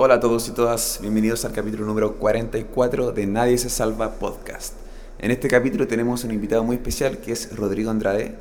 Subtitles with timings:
[0.00, 4.74] Hola a todos y todas, bienvenidos al capítulo número 44 de Nadie se salva podcast.
[5.18, 8.36] En este capítulo tenemos un invitado muy especial que es Rodrigo Andrade.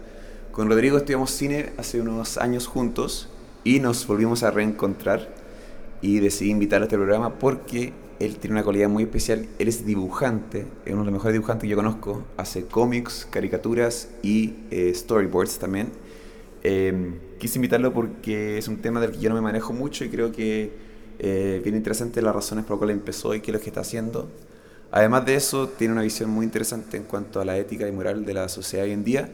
[0.51, 3.29] Con Rodrigo estudiamos cine hace unos años juntos
[3.63, 5.33] y nos volvimos a reencontrar
[5.99, 9.47] y decidí invitarlo a este programa porque él tiene una cualidad muy especial.
[9.57, 12.23] Él es dibujante, es uno de los mejores dibujantes que yo conozco.
[12.37, 15.87] Hace cómics, caricaturas y eh, storyboards también.
[16.61, 20.09] Eh, quise invitarlo porque es un tema del que yo no me manejo mucho y
[20.09, 20.86] creo que
[21.19, 23.81] eh, bien interesante las razones por las cuales empezó y qué es lo que está
[23.81, 24.29] haciendo.
[24.91, 28.25] Además de eso, tiene una visión muy interesante en cuanto a la ética y moral
[28.25, 29.29] de la sociedad hoy en día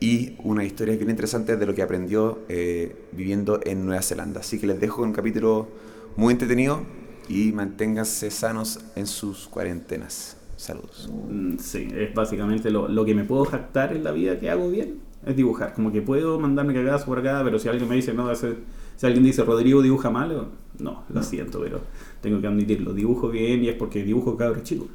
[0.00, 4.40] y una historia bien interesante de lo que aprendió eh, viviendo en Nueva Zelanda.
[4.40, 5.68] Así que les dejo un capítulo
[6.16, 6.82] muy entretenido
[7.28, 10.36] y manténganse sanos en sus cuarentenas.
[10.56, 11.10] Saludos.
[11.28, 14.68] Mm, Sí, es básicamente lo, lo que me puedo jactar en la vida que hago
[14.70, 15.74] bien, es dibujar.
[15.74, 18.56] Como que puedo mandarme cagadas por acá, pero si alguien me dice, no, ese-
[18.96, 20.48] si alguien dice, Rodrigo dibuja mal, o-
[20.82, 21.80] no, lo siento, pero
[22.20, 22.92] tengo que admitirlo.
[22.92, 24.88] Dibujo bien y es porque dibujo cabros chicos.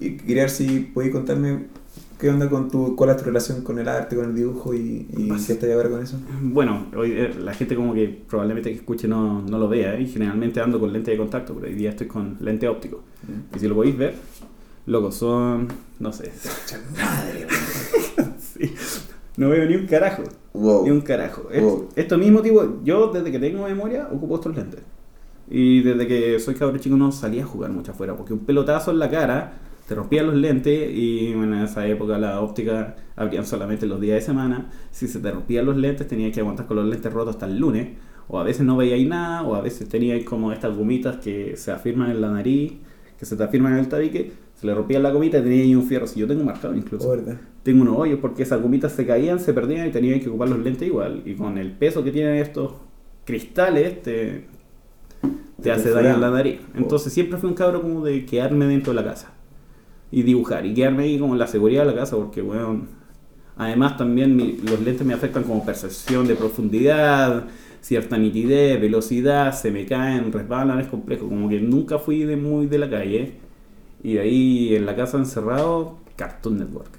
[0.00, 1.66] Y quería si podéis contarme
[2.18, 5.06] qué onda con tu, cuál es tu relación con el arte, con el dibujo y,
[5.16, 6.18] y qué estás ahora con eso.
[6.42, 10.02] Bueno, hoy eh, la gente como que probablemente que escuche no, no lo vea, ¿eh?
[10.02, 13.02] y generalmente ando con lente de contacto, pero hoy día estoy con lente óptico.
[13.54, 14.14] Y si lo podéis ver,
[14.86, 15.68] loco, son,
[15.98, 16.30] no sé,
[16.96, 17.46] Madre,
[18.38, 18.72] sí,
[19.36, 20.22] no veo ni un carajo.
[20.52, 20.84] wow.
[20.84, 21.48] Ni un carajo.
[21.50, 21.62] Es-.
[21.96, 24.80] Esto mismo, tipo, yo desde que tengo memoria ocupo estos lentes.
[25.50, 28.90] Y desde que soy cabrón chico no salía a jugar mucho afuera, porque un pelotazo
[28.90, 29.52] en la cara
[29.86, 34.16] te rompía los lentes y bueno, en esa época la óptica abrían solamente los días
[34.16, 34.70] de semana.
[34.90, 37.58] Si se te rompían los lentes tenías que aguantar con los lentes rotos hasta el
[37.58, 37.88] lunes.
[38.26, 41.70] O a veces no veíais nada, o a veces teníais como estas gomitas que se
[41.70, 42.72] afirman en la nariz,
[43.18, 45.74] que se te afirman en el tabique, se le rompía la gomita y teníais ahí
[45.74, 46.06] un fierro.
[46.06, 47.12] Si yo tengo marcado incluso
[47.62, 50.58] tengo unos hoyos porque esas gomitas se caían, se perdían y tenía que ocupar los
[50.60, 51.22] lentes igual.
[51.24, 52.72] Y con el peso que tienen estos
[53.24, 54.46] cristales, te,
[55.62, 56.60] te hace daño en la nariz.
[56.74, 59.32] Entonces siempre fui un cabro como de quedarme dentro de la casa
[60.12, 62.86] y dibujar y quedarme ahí como en la seguridad de la casa porque, bueno,
[63.56, 67.46] además también mi- los lentes me afectan como percepción de profundidad,
[67.80, 71.28] cierta nitidez, velocidad, se me caen, resbalan, es complejo.
[71.28, 73.34] Como que nunca fui de muy de la calle.
[74.04, 76.90] Y de ahí en la casa encerrado, Cartoon Network.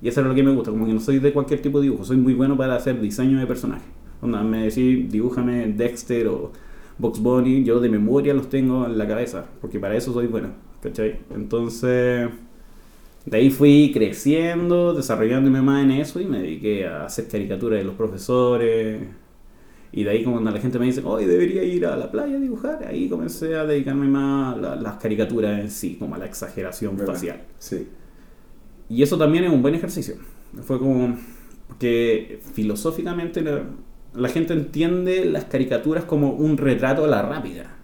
[0.00, 1.84] Y eso es lo que me gusta, como que no soy de cualquier tipo de
[1.84, 3.86] dibujo, soy muy bueno para hacer diseño de personajes.
[4.20, 6.52] Onda, me decís, dibújame Dexter o
[6.98, 10.48] Box Bunny, yo de memoria los tengo en la cabeza, porque para eso soy bueno,
[10.82, 11.20] ¿cachai?
[11.34, 12.28] Entonces,
[13.24, 17.84] de ahí fui creciendo, desarrollándome más en eso y me dediqué a hacer caricaturas de
[17.84, 19.02] los profesores.
[19.92, 22.40] Y de ahí cuando la gente me dice, hoy debería ir a la playa a
[22.40, 26.26] dibujar, ahí comencé a dedicarme más a la- las caricaturas en sí, como a la
[26.26, 27.12] exageración ¿Verdad?
[27.14, 27.42] facial.
[27.58, 27.88] Sí.
[28.88, 30.14] Y eso también es un buen ejercicio.
[30.62, 31.16] Fue como
[31.78, 33.64] que filosóficamente la,
[34.14, 37.76] la gente entiende las caricaturas como un retrato a la rápida.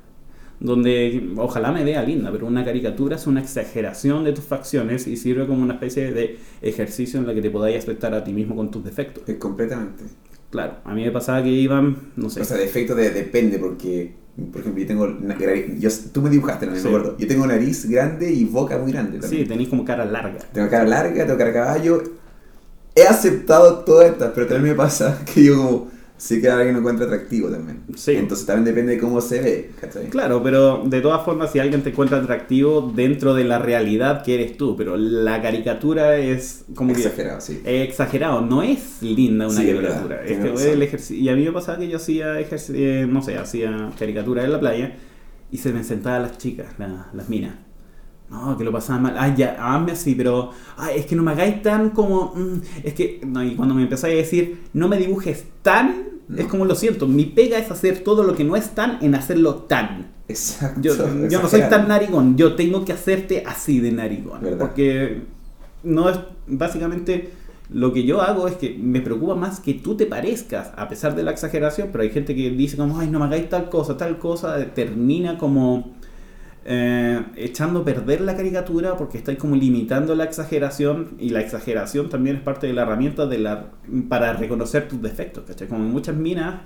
[0.60, 5.16] Donde ojalá me vea linda, pero una caricatura es una exageración de tus facciones y
[5.16, 8.56] sirve como una especie de ejercicio en la que te podáis aceptar a ti mismo
[8.56, 9.28] con tus defectos.
[9.28, 10.02] Es completamente.
[10.50, 13.59] Claro, a mí me pasaba que iban, no sé, O sea, de efecto de- depende
[13.59, 14.14] porque,
[14.50, 15.06] por ejemplo, yo tengo...
[15.78, 16.88] yo- tú me dibujaste, no me Sí.
[16.88, 17.16] acuerdo.
[17.19, 19.48] Yo tengo nariz grande y boca muy grande sí, también.
[19.48, 20.38] tenéis como cara larga.
[20.53, 22.03] Tengo cara larga, tengo cara de caballo.
[22.94, 25.97] He aceptado todas estas, pero también me pasa que yo como...
[26.18, 27.84] Sí que alguien lo encuentra atractivo también.
[27.94, 28.12] Sí.
[28.16, 30.08] Entonces también depende de cómo se ve, ¿cachai?
[30.10, 34.34] Claro, pero de todas formas, si alguien te encuentra atractivo dentro de la realidad que
[34.34, 37.62] eres tú, pero la caricatura es como que Exagerado, sí.
[37.64, 40.16] eh, exagerado, no es linda una Sí, caricatura.
[40.16, 40.70] verdad, Es tienes que razón.
[40.72, 43.90] el ejercicio, y a mí me pasaba que yo hacía ejerci- eh, no sé, hacía
[43.96, 44.96] caricatura en la playa
[45.52, 47.54] y se me sentaban las chicas, la- las minas.
[48.30, 49.16] No, que lo pasaban mal.
[49.18, 50.50] Ay, ya, hazme así, pero.
[50.76, 52.34] Ay, es que no me hagáis tan como.
[52.34, 53.20] mm, es que.
[53.26, 56.08] No, y cuando me empezáis a decir, no me dibujes tan.
[56.36, 57.06] Es como lo siento.
[57.06, 60.12] Mi pega es hacer todo lo que no es tan en hacerlo tan.
[60.28, 60.80] Exacto.
[60.82, 60.94] Yo,
[61.30, 64.42] yo no soy tan narigón, yo tengo que hacerte así de narigón.
[64.42, 64.58] ¿Verdad?
[64.58, 65.22] Porque
[65.82, 67.30] no es básicamente
[67.70, 71.14] lo que yo hago es que me preocupa más que tú te parezcas, a pesar
[71.14, 73.96] de la exageración, pero hay gente que dice como, ay, no me hagáis tal cosa,
[73.96, 75.97] tal cosa, termina como
[76.64, 82.08] eh, echando a perder la caricatura porque estáis como limitando la exageración y la exageración
[82.08, 83.70] también es parte de la herramienta de la,
[84.08, 85.69] para reconocer tus defectos, ¿cachai?
[85.69, 86.60] Como muchas minas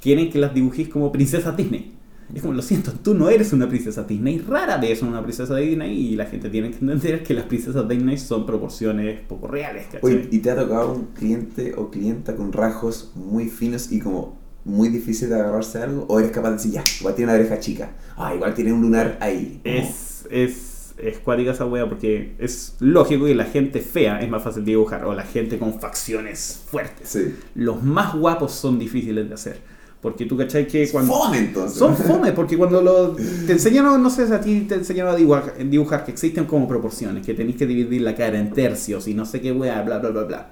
[0.00, 1.94] quieren que las dibujéis como princesas Disney.
[2.34, 5.96] Es como, lo siento, tú no eres una princesa Disney, rara vez una princesa Disney
[5.96, 10.00] y la gente tiene que entender que las princesas Disney son proporciones poco reales, ¿cachai?
[10.02, 14.37] Oye, ¿y te ha tocado un cliente o clienta con rasgos muy finos y como
[14.68, 16.04] muy difícil de agarrarse a algo?
[16.08, 17.90] ¿O eres capaz de decir, ya, igual tiene una oreja chica?
[18.16, 19.60] Ah, igual tiene un lunar ahí.
[19.64, 24.28] Como- Es, es, es cuática esa wea porque es lógico que la gente fea es
[24.28, 27.08] más fácil de dibujar o la gente con facciones fuertes.
[27.08, 27.34] Sí.
[27.54, 29.78] Los más guapos son difíciles de hacer.
[30.00, 31.12] Porque tú cachai que cuando...
[31.12, 31.76] Fome entonces.
[31.76, 35.16] Son fome, porque cuando lo, te enseñaron, no sé si a ti te enseñaron a
[35.16, 39.14] dibujar, dibujar que existen como proporciones, que tenéis que dividir la cara en tercios y
[39.14, 40.50] no sé qué weá, bla, bla, bla, bla.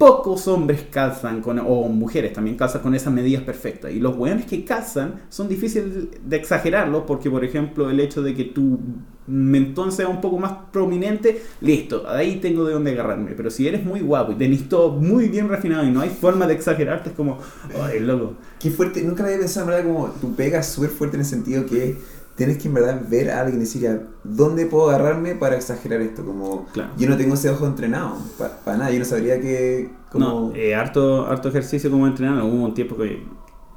[0.00, 3.92] Pocos hombres calzan con, o mujeres también calzan con esas medidas perfectas.
[3.92, 8.34] Y los weones que calzan son difíciles de exagerarlo porque, por ejemplo, el hecho de
[8.34, 8.78] que tu
[9.26, 13.32] mentón sea un poco más prominente, listo, ahí tengo de dónde agarrarme.
[13.36, 16.46] Pero si eres muy guapo y tenés todo muy bien refinado y no hay forma
[16.46, 17.36] de exagerarte, es como,
[17.82, 18.36] ay, loco.
[18.58, 21.66] Qué fuerte, nunca había pensado, en verdad, como tu pega súper fuerte en el sentido
[21.66, 21.98] que
[22.40, 26.00] tienes que en verdad ver a alguien y decir, ya, ¿dónde puedo agarrarme para exagerar
[26.00, 26.24] esto?
[26.24, 26.90] Como, Claro.
[26.96, 28.16] yo no tengo ese ojo entrenado,
[28.64, 30.24] para nada, yo no sabría que, como...
[30.26, 32.42] No, eh, harto, harto ejercicio como entrenar.
[32.42, 33.22] Hubo un tiempo que,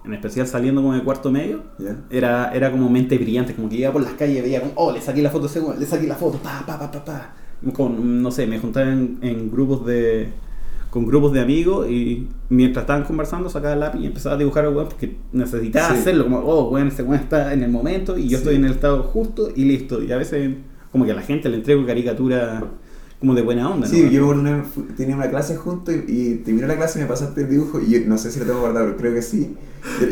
[0.06, 1.62] en especial saliendo como de cuarto medio,
[2.10, 4.94] era, era como mente brillante, como que iba por las calles y veía como, oh,
[4.94, 7.34] le saqué la foto le saqué la foto, pa, pa, pa, pa, pa.
[7.74, 10.32] Con, no sé, me juntaba en, en grupos de
[10.94, 14.66] con grupos de amigos y mientras estaban conversando sacaba el lápiz y empezaba a dibujar
[14.66, 16.00] al weón porque necesitaba Sí.
[16.02, 18.36] hacerlo, como, oh, weón, ese weón está en el momento y yo Sí.
[18.36, 20.04] estoy en el estado justo y listo.
[20.04, 20.52] Y a veces
[20.92, 22.64] como que a la gente le entrego caricatura
[23.20, 23.92] como de buena onda, ¿no?
[23.92, 24.64] Sí, yo una
[24.96, 27.90] tenía una clase juntos y, y terminó la clase y me pasaste el dibujo y
[27.94, 29.56] yo no sé si lo tengo guardado, pero creo que sí.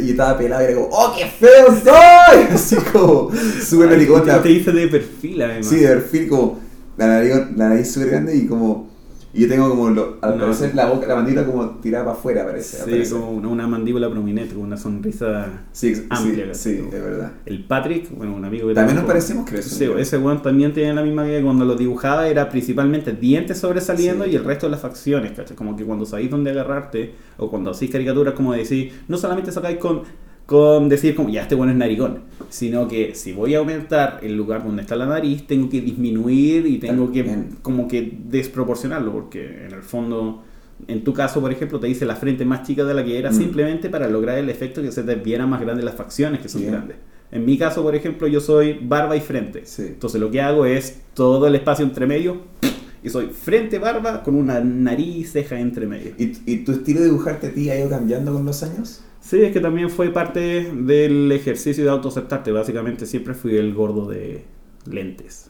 [0.02, 2.44] Y yo estaba pelado y era como, ¡oh, qué feo soy!
[2.52, 3.30] Así como,
[3.64, 4.38] súper naricota.
[4.42, 5.68] te, te hice de perfil además.
[5.68, 6.60] Sí, de perfil, como,
[6.98, 8.90] la nariz, la nariz súper grande y como,
[9.34, 10.44] y yo tengo como, lo, al No.
[10.46, 13.04] parecer, la boca, la mandíbula como tirada para afuera, parece.
[13.06, 16.54] Sí, como una, una mandíbula prominente, con una sonrisa Sí, amplia.
[16.54, 17.32] sí, sí, es verdad.
[17.46, 19.62] El Patrick, bueno, un amigo que También nos parecemos, creo.
[19.62, 24.26] Sí, ese weón también tenía la misma que cuando lo dibujaba era principalmente dientes sobresaliendo
[24.26, 25.56] y el resto de las facciones, ¿cachai?
[25.56, 29.78] Como que cuando sabéis dónde agarrarte o cuando hacéis caricaturas, como decir, no solamente sacáis
[29.78, 30.02] con,
[30.52, 32.20] con decir como, ya este bueno es narigón,
[32.50, 36.66] sino que si voy a aumentar el lugar donde está la nariz, tengo que disminuir
[36.68, 37.26] y tengo que
[37.62, 40.44] como que desproporcionarlo, porque en el fondo...
[40.88, 43.30] En tu caso, por ejemplo, te dice la frente más chica de la que era
[43.32, 43.36] Mm.
[43.36, 46.62] simplemente para lograr el efecto que se te vieran más grandes las facciones que son
[46.62, 46.74] Bien.
[46.74, 46.98] grandes.
[47.32, 49.62] En mi caso, por ejemplo, yo soy barba y frente.
[49.66, 49.84] Sí.
[49.90, 52.42] Entonces lo que hago es todo el espacio entre medio
[53.04, 56.12] y soy frente barba con una nariz ceja entre medio.
[56.18, 59.02] ¿Y, ¿Y tu estilo de dibujarte a ti ha ido cambiando con los años?
[59.32, 62.52] Sí, es que también fue parte del ejercicio de autoaceptarte.
[62.52, 64.44] Básicamente siempre fui el gordo de
[64.86, 65.50] lentes.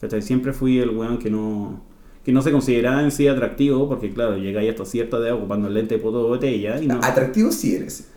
[0.00, 0.22] ¿Cachai?
[0.22, 1.84] Siempre fui el weón que no,
[2.24, 5.74] que no se consideraba en sí atractivo porque claro, llegáis hasta cierta edad ocupando el
[5.74, 7.00] lente de poto de botella y no...
[7.02, 8.08] Atractivo sí eres.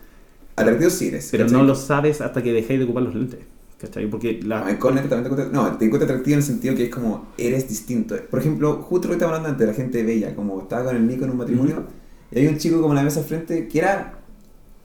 [0.56, 1.28] Atractivo sí eres.
[1.30, 1.58] Pero ¿cachai?
[1.58, 3.40] no lo sabes hasta que dejáis de ocupar los lentes.
[3.78, 4.08] ¿Cachai?
[4.08, 4.60] Porque la...
[4.60, 7.68] No, también te encuentro, no, te encuentro atractivo en el sentido que es como, eres
[7.68, 8.16] distinto.
[8.30, 11.06] Por ejemplo, justo lo que estaba hablando antes, la gente bella, como estaba con el
[11.06, 11.84] Nico en un matrimonio,
[12.30, 14.21] y hay un chico como en la mesa al frente que era,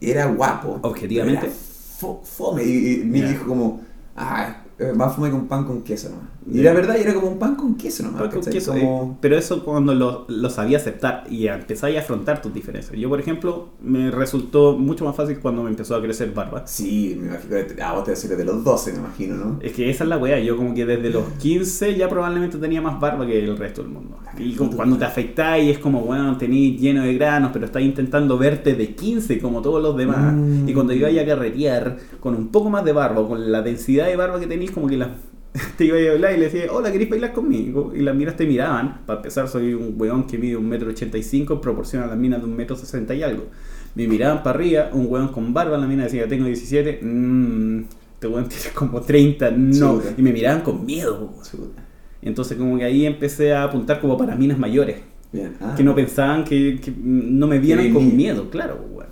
[0.00, 0.78] era guapo.
[0.82, 1.46] Objetivamente.
[1.46, 1.54] Era
[2.00, 2.64] fo- fome.
[2.64, 3.32] Y, y Nico Ya.
[3.32, 3.80] dijo como,
[4.16, 4.62] ah,
[4.94, 6.26] más fome un pan con queso nomás.
[6.50, 8.22] Y era verdad, era como un pan con queso nomás.
[8.22, 12.00] Pan con queso, Como- eh, pero eso cuando lo, lo sabía aceptar y empezáis a
[12.00, 12.98] afrontar tus diferencias.
[12.98, 16.66] Yo, por ejemplo, me resultó mucho más fácil cuando me empezó a crecer barba.
[16.66, 19.58] Sí, me imagino, ah, vos te decís de los 12, me imagino, ¿no?
[19.60, 22.80] Es que esa es la weá, yo como que desde los 15 ya probablemente tenía
[22.80, 24.16] más barba que el resto del mundo.
[24.38, 28.38] Y como cuando te afectáis es como, bueno, tenéis lleno de granos, pero estás intentando
[28.38, 30.34] verte de 15 como todos los demás.
[30.34, 30.68] Mm.
[30.68, 34.16] Y cuando ibais a carretear con un poco más de barba, con la densidad de
[34.16, 35.10] barba que tenéis, como que la,
[35.76, 37.92] te iba a hablar y le decía, hola, ¿queréis bailar conmigo?
[37.94, 39.00] Y las minas te miraban.
[39.06, 42.06] Para empezar, soy un weón que mide un metro ochenta y cinco en proporción a
[42.06, 43.46] las minas de un metro sesenta y algo.
[43.94, 47.80] Me miraban para arriba, un weón con barba, la mina decía, tengo 17, mmm,
[48.14, 50.00] este weón tiene como 30, no.
[50.00, 50.14] Chuta.
[50.16, 51.32] Y me miraban con miedo.
[51.50, 51.82] Chuta.
[52.20, 54.96] Entonces como que ahí empecé a apuntar como para minas mayores,
[55.32, 55.54] Bien.
[55.60, 55.74] Ah.
[55.76, 59.08] que no pensaban que, que no me vieran con miedo, claro, weón.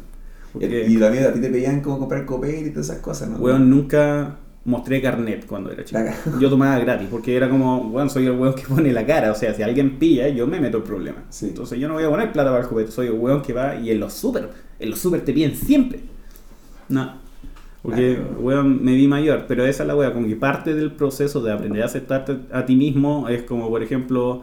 [0.52, 3.28] Porque, Y la mía, a ti te pedían como comprar copete y todas esas cosas,
[3.28, 3.36] ¿no?
[3.36, 6.00] weón, nunca mostré carnet cuando era chico.
[6.38, 9.34] Yo tomaba gratis, porque era como, weón, soy el weón que pone la cara, o
[9.34, 11.24] sea, si alguien pilla, yo me meto el problema.
[11.30, 11.46] Sí.
[11.46, 13.76] Entonces yo no voy a poner plata para el copete, soy el weón que va
[13.76, 16.00] y en los super, en los super te piden siempre.
[16.88, 17.24] No.
[17.82, 18.40] Porque, Claro.
[18.40, 21.52] weón, me vi mayor, pero esa es la weá, como que parte del proceso de
[21.52, 24.42] aprender a aceptarte a ti mismo es como, por ejemplo,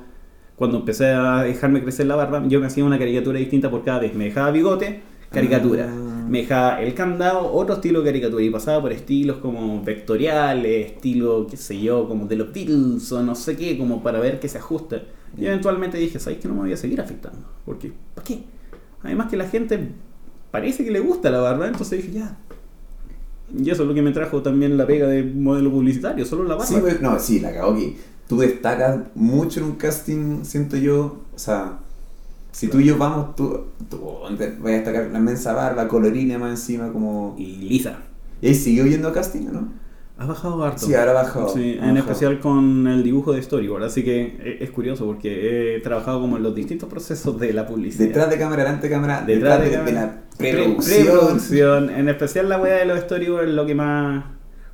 [0.56, 4.00] cuando empecé a dejarme crecer la barba, yo me hacía una caricatura distinta por cada
[4.00, 4.14] vez.
[4.16, 5.90] Me dejaba bigote, caricatura.
[5.90, 6.13] Ah.
[6.28, 8.44] Me dejaba el candado, otro estilo de caricatura.
[8.44, 13.24] Y pasaba por estilos como vectoriales, estilo, qué sé yo, como de los Beatles o
[13.24, 15.02] no sé qué, como para ver qué se ajusta.
[15.38, 17.48] Y eventualmente dije, ¿sabes que no me voy a seguir afectando?
[17.66, 18.44] Porque, ¿para qué?
[19.02, 19.90] Además que la gente
[20.52, 22.38] parece que le gusta la barba, entonces dije, ya.
[23.56, 26.56] Y eso es lo que me trajo también la pega de modelo publicitario, solo la
[26.56, 26.66] barba.
[26.66, 27.96] Sí, pues, no, sí, la cagó que
[28.28, 31.24] tú destacas mucho en un casting, siento yo.
[31.36, 31.80] O sea,
[32.54, 36.52] si tú y yo vamos, tú, tú vas a destacar la mensa barba, colorina más
[36.52, 37.36] encima, como.
[37.38, 37.98] Y lisa.
[38.42, 39.84] ¿Y ahí siguió yendo a casting o no?
[40.18, 40.86] Ha bajado harto.
[40.86, 41.50] Sí, ahora ha bajado.
[41.50, 41.98] Sí, Ha en bajado.
[42.00, 43.84] especial con el dibujo de storyboard.
[43.84, 47.66] Así que e- es curioso porque he trabajado como en los distintos procesos de la
[47.66, 48.06] publicidad.
[48.06, 51.06] Detrás de cámara, delante de cámara, Detrás detrás, de de, la Pre- preproducción.
[51.08, 51.90] preproducción.
[51.90, 54.24] En especial la weá de los storyboards es lo que más...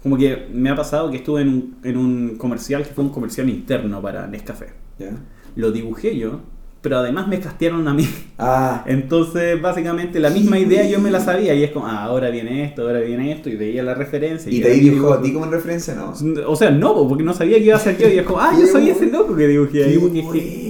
[0.03, 3.09] Como que me ha pasado que estuve en un, en un comercial que fue un
[3.09, 4.67] comercial interno para Nescafé.
[4.99, 5.11] ¿Ya?
[5.55, 6.41] Lo dibujé yo,
[6.81, 8.07] pero además me castearon a mí.
[8.37, 12.29] Ah, Entonces, básicamente, la misma idea yo me la sabía y es como, ah, ahora
[12.29, 14.51] viene esto, ahora viene esto, y veía la referencia.
[14.51, 15.95] ¿y te dibujó a ti como en referencia?
[15.95, 16.13] No.
[16.47, 18.07] O sea, no, po, porque no sabía que iba a ser yo.
[18.07, 19.97] Y es como, ah, yo soy ese loco que dibujé ahí.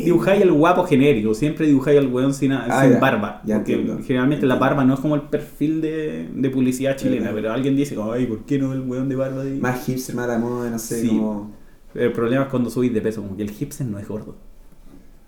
[0.05, 1.33] Dibujáis al guapo genérico.
[1.33, 3.41] Siempre dibujáis al weón sin, Ah, sin ya, barba.
[3.45, 4.03] ya porque entiendo.
[4.03, 7.25] generalmente la barba no es como el perfil de, de publicidad chilena.
[7.31, 7.35] Verdad.
[7.35, 9.43] Pero alguien dice, ay, ¿por qué no el weón de barba?
[9.43, 9.59] ahí?
[9.61, 11.07] Más hipster, más la moda, no sé, Sí.
[11.09, 11.57] como...
[11.95, 14.35] El problema es cuando subís de peso, como que el hipster no es gordo.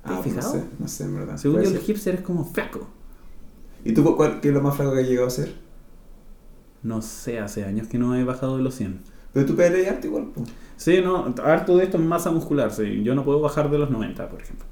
[0.06, 0.54] ¿Te has Ah, fijado?
[0.54, 1.38] No sé, no sé, en verdad.
[1.38, 2.88] Según yo, el hipster es como flaco.
[3.84, 5.54] ¿Y tú cuál, qué es lo más flaco que has llegado a ser?
[6.84, 9.02] No sé, hace años que no he bajado de los 100.
[9.34, 10.30] Pero tú peleas arte igual.
[10.78, 12.72] Sí, no, harto de esto es masa muscular.
[12.72, 13.04] Sí.
[13.04, 14.66] Yo no puedo bajar de los 90, por ejemplo.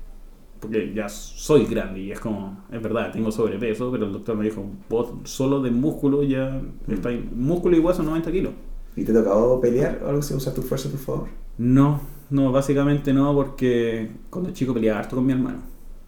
[0.60, 4.44] Porque ya soy grande y es como, es verdad, tengo sobrepeso, pero el doctor me
[4.44, 7.30] dijo, vos solo de músculo ya, está ahí.
[7.34, 8.54] músculo y hueso 90 kilos.
[8.96, 10.34] ¿Y te ha tocado pelear o algo así?
[10.34, 11.30] ¿Usas tu fuerza a tu favor?
[11.58, 15.60] No, no, básicamente no, porque cuando chico peleaba harto con mi hermano.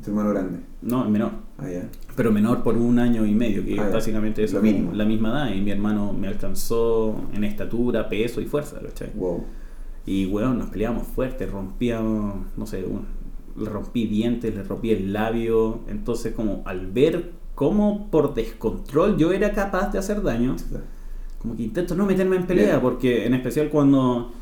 [0.03, 0.59] Tu hermano grande.
[0.81, 1.31] No, el menor.
[1.57, 1.87] Ah, ya.
[2.15, 5.53] Pero menor por un año y medio, que Ah, básicamente es la misma edad.
[5.53, 9.11] Y mi hermano me alcanzó en estatura, peso y fuerza, ¿cachai?
[9.15, 9.45] Wow.
[10.05, 12.83] Y weón, nos peleábamos fuerte, rompíamos, no sé,
[13.57, 15.81] le rompí dientes, le rompí el labio.
[15.87, 20.55] Entonces, como al ver cómo por descontrol yo era capaz de hacer daño,
[21.37, 24.33] como que intento no meterme en pelea, porque en especial cuando.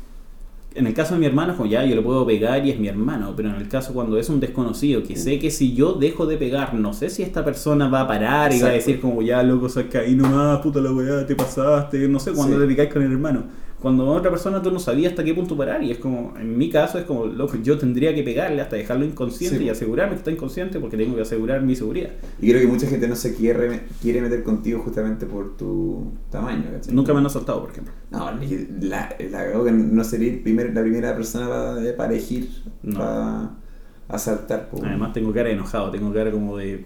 [0.74, 2.86] En el caso de mi hermano, como ya yo le puedo pegar y es mi
[2.86, 6.26] hermano, pero en el caso cuando es un desconocido, que sé que si yo dejo
[6.26, 9.20] de pegar, no sé si esta persona va a parar y va a decir como
[9.20, 12.62] ya loco, saca ahí nomás, puta la weá, te pasaste, no sé cuándo Sí.
[12.62, 13.42] te picáis con el hermano.
[13.80, 16.68] Cuando otra persona tú no sabías hasta qué punto parar y es como, en mi
[16.68, 19.64] caso es como, loco, yo tendría que pegarle hasta dejarlo inconsciente Sí.
[19.64, 22.10] y asegurarme que está inconsciente porque tengo que asegurar mi seguridad.
[22.40, 26.64] Y creo que mucha gente no se quiere, quiere meter contigo justamente por tu tamaño,
[26.72, 26.94] ¿cachai?
[26.94, 27.92] Nunca me han asaltado, por ejemplo.
[28.10, 28.30] No,
[28.82, 32.50] la, la que no sería el primer- la primera persona para, para elegir,
[32.82, 32.98] No.
[32.98, 33.50] para
[34.08, 34.68] asaltar.
[34.68, 34.80] po.
[34.84, 36.84] Además tengo cara de enojado, tengo cara como de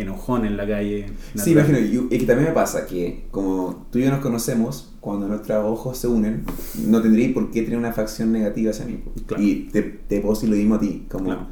[0.00, 1.06] enojón en la calle.
[1.34, 1.78] Sí, imagino.
[1.78, 5.64] Y, y que también me pasa que, como tú y yo nos conocemos, cuando nuestros
[5.64, 6.44] ojos se unen,
[6.86, 9.02] no tendríais por qué tener una facción negativa hacia mí.
[9.26, 9.42] Claro.
[9.42, 11.06] Y te, te puedo decir lo mismo a ti.
[11.10, 11.46] Como Claro.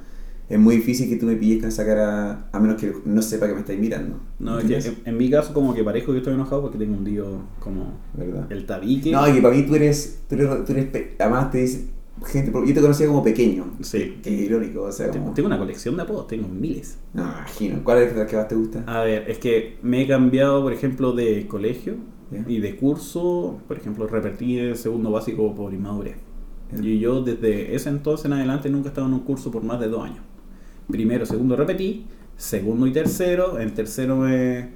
[0.49, 3.47] es muy difícil que tú me pilles con esa cara, a menos que no sepa
[3.49, 4.21] que me estáis mirando.
[4.39, 6.97] No, es que en, en mi caso como que parezco que estoy enojado porque tengo
[6.97, 7.27] un tío
[7.61, 8.51] como ¿Verdad?
[8.51, 9.11] el tabique.
[9.13, 10.89] No, y que para mí tú eres, tú eres, tú eres
[11.19, 11.91] además te dicen,
[12.27, 13.73] gente, porque yo te conocía como pequeño.
[13.81, 14.19] Sí.
[14.23, 15.35] Que irónico, o sea, Tengo, como...
[15.35, 16.99] tengo una colección de apodos, tengo miles.
[17.15, 17.81] No, me imagino.
[17.85, 18.85] ¿Cuál es la que más te gusta?
[18.87, 21.97] A ver, es que me he cambiado, por ejemplo, de colegio
[22.47, 23.61] y de curso.
[23.69, 26.17] Por ejemplo, repetí el segundo básico por inmadurez.
[26.83, 29.81] Y yo desde ese entonces en adelante nunca he estado en un curso por más
[29.81, 30.21] de dos años.
[30.91, 32.07] Primero, segundo repetí,
[32.37, 33.59] segundo y tercero.
[33.59, 34.69] En tercero me-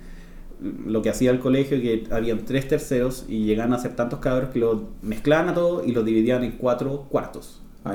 [0.87, 4.51] lo que hacía el colegio que habían tres terceros y llegaban a ser tantos cabros
[4.51, 7.61] que lo mezclaban a todo y lo dividían en cuatro cuartos.
[7.85, 7.95] Ah.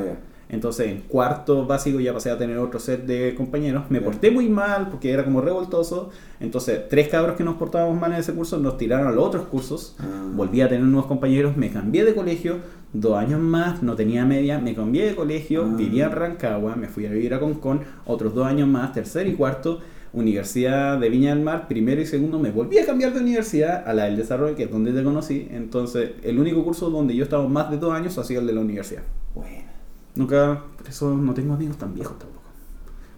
[0.50, 3.84] Entonces en cuarto básico ya pasé a tener otro set de compañeros.
[3.90, 6.10] Me porté muy mal porque era como revoltoso.
[6.40, 9.46] Entonces tres cabros que nos portábamos mal en ese curso nos tiraron a los otros
[9.48, 9.96] cursos.
[10.00, 10.06] Ah.
[10.34, 12.58] Volví a tener nuevos compañeros, me cambié de colegio,
[12.94, 15.76] dos años más, no tenía media, me cambié de colegio, Ah.
[15.76, 19.34] vivía en Rancagua, me fui a vivir a Concón, otros dos años más, tercero y
[19.34, 19.82] cuarto,
[20.18, 23.94] Universidad de Viña del Mar, primero y segundo, me volví a cambiar de universidad a
[23.94, 25.48] la del desarrollo, que es donde te conocí.
[25.52, 28.54] Entonces, el único curso donde yo estaba más de dos años ha sido el de
[28.54, 29.04] la universidad.
[29.36, 29.68] Bueno.
[30.16, 32.42] Nunca, por eso no tengo amigos tan viejos tampoco.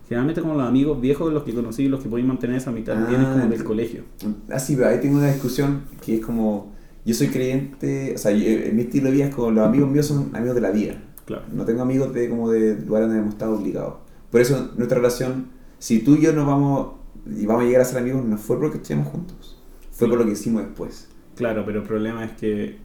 [0.08, 3.06] Generalmente como los amigos viejos, los que conocí, los que pueden mantener esa mitad, Ah,
[3.08, 4.04] vienen como del colegio.
[4.50, 6.74] Así, pero ahí tengo una discusión que es como,
[7.06, 9.90] yo soy creyente, o sea, yo- en mi estilo de vida es como los amigos
[9.90, 11.02] míos son amigos de la vida.
[11.26, 11.44] Claro.
[11.54, 13.94] No tengo amigos de como de lugares donde hemos estado obligados.
[14.32, 15.46] Por eso nuestra relación,
[15.80, 16.94] si tú y yo nos vamos
[17.36, 19.58] y vamos a llegar a ser amigos, no fue porque estuvimos juntos,
[19.92, 21.10] fue por lo que hicimos después.
[21.36, 22.78] Claro, pero el problema es que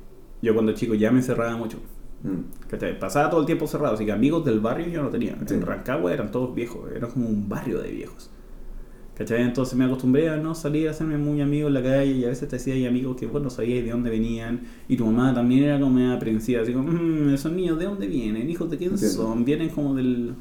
[0.43, 1.79] yo cuando chico ya me encerraba mucho.
[2.23, 2.69] Mm.
[2.69, 2.99] ¿cachai?
[2.99, 5.37] Pasaba todo el tiempo cerrado, así que amigos del barrio yo no tenía.
[5.47, 5.55] Sí.
[5.55, 8.31] En Rancagua eran todos viejos, era como un barrio de viejos.
[9.17, 9.43] ¿Cachai?
[9.43, 12.29] Entonces me acostumbré a no salir a hacerme muy amigo en la calle y a
[12.29, 15.63] veces te ahí amigos que vos no sabías de dónde venían y tu mamá también
[15.65, 18.91] era como medio aprensiva, así como, "Mm, esos niños de dónde vienen, hijos de quién
[18.91, 19.17] Entiendo.
[19.17, 20.35] son, vienen como del,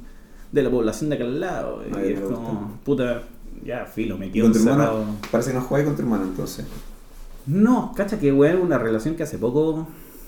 [0.53, 1.83] de la población de acá al lado.
[1.85, 3.23] Y es como, puta,
[3.65, 5.03] ya filo, me quedo encerrado.
[5.31, 6.65] parece que no jugáis con tu hermano entonces.
[7.45, 9.85] No, cacha que weón, una relación que hace poco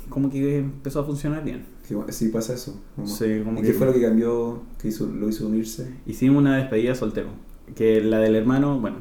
[0.09, 1.63] como que empezó a funcionar bien.
[2.09, 2.79] Sí pasa eso.
[2.95, 5.93] Como- Sí, como ¿Y que- qué fue lo que cambió, que hizo, lo hizo unirse?
[6.05, 7.29] Hicimos una despedida soltero.
[7.75, 8.97] Que la del hermano, bueno,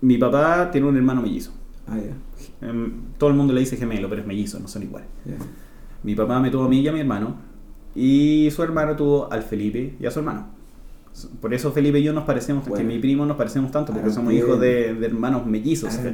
[0.00, 1.52] mi papá tiene un hermano mellizo.
[1.86, 2.66] Ah, ya.
[2.68, 5.08] Em, todo el mundo le dice gemelo, pero es mellizo, no son iguales.
[6.02, 7.36] Mi papá me tuvo a mí y a mi hermano.
[7.94, 10.46] Y su hermano tuvo al Felipe y a su hermano.
[11.42, 12.76] Por eso Felipe y yo nos parecemos, Bueno.
[12.88, 16.10] que mi primo nos parecemos tanto, porque Ah, somos hijos de, de hermanos mellizos, Ah.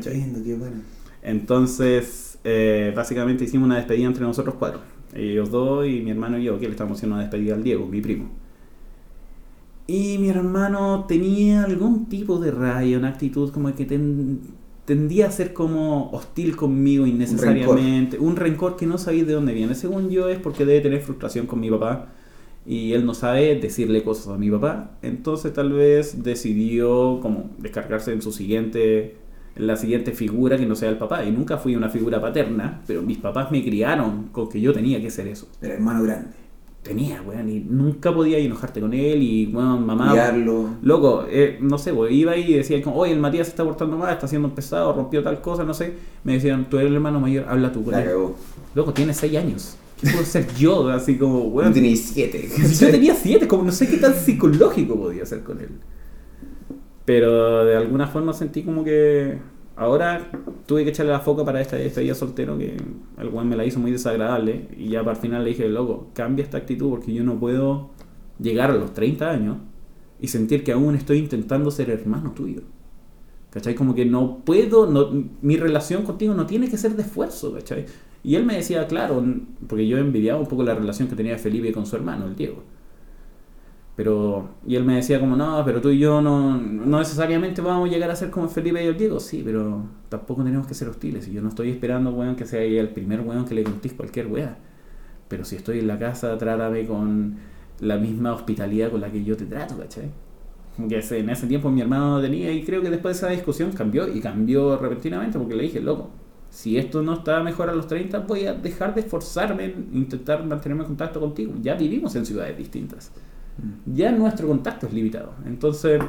[1.22, 4.80] Entonces, eh, básicamente hicimos una despedida entre nosotros cuatro.
[5.14, 7.86] Ellos dos y mi hermano y yo, que le estábamos haciendo una despedida al Diego,
[7.86, 8.28] mi primo.
[9.86, 14.40] Y mi hermano tenía algún tipo de raya, una actitud como que ten-
[14.88, 18.18] tendía a ser como hostil conmigo innecesariamente.
[18.18, 18.74] Un rencor.
[18.74, 19.74] que no sabéis de dónde viene.
[19.74, 22.06] Según yo es porque debe tener frustración con mi papá.
[22.64, 24.92] Y él no sabe decirle cosas a mi papá.
[25.02, 29.16] Entonces tal vez decidió como descargarse en su siguiente
[29.56, 31.22] en la siguiente figura que no sea el papá.
[31.22, 35.02] Y nunca fui una figura paterna, pero mis papás me criaron con que yo tenía
[35.02, 35.50] que ser eso.
[35.60, 36.30] El hermano grande.
[36.88, 40.10] Tenía, weón, y nunca podía enojarte con él y, weón, mamá...
[40.14, 40.70] Guiarlo.
[40.80, 43.62] Loco, eh, no sé, pues, iba ahí y decía como, oye, el Matías se está
[43.62, 45.92] portando mal, está haciendo pesado, rompió tal cosa, no sé.
[46.24, 48.08] Me decían, tú eres el hermano mayor, habla tú con él.
[48.74, 49.76] Loco, tiene 6 años.
[50.00, 50.88] ¿Qué puedo ser yo?
[50.90, 51.74] Así como, weón.
[51.74, 52.48] tenéis siete.
[52.48, 55.68] Si yo tenía 7, como no sé qué tan psicológico podía ser con él.
[57.04, 59.36] Pero de alguna forma sentí como que
[59.78, 60.30] ahora
[60.66, 62.76] tuve que echarle la foca para esta día soltero que
[63.18, 66.08] el weón me la hizo muy desagradable y ya para el final le dije, loco,
[66.12, 67.90] cambia esta actitud porque yo no puedo
[68.40, 69.56] llegar a los 30 años
[70.20, 72.62] y sentir que aún estoy intentando ser hermano tuyo.
[73.50, 73.74] ¿Cachai?
[73.74, 77.86] Como que no puedo, no, mi relación contigo no tiene que ser de esfuerzo, ¿cachai?
[78.22, 79.24] Y él me decía, claro,
[79.66, 82.62] porque yo envidiaba un poco la relación que tenía Felipe con su hermano, el Diego.
[83.98, 87.88] Pero, y él me decía como, no, pero tú y yo no, no necesariamente vamos
[87.88, 89.18] a llegar a ser como Felipe y el Diego.
[89.18, 91.26] Sí, pero tampoco tenemos que ser hostiles.
[91.26, 94.28] Y yo no estoy esperando, weón, que sea el primer weón que le contís cualquier
[94.28, 94.56] weá.
[95.26, 97.38] Pero si estoy en la casa, trátame con
[97.80, 100.12] la misma hospitalidad con la que yo te trato, ¿cachai?
[100.88, 103.72] Que en ese tiempo mi hermano no tenía y creo que después de esa discusión
[103.72, 106.10] cambió y cambió repentinamente porque le dije, loco,
[106.50, 110.46] si esto no está mejor a los 30, voy a dejar de esforzarme en intentar
[110.46, 111.54] mantenerme en contacto contigo.
[111.60, 113.10] Ya vivimos en ciudades distintas.
[113.86, 115.32] Ya nuestro contacto es limitado.
[115.46, 116.00] Entonces,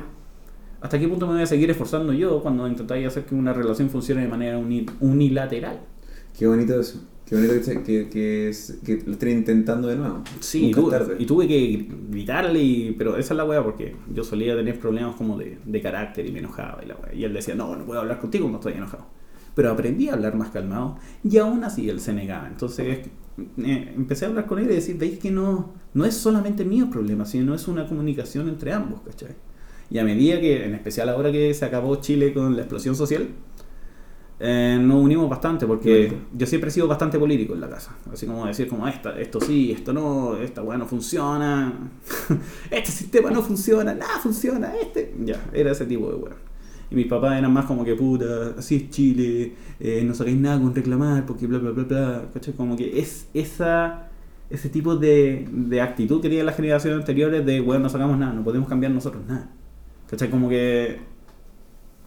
[0.82, 3.90] ¿hasta qué punto me voy a seguir esforzando yo cuando intentáis hacer que una relación
[3.90, 5.80] funcione de manera uni- unilateral?
[6.38, 7.02] Qué bonito eso.
[7.26, 10.24] Qué bonito que, que, que, es- que lo estén intentando de nuevo.
[10.40, 14.56] Sí, tuve, y tuve que gritarle, y, pero esa es la weá porque yo solía
[14.56, 17.14] tener problemas como de, de carácter y me enojaba y la weá.
[17.14, 19.06] Y él decía, no, no puedo hablar contigo cuando estoy enojado.
[19.56, 22.48] Pero aprendí a hablar más calmado y aún así él se negaba.
[22.48, 23.10] Entonces
[23.58, 26.90] eh, empecé a hablar con él y decir, veis que no, no es solamente mío
[26.90, 29.36] problema, sino es una comunicación entre ambos, ¿cachai?
[29.90, 33.28] Y a medida que, en especial ahora que se acabó Chile con la explosión social,
[34.42, 37.98] eh, nos unimos bastante porque yo siempre he sido bastante político en la casa.
[38.12, 41.92] Así como decir, como esta, esto sí, esto no, esta weá no funciona,
[42.72, 45.14] este sistema no funciona, nada funciona, este.
[45.26, 46.36] Ya, era ese tipo de weá.
[46.92, 50.60] Y mis papás eran más como que puta, así es Chile, eh, no sacáis nada
[50.60, 52.30] con reclamar porque bla bla bla bla.
[52.34, 52.54] ¿cachai?
[52.56, 54.08] Como que es esa
[54.50, 58.34] ese tipo de, de actitud que tienen las generaciones anteriores de weón, no sacamos nada,
[58.34, 59.52] no podemos cambiar nosotros nada.
[60.10, 60.32] ¿Cachai?
[60.32, 61.00] Como que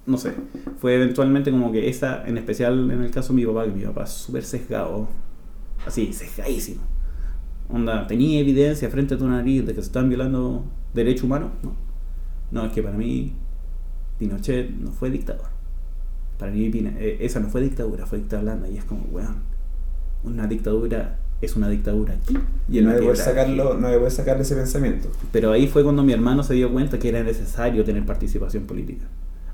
[0.06, 0.34] no sé,
[0.78, 3.84] fue eventualmente como que esa, en especial en el caso de mi papá, que mi
[3.84, 5.08] papá es súper sesgado,
[5.86, 6.82] así, sesgadísimo.
[7.68, 11.52] Onda, tenía evidencia frente a tu nariz de que se están violando derechos humanos.
[11.62, 11.76] No,
[12.50, 13.32] no, es que para mí
[14.22, 15.46] Pinochet no fue dictador.
[16.38, 18.68] Para mí eh, esa no fue dictadura, fue dictadura blanda.
[18.68, 19.42] Y es como, weón,
[20.22, 22.38] una dictadura es una dictadura aquí.
[22.68, 25.10] Y no tierra sacarlo, no poder sacarle ese pensamiento.
[25.32, 29.06] Pero ahí fue cuando mi hermano se dio cuenta que era necesario tener participación política.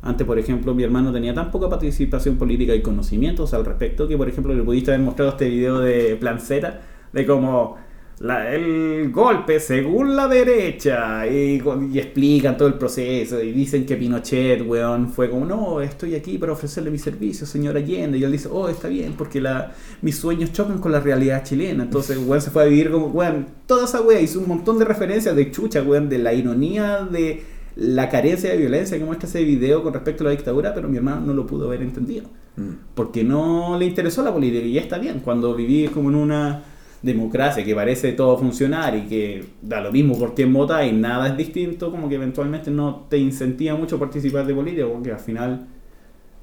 [0.02, 4.18] Antes, por ejemplo, mi hermano tenía tan poca participación política y conocimientos al respecto que,
[4.18, 7.76] por ejemplo, le pudiste haber mostrado este video de Planceta de cómo
[8.20, 13.96] la- el golpe según la derecha y, y explican todo el proceso y dicen que
[13.96, 18.18] Pinochet, weón, fue como, no, estoy aquí para ofrecerle mis servicios, señor Allende.
[18.18, 21.84] Y él dice, oh, está bien, porque la, mis sueños chocan con la realidad chilena.
[21.84, 24.84] Entonces, weón, se fue a vivir como, weón, toda esa weá hizo un montón de
[24.84, 27.42] referencias de chucha, weón, de la ironía de
[27.76, 30.96] la carencia de violencia que muestra ese video con respecto a la dictadura, pero mi
[30.96, 32.24] hermano no lo pudo haber entendido
[32.56, 32.70] Mm.
[32.96, 36.64] porque no le interesó la política y ya está bien cuando vivís como en una
[37.02, 41.28] democracia que parece todo funcionar y que da lo mismo por quién vota y nada
[41.28, 45.66] es distinto como que eventualmente no te incentiva mucho participar de política porque al final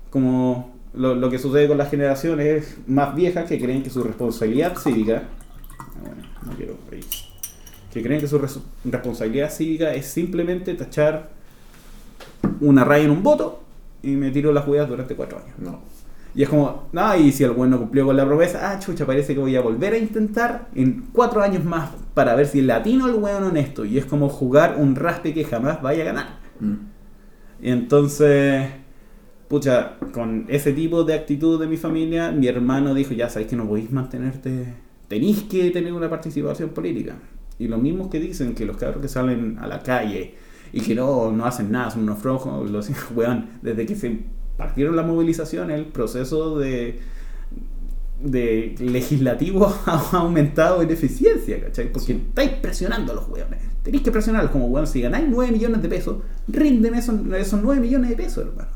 [0.10, 4.78] como lo, lo que sucede con las generaciones más viejas que creen que su responsabilidad
[4.78, 5.24] cívica
[5.80, 7.02] ah, bueno, no quiero ahí,
[7.94, 11.32] que creen que su res- responsabilidad cívica es simplemente tachar
[12.62, 13.62] una raya en un voto
[14.04, 15.80] y me tiro las jugadas durante cuatro años No.
[16.36, 19.34] Y es como, no, y si el bueno cumplió con la promesa, ah, chucha, parece
[19.34, 23.08] que voy a volver a intentar en cuatro años más para ver si el latino
[23.08, 23.86] el weón honesto.
[23.86, 26.28] Y es como jugar un raspe que jamás vaya a ganar.
[26.60, 26.74] Mm.
[27.62, 28.68] Y entonces,
[29.48, 33.56] pucha, con ese tipo de actitud de mi familia, mi hermano dijo, ya sabéis que
[33.56, 37.16] no podéis mantenerte tenéis que tener una participación política.
[37.58, 40.36] Y los mismos que dicen que los cabros que salen a la calle
[40.74, 44.26] y que no, no hacen nada, son unos flojos, los weón, desde que se
[44.58, 47.00] partieron las movilizaciones, el proceso de,
[48.22, 51.92] de legislativo ha aumentado en eficiencia, ¿cachai?
[51.92, 53.60] Porque estáis presionando a los weones.
[53.84, 57.82] Tenéis que presionarlos como weón, si ganáis 9 millones de pesos, ríndeme esos, esos 9
[57.82, 58.70] millones de pesos, hermano.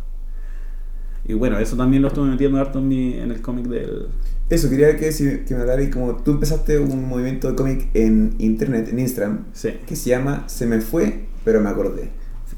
[1.26, 4.08] Y bueno, eso también lo estuve metiendo harto en, mi, en el cómic del...
[4.50, 5.10] Eso, quería que,
[5.48, 9.46] que me hablaras como tú empezaste un movimiento de cómic en internet, en Instagram,
[9.86, 12.10] que se llama Se me fue, pero me acordé.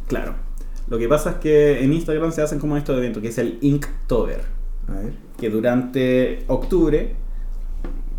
[0.07, 0.50] Claro.
[0.91, 3.57] Lo que pasa es que en Instagram se hacen como estos eventos, que es el
[3.61, 4.41] Inktober.
[4.89, 5.13] A ver.
[5.39, 7.15] Que durante octubre,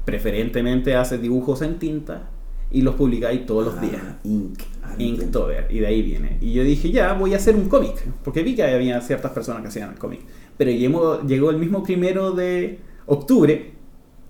[0.06, 2.30] preferentemente hace dibujos en tinta
[2.70, 4.02] y los publicáis todos los ah, días.
[4.24, 4.62] Ink.
[4.82, 5.66] Ah, Inktober.
[5.68, 6.38] Y de ahí viene.
[6.40, 7.92] Y yo dije, ya, voy a hacer un cómic.
[8.24, 10.20] Porque vi que había ciertas personas que hacían el cómic.
[10.56, 13.72] Pero llegó, llegó el mismo primero de octubre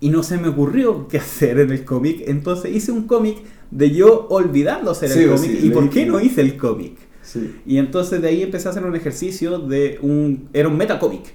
[0.01, 2.25] y no se me ocurrió qué hacer en el cómic.
[2.27, 3.37] Entonces hice un cómic
[3.71, 5.63] de yo olvidando hacer el cómic.
[5.63, 7.12] ¿Y por qué no hice el cómic?
[7.67, 10.49] Y entonces de ahí empecé a hacer un ejercicio de un...
[10.53, 11.35] Era un metacómic.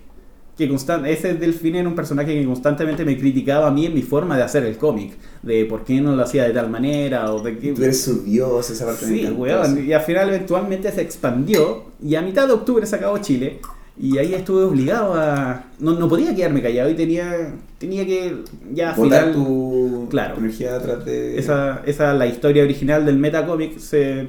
[0.57, 4.01] Que constant, ese Delfín era un personaje que constantemente me criticaba a mí en mi
[4.01, 5.13] forma de hacer el cómic.
[5.43, 7.31] De por qué no lo hacía de tal manera.
[7.31, 9.85] O de que, Tú eres su dios, esa parte Sí, weón.
[9.85, 11.83] Y al final eventualmente se expandió.
[12.03, 13.59] Y a mitad de octubre se acabó Chile.
[13.99, 15.65] Y ahí estuve obligado a.
[15.79, 21.03] No, no podía quedarme callado y tenía, tenía que ya Botar tu, claro, energía atrás
[21.03, 21.37] de.
[21.39, 24.27] Esa, esa, la historia original del metacómic se.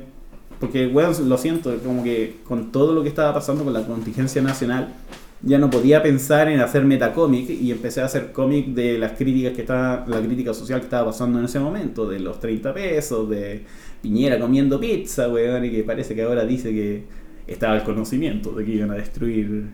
[0.60, 4.42] Porque, weón, lo siento, como que con todo lo que estaba pasando con la contingencia
[4.42, 4.94] nacional,
[5.40, 9.52] ya no podía pensar en hacer metacómic y empecé a hacer cómic de las críticas
[9.54, 13.28] que estaba, la crítica social que estaba pasando en ese momento, de los 30 pesos,
[13.30, 13.64] de
[14.02, 17.04] Piñera comiendo pizza, weón, y que parece que ahora dice que
[17.46, 19.70] estaba el conocimiento de que iban a destruir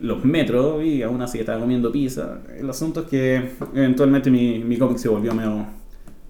[0.00, 2.40] los metros y aún así estaba comiendo pizza.
[2.56, 3.42] El asunto es que
[3.74, 5.66] eventualmente mi, mi cómic se volvió medio,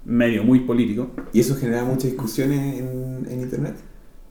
[0.08, 1.10] medio muy político.
[1.32, 3.76] ¿Y eso genera muchas discusiones en, en internet?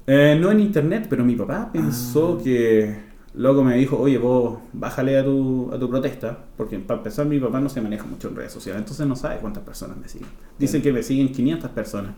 [0.07, 2.43] Eh, no en internet, pero mi papá pensó ah.
[2.43, 3.07] que...
[3.33, 7.39] Luego me dijo, oye, vos bájale a tu, a tu protesta, porque para empezar mi
[7.39, 10.29] papá no se maneja mucho en redes sociales, entonces no sabe cuántas personas me siguen.
[10.57, 12.15] Dicen que me siguen 500 personas,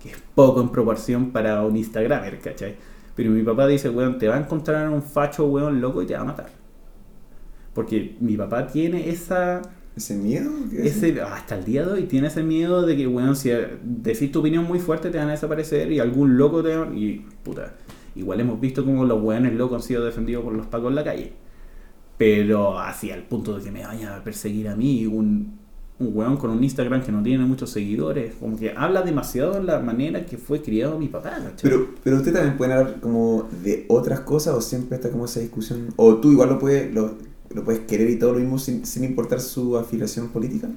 [0.00, 2.76] que es poco en proporción para un Instagramer, ¿cachai?
[3.16, 6.14] Pero mi papá dice, weón, te va a encontrar un facho, weón, loco y te
[6.14, 6.50] va a matar.
[7.74, 9.62] Porque mi papá tiene esa...
[10.00, 10.50] ¿Ese miedo?
[10.72, 13.50] Ese, hasta el día de hoy tiene ese miedo de que, weón, si
[13.84, 16.86] decís tu opinión muy fuerte te van a desaparecer y algún loco te va...
[16.94, 17.74] Y, puta,
[18.16, 21.04] igual hemos visto como los weones locos han sido defendidos por los pacos en la
[21.04, 21.34] calle.
[22.16, 25.58] Pero hacia el punto de que me vaya a perseguir a mí un,
[25.98, 29.64] un weón con un Instagram que no tiene muchos seguidores, como que habla demasiado de
[29.64, 31.38] la manera que fue criado mi papá.
[31.60, 35.40] Pero, pero usted también puede hablar como de otras cosas o siempre está como esa
[35.40, 37.16] discusión, o tú igual lo puedes, lo,
[37.54, 40.68] lo puedes querer y todo lo mismo sin, sin importar su afiliación política.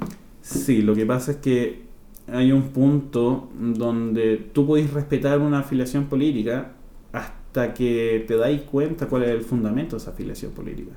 [0.41, 1.83] Sí, lo que pasa es que
[2.27, 6.73] hay un punto donde tú podés respetar una afiliación política
[7.11, 10.91] hasta que te dais cuenta cuál es el fundamento de esa afiliación política.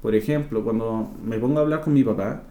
[0.00, 2.44] Por ejemplo, cuando me pongo a hablar con mi papá,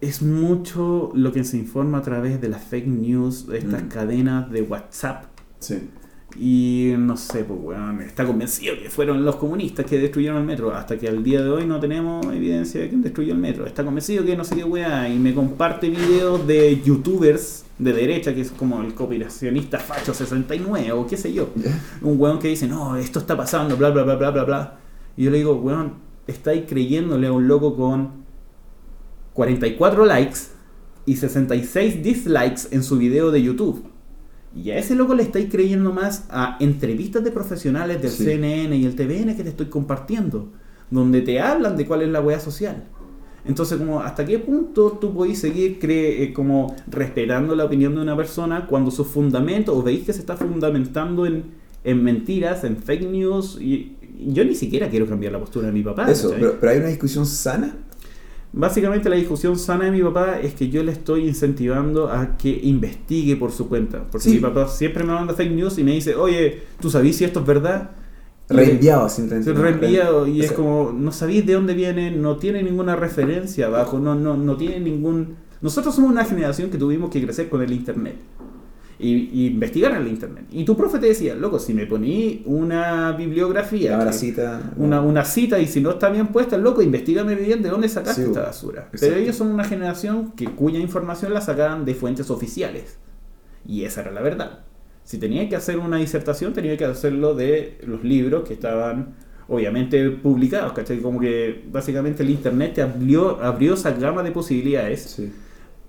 [0.00, 3.88] es mucho lo que se informa a través de las fake news, de estas mm.
[3.88, 5.24] cadenas de WhatsApp.
[5.58, 5.88] Sí.
[6.38, 10.74] Y no sé, pues bueno, está convencido que fueron los comunistas que destruyeron el metro,
[10.74, 13.66] hasta que al día de hoy no tenemos evidencia de quién destruyó el metro.
[13.66, 18.34] Está convencido que no sé qué weá, y me comparte videos de youtubers de derecha,
[18.34, 21.48] que es como el cooperacionista facho 69 o qué sé yo.
[22.02, 24.78] Un weón que dice, no, esto está pasando, bla, bla, bla, bla, bla, bla.
[25.16, 25.94] Y yo le digo, weón,
[26.26, 28.26] estáis creyéndole a un loco con
[29.32, 30.38] 44 likes
[31.06, 33.95] y 66 dislikes en su video de YouTube.
[34.56, 38.86] Y a ese loco le estáis creyendo más a entrevistas de profesionales del CNN y
[38.86, 40.48] el TVN que te estoy compartiendo,
[40.90, 42.84] donde te hablan de cuál es la hueá social.
[43.44, 48.16] Entonces, como hasta qué punto tú podéis seguir eh, como respetando la opinión de una
[48.16, 51.44] persona cuando sus fundamentos, o veis que se está fundamentando en,
[51.84, 55.82] en mentiras, en fake news, y yo ni siquiera quiero cambiar la postura de mi
[55.82, 56.10] papá.
[56.10, 57.76] Eso, pero, pero, hay una discusión sana
[58.52, 62.58] Básicamente la discusión sana de mi papá es que yo le estoy incentivando a que
[62.62, 64.04] investigue por su cuenta.
[64.10, 67.24] Porque mi papá siempre me manda fake news y me dice, oye, ¿tú sabís si
[67.24, 67.90] esto es verdad?
[68.48, 69.52] Reenviado, simplemente.
[69.52, 74.14] Reenviado y es como, no sabéis de dónde viene, no tiene ninguna referencia abajo, no,
[74.14, 75.36] no, no tiene ningún...
[75.60, 78.16] Nosotros somos una generación que tuvimos que crecer con el Internet
[78.98, 80.46] y, investigar en el internet.
[80.50, 85.24] Y tu profe te decía, loco, si me poní una bibliografía, una cita, una, una,
[85.24, 88.88] cita y si no está bien puesta, loco, investigame bien de dónde sacaste esta basura.
[88.98, 92.98] Pero ellos son una generación que cuya información la sacaban de fuentes oficiales.
[93.66, 94.60] Y esa era la verdad.
[95.04, 99.14] Si tenía que hacer una disertación, tenía que hacerlo de los libros que estaban
[99.48, 100.98] obviamente publicados, ¿cachai?
[100.98, 105.22] Como que básicamente el internet te abrió, abrió esa gama de posibilidades.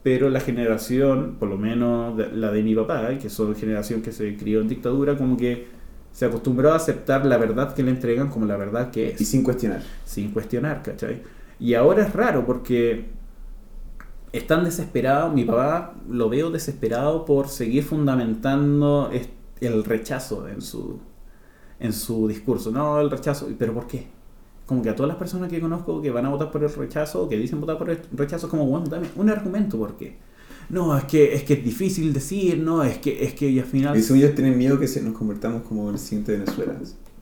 [0.07, 4.37] Pero la generación, por lo menos la de mi papá, que son generación que se
[4.37, 5.67] crió en dictadura, como que
[6.13, 9.19] se acostumbró a aceptar la verdad que le entregan como la verdad que es.
[9.19, 9.81] Y sin cuestionar.
[10.05, 11.23] Sin cuestionar, ¿cachai?
[11.59, 13.09] Y ahora es raro porque
[14.31, 19.11] están desesperados, mi papá lo veo desesperado por seguir fundamentando
[19.59, 21.01] el rechazo en su,
[21.81, 22.71] en su discurso.
[22.71, 24.07] No, el rechazo, pero ¿por qué?
[24.67, 27.27] Como que a todas las personas que conozco que van a votar por el rechazo,
[27.27, 30.17] que dicen votar por el rechazo, como, bueno, dame un argumento por qué.
[30.69, 33.65] No, es que es que es difícil decir, no, es que es que y al
[33.65, 33.97] final...
[33.97, 36.73] Y ellos tienen miedo que se nos convertamos como el siguiente Venezuela.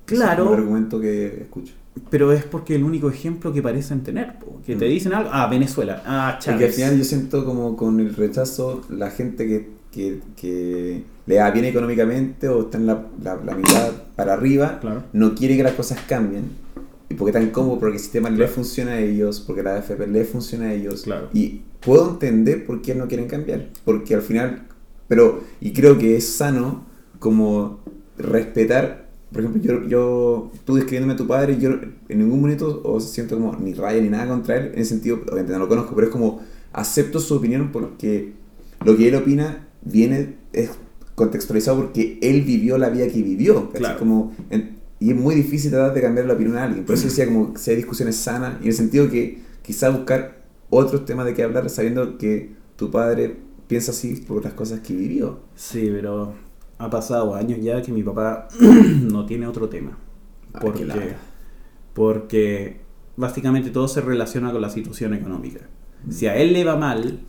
[0.05, 0.43] Claro.
[0.45, 1.73] Es un argumento que escucho.
[2.09, 4.33] Pero es porque el único ejemplo que parecen tener,
[4.65, 4.89] que te mm.
[4.89, 6.55] dicen algo, ah, Venezuela, ah, Chávez.
[6.55, 11.39] Porque al final yo siento como con el rechazo, la gente que, que, que le
[11.39, 14.79] va bien económicamente o está en la, la, mitad para arriba,
[15.13, 16.64] no quiere que las cosas cambien.
[17.09, 20.25] Y porque tan cómodo, porque el sistema le funciona a ellos, porque la AFP le
[20.25, 21.05] funciona a ellos.
[21.33, 23.69] Y puedo entender por qué no quieren cambiar.
[23.83, 24.67] Porque al final,
[25.07, 26.85] pero, y creo que es sano
[27.19, 27.79] como
[28.17, 33.01] respetar por ejemplo, yo, yo tú describiéndome a tu padre, yo en ningún momento o
[33.01, 35.93] siento como ni raya ni nada contra él, en ese sentido, obviamente no lo conozco,
[35.93, 36.41] pero es como
[36.71, 38.31] acepto su opinión porque
[38.85, 40.71] lo que él opina viene, es
[41.15, 43.71] contextualizado porque él vivió la vida que vivió.
[43.71, 43.99] Claro.
[43.99, 44.33] Como,
[44.99, 46.85] y es muy difícil tratar de cambiar la opinión a alguien.
[46.85, 49.89] Por eso decía como que si hay discusiones sanas, y en el sentido que quizá
[49.89, 54.79] buscar otros temas de qué hablar sabiendo que tu padre piensa así por las cosas
[54.81, 55.39] que vivió.
[55.55, 56.33] Sí, pero
[56.77, 59.97] ha pasado años ya que mi papá no tiene otro tema.
[60.53, 61.13] Ah, porque,
[61.93, 62.81] porque
[63.17, 65.61] básicamente todo se relaciona con la situación económica.
[66.05, 66.11] Mm.
[66.11, 67.19] Si a él le va mal,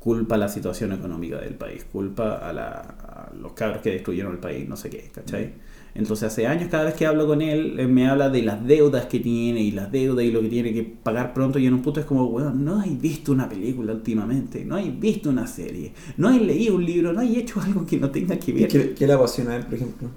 [0.00, 4.38] culpa la situación económica del país, culpa a, la, a los cabros que destruyeron el
[4.38, 5.46] país, no sé qué, ¿cachai?
[5.46, 5.52] Mm.
[5.94, 9.06] Entonces hace años cada vez que hablo con él, él me habla de las deudas
[9.06, 11.82] que tiene y las deudas y lo que tiene que pagar pronto y en un
[11.82, 15.92] punto es como, weón, no hay visto una película últimamente, no hay visto una serie,
[16.16, 18.68] no hay leído un libro, no hay hecho algo que no tenga que ver.
[18.68, 20.08] ¿Qué, qué le apasiona a él, por ejemplo?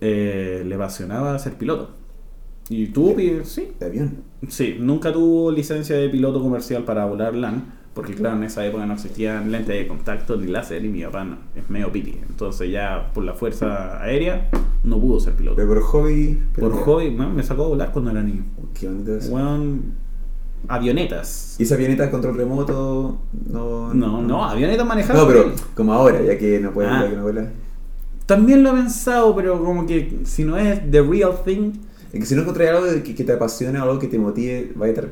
[0.00, 1.90] Eh, le apasionaba ser piloto.
[2.68, 3.68] ¿Y tuvo, sí?
[3.78, 4.18] ¿De avión?
[4.48, 8.86] Sí, nunca tuvo licencia de piloto comercial para volar LAN porque claro, en esa época
[8.86, 12.18] no existían lentes de contacto ni láser y mi papá no, es medio piti.
[12.26, 14.48] Entonces ya por la fuerza aérea
[14.82, 15.56] no pudo ser piloto.
[15.56, 16.42] Pero por hobby...
[16.58, 18.44] Por hobby, me sacó a volar cuando era niño.
[18.72, 19.80] ¿Qué bonito Bueno,
[20.68, 21.56] avionetas.
[21.58, 23.18] ¿Y esa avioneta control remoto?
[23.50, 25.22] No, no, no, avionetas manejadas.
[25.22, 27.06] No, pero como ahora, ya que no puede ah.
[27.08, 27.50] que no vuela.
[28.24, 31.72] También lo he pensado, pero como que si no es the real thing.
[32.12, 34.72] Es que si no encontré algo que, que te apasione o algo que te motive,
[34.80, 35.08] va a estar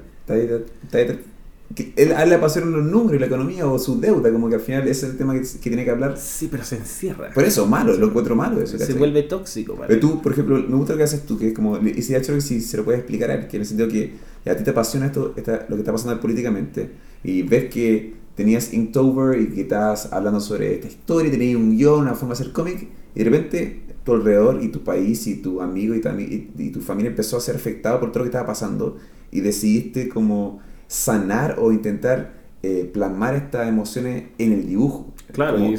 [1.74, 4.48] que él, a él le apasionan los números y la economía o su deuda, como
[4.48, 6.16] que al final ese es el tema que, tiene que hablar.
[6.18, 7.30] Sí, pero se encierra.
[7.32, 8.76] Por eso, malo, lo encuentro malo eso.
[8.78, 9.78] Se vuelve tóxico.
[9.86, 12.14] pero tú, por ejemplo, me gusta lo que haces tú, que es como, y si
[12.14, 14.14] hecho si se lo puedes explicar a él, que en el sentido que
[14.50, 16.90] a ti te apasiona esto, lo que está pasando políticamente,
[17.22, 21.76] y ves que tenías Inktober y que estás hablando sobre esta historia, y tenías un
[21.76, 25.36] guion, una forma de hacer cómic, y de repente tu alrededor y tu país y
[25.36, 28.30] tu amigo y tu, y tu familia empezó a ser afectado por todo lo que
[28.30, 28.96] estaba pasando,
[29.30, 32.32] y decidiste como sanar o intentar
[32.64, 35.14] eh, plasmar estas emociones en el dibujo.
[35.32, 35.78] Claro, y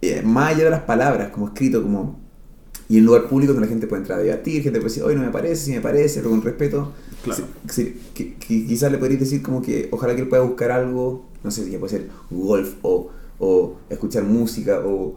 [0.00, 2.22] eh, más allá de las palabras, como escrito, como
[2.88, 5.16] y en lugar público donde la gente puede entrar a debatir, gente puede decir, hoy
[5.16, 6.92] no me parece, si me parece, pero con respeto.
[7.24, 7.44] Claro.
[8.14, 11.64] que, quizás le podrías decir como que ojalá que él pueda buscar algo, no sé
[11.64, 15.16] si puede ser golf o, o escuchar música o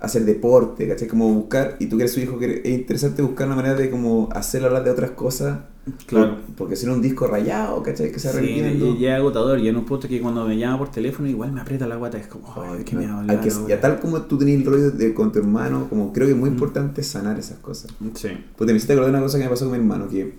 [0.00, 1.08] hacer deporte, ¿cachai?
[1.08, 3.90] Como buscar, y tú que eres su hijo, que es interesante buscar una manera de
[3.90, 5.60] como hacer hablar de otras cosas.
[6.06, 6.38] Claro.
[6.56, 8.10] porque si no un disco rayado, ¿cachai?
[8.10, 9.60] Que se sí, y ya es agotador.
[9.60, 12.18] Y en un punto que cuando me llama por teléfono igual me aprieta la guata.
[12.18, 13.40] Es como, ay, que me habla.
[13.68, 16.38] Ya tal como tú tenías el rollo de, con tu hermano, como creo que es
[16.38, 17.92] muy importante sanar esas cosas.
[18.14, 18.30] Sí.
[18.56, 20.34] Pues te me hiciste acordar de una cosa que me pasó con mi hermano, que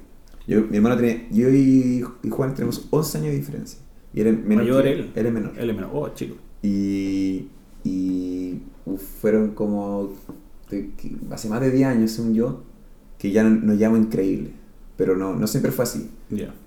[0.47, 3.79] yo, mi hermano tiene, yo y, Juan tenemos 11 años de diferencia.
[4.13, 4.65] Y él es menor.
[4.65, 5.11] Mayor él.
[5.15, 5.53] Él es menor.
[5.57, 5.91] Él es menor.
[5.93, 6.35] Oh, chico.
[6.61, 7.47] Y,
[7.85, 8.59] y
[8.95, 10.13] fueron como
[11.31, 12.63] hace más de 10 años, según yo,
[13.17, 14.51] que ya nos llamo increíble.
[14.95, 16.09] Pero no, no siempre fue así.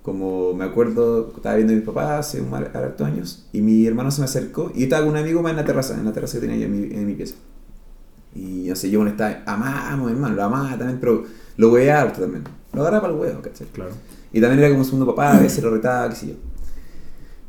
[0.02, 4.10] Como me acuerdo, estaba viendo a mi papá hace un harto años y mi hermano
[4.10, 6.34] se me acercó y estaba con un amigo más en la terraza, en la terraza
[6.34, 7.34] que tenía yo en mi, en mi pieza.
[8.34, 11.24] Y no sé, yo bueno, estaba, amamos, hermano, lo amaba también, pero
[11.56, 12.44] lo veía harto también.
[12.72, 13.66] Lo agarraba para el huevo, ¿cachai?
[13.66, 13.90] Claro.
[14.32, 16.34] Y también era como segundo papá, a veces lo retaba, qué sé yo.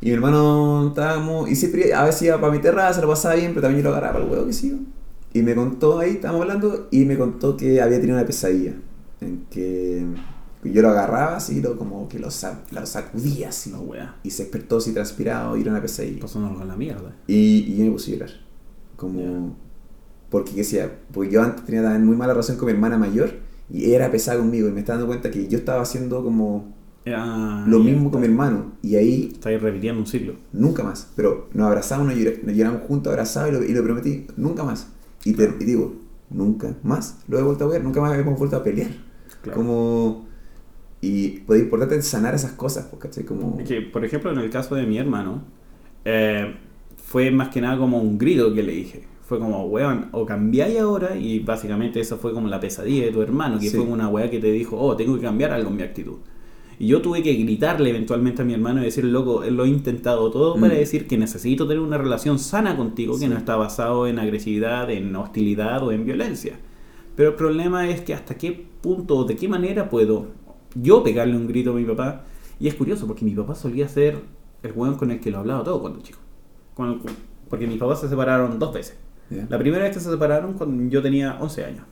[0.02, 3.52] Y mi hermano estábamos, y siempre, a veces iba para mi terraza, lo pasaba bien,
[3.52, 4.88] pero también yo lo agarraba para el huevo, que sí.
[5.34, 8.74] Y me contó ahí, estábamos hablando, y me contó que había tenido una pesadilla.
[9.22, 10.04] En que
[10.64, 13.72] yo lo agarraba así, lo, como que lo, lo sacudía así.
[13.72, 14.16] No, wea.
[14.24, 16.20] Y se despertó así transpirado y era una pesadilla.
[16.20, 17.16] Pasándolo con la mierda.
[17.28, 18.32] Y, y yo me puse a llorar.
[18.96, 19.56] Como.
[20.30, 23.34] Porque decía, porque yo antes tenía muy mala relación con mi hermana mayor
[23.70, 26.74] y era pesada conmigo y me estaba dando cuenta que yo estaba haciendo como
[27.08, 28.74] Ah, Lo mismo con mi hermano.
[28.84, 30.34] Y ahí Estáis repitiendo un ciclo.
[30.54, 31.12] nunca más.
[31.16, 34.88] Pero nos abrazamos, nos, lloramos juntos, abrazados y lo, y lo prometí, nunca más.
[35.26, 35.96] Y, te, y digo,
[36.30, 38.92] nunca más lo he vuelto a ver, nunca más hemos vuelto a pelear.
[39.42, 39.58] Claro.
[39.58, 40.28] Como.
[41.02, 43.24] Y es importante sanar esas cosas, pues, ¿cachai?
[43.24, 43.58] Como.
[43.60, 45.42] Es que, por ejemplo, en el caso de mi hermano,
[46.06, 46.56] eh,
[46.98, 49.04] fue más que nada como un grito que le dije.
[49.28, 53.22] Fue como, weón, o cambiáis ahora, y básicamente eso fue como la pesadilla de tu
[53.24, 53.78] hermano, que Sí.
[53.78, 56.18] fue una weá que te dijo, oh, tengo que cambiar algo en mi actitud.
[56.82, 60.32] Y yo tuve que gritarle eventualmente a mi hermano y decirle, loco, lo he intentado
[60.32, 60.78] todo para Mm.
[60.78, 65.16] decir que necesito tener una relación sana contigo, que no está basado en agresividad, en
[65.16, 66.56] hostilidad o en violencia.
[67.16, 70.30] Pero el problema es que hasta qué punto o de qué manera puedo
[70.74, 72.24] yo pegarle un grito a mi papá.
[72.60, 74.18] Y es curioso porque mi papá solía ser
[74.64, 76.18] el weón con el que lo hablaba todo cuando chico.
[77.48, 78.98] Porque mis papás se separaron dos veces.
[79.50, 81.86] La primera vez que se separaron cuando yo tenía 11 años.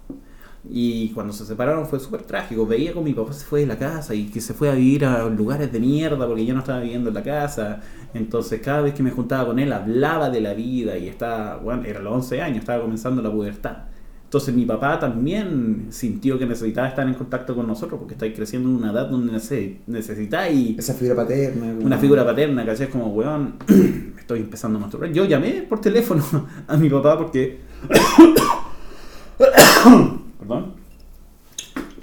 [0.68, 2.66] Y cuando se separaron fue súper trágico.
[2.66, 5.06] Veía como mi papá se fue de la casa y que se fue a vivir
[5.06, 7.80] a lugares de mierda porque yo no estaba viviendo en la casa.
[8.14, 11.84] Entonces cada vez que me juntaba con él hablaba de la vida y estaba, bueno,
[11.86, 13.78] era los 11 años, estaba comenzando la pubertad.
[14.26, 18.70] Entonces mi papá también sintió que necesitaba estar en contacto con nosotros porque estáis creciendo
[18.70, 21.74] en una edad donde nece- necesitáis Esa figura paterna.
[21.82, 22.86] una figura paterna, ¿cachai?
[22.88, 25.12] Es como, weón, me estoy empezando a masturbar.
[25.12, 26.24] Yo llamé por teléfono
[26.68, 27.60] a mi papá porque...
[30.50, 30.74] Perdón.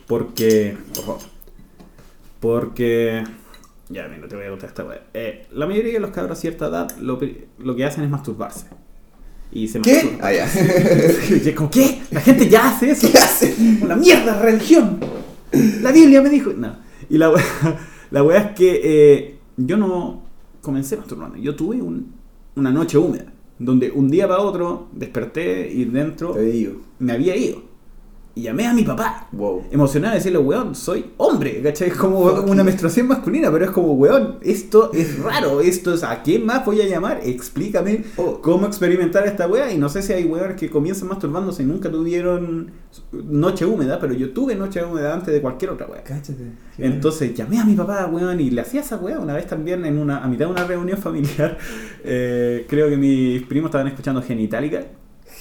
[0.06, 0.76] Porque...
[0.94, 1.20] por favor.
[2.40, 3.24] Porque...
[3.88, 5.02] Ya, mira, te voy a contar esta weá.
[5.14, 7.20] Eh, la mayoría de los cabros a cierta edad lo,
[7.59, 8.66] lo que hacen es masturbarse.
[9.52, 10.18] Y se ¿Qué?
[10.20, 10.46] Ah, ya.
[11.30, 12.02] Y es como, ¿qué?
[12.11, 13.09] La gente ya hace eso.
[13.11, 13.54] ¿Qué hace?
[13.80, 14.98] Una mierda, religión.
[15.82, 16.52] La Biblia me dijo.
[16.52, 16.76] No.
[17.09, 17.44] Y la wea,
[18.11, 20.22] la wea es que eh, yo no
[20.62, 21.40] comencé masturbarme.
[21.40, 22.12] Yo tuve un-
[22.56, 23.32] una noche húmeda.
[23.59, 26.80] Donde un día para otro desperté y dentro Te digo.
[26.98, 27.62] me había ido.
[28.38, 29.29] Y llamé a mi papá.
[29.33, 29.64] Wow.
[29.70, 31.88] Emocionado de decirle, weón, soy hombre, ¿cachai?
[31.88, 32.64] Es como Fuck una you.
[32.66, 36.83] menstruación masculina, pero es como, weón, esto es raro, esto es, ¿a quién más voy
[36.83, 37.20] a llamar?
[37.25, 38.38] Explícame Oh.
[38.42, 39.72] cómo experimentar esta weá.
[39.72, 42.72] Y no sé si hay weones que comienzan masturbándose y nunca tuvieron
[43.11, 46.05] noche húmeda, pero yo tuve noche húmeda antes de cualquier otra weá.
[46.05, 46.44] Cáchate.
[46.77, 49.96] Entonces llamé a mi papá, weón, y le hacía esa weá una vez también en
[49.96, 51.57] una, a mitad de una reunión familiar.
[52.05, 54.85] eh, creo que mis primos estaban escuchando Genitalica.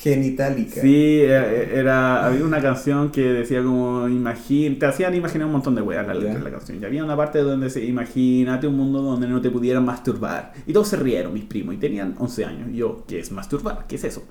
[0.06, 0.82] Genitálica.
[0.82, 5.74] Sí, eh, era, había una canción que decía como, imagín, te hacían imaginar un montón
[5.74, 6.80] de weas la letra de la canción.
[6.80, 10.54] Y había una parte donde se, imagínate un mundo donde no te pudieran masturbar.
[10.68, 12.70] Y todos se rieron, mis primos, y tenían 11 años.
[12.72, 13.88] Y yo, ¿qué es masturbar?
[13.88, 14.24] ¿Qué es eso?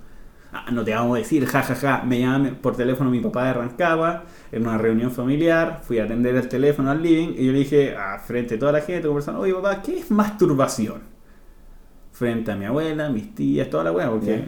[0.52, 1.74] Ah, no te vamos a decir, jajaja.
[1.74, 2.04] Ja, ja.
[2.04, 5.80] Me llama por teléfono mi papá de Rancagua, en una reunión familiar.
[5.82, 8.70] Fui a atender el teléfono al living y yo le dije, ah, frente a toda
[8.70, 11.02] la gente conversando, oye papá, ¿qué es masturbación?
[12.12, 14.44] Frente a mi abuela, mis tías, toda la wea, porque.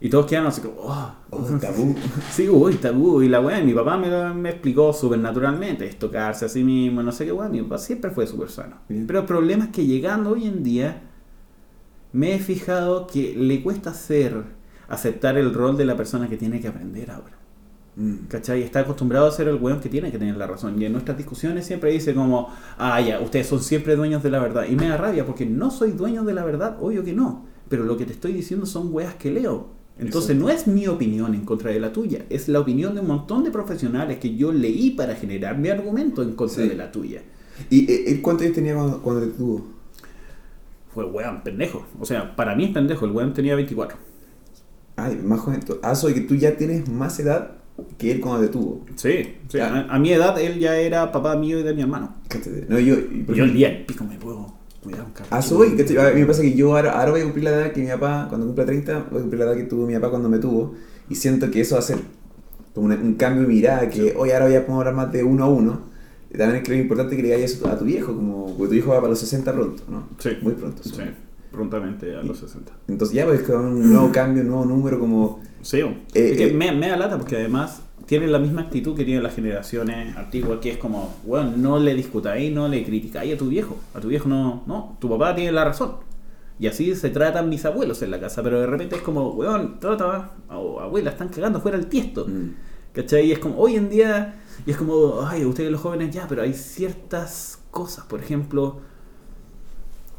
[0.00, 1.94] Y todos quedaron así como, oh, Oh, tabú.
[2.30, 3.22] Sí, uy, tabú.
[3.22, 6.64] Y la weá, mi papá me, lo- me explicó súper naturalmente, es tocarse a sí
[6.64, 7.48] mismo, no sé qué weá.
[7.48, 8.76] Mi papá siempre fue súper sano.
[8.88, 9.06] Bien.
[9.06, 11.02] Pero el problema es que llegando hoy en día,
[12.12, 14.42] me he fijado que le cuesta hacer,
[14.88, 17.36] aceptar el rol de la persona que tiene que aprender ahora.
[17.96, 18.26] Mm.
[18.28, 18.62] ¿Cachai?
[18.62, 20.80] Está acostumbrado a ser el weón que tiene que tener la razón.
[20.80, 24.38] Y en nuestras discusiones siempre dice como, ah, ya, ustedes son siempre dueños de la
[24.40, 24.64] verdad.
[24.68, 27.44] Y me da rabia porque no soy dueño de la verdad, obvio que no.
[27.68, 29.78] Pero lo que te estoy diciendo son weas que leo.
[30.00, 30.44] Entonces Exacto.
[30.44, 33.44] no es mi opinión en contra de la tuya, es la opinión de un montón
[33.44, 36.68] de profesionales que yo leí para generar mi argumento en contra Sí.
[36.68, 37.22] de la tuya.
[37.68, 39.66] ¿Y eh, él cuántos años tenía cuando, cuando te tuvo?
[40.94, 41.86] Fue weón, pendejo.
[42.00, 43.96] O sea, para mí es pendejo, el weón tenía 24.
[44.96, 45.60] Ay, más joven.
[45.82, 47.52] Ah, soy que tú ya tienes más edad
[47.96, 48.84] que él cuando te tuvo.
[48.96, 49.58] Sí, sí.
[49.60, 52.14] A, a mi edad él ya era papá mío y de mi hermano.
[52.68, 52.96] No, yo.
[53.34, 54.54] Yo el día del pico me puedo.
[55.30, 55.96] Ah, soy, ¿cachai?
[55.98, 57.88] A mí me pasa que yo ahora, ahora voy a cumplir la edad que mi
[57.88, 60.38] papá, cuando cumpla 30, voy a cumplir la edad que tuvo mi papá cuando me
[60.38, 60.74] tuvo.
[61.08, 61.98] Y siento que eso va a ser
[62.74, 65.48] como un cambio de mirada, que hoy ahora ya podemos hablar más de uno a
[65.48, 65.80] uno.
[66.32, 68.68] Y también creo que es importante que le digas eso a tu viejo, como, porque
[68.68, 70.08] tu hijo va para los 60 pronto, ¿no?
[70.18, 70.30] Sí.
[70.40, 70.82] Muy pronto.
[70.82, 71.02] Sí,
[71.50, 72.72] prontamente a los 60.
[72.88, 75.40] Entonces ya, pues, con un nuevo cambio, un nuevo número, como...
[75.62, 76.54] Sí, Eh, es que eh.
[76.54, 80.58] me, me da lata porque además tienen la misma actitud que tienen las generaciones antiguas,
[80.58, 83.76] que es como, bueno, no le discutáis, no le criticáis a tu viejo.
[83.94, 85.92] A tu viejo no, no, tu papá tiene la razón.
[86.58, 89.78] Y así se tratan mis abuelos en la casa, pero de repente es como, weón,
[89.78, 92.26] trata, o abuela, están cagando fuera el tiesto.
[92.26, 92.54] mm,
[92.94, 93.26] ¿Cachai?
[93.26, 96.42] Y es como, hoy en día, y es como, ay, ustedes los jóvenes ya, pero
[96.42, 98.80] hay ciertas cosas, por ejemplo,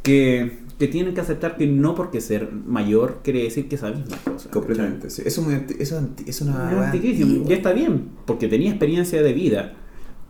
[0.03, 4.19] que, que tienen que aceptar que no porque ser mayor quiere decir que sabes más
[4.19, 4.51] cosas.
[4.51, 5.09] completamente.
[5.09, 5.21] sí.
[5.25, 6.91] Eso, es muy anti- eso es anti- es una...
[6.93, 7.47] Es.
[7.47, 9.73] Ya está bien, porque tenía experiencia de vida.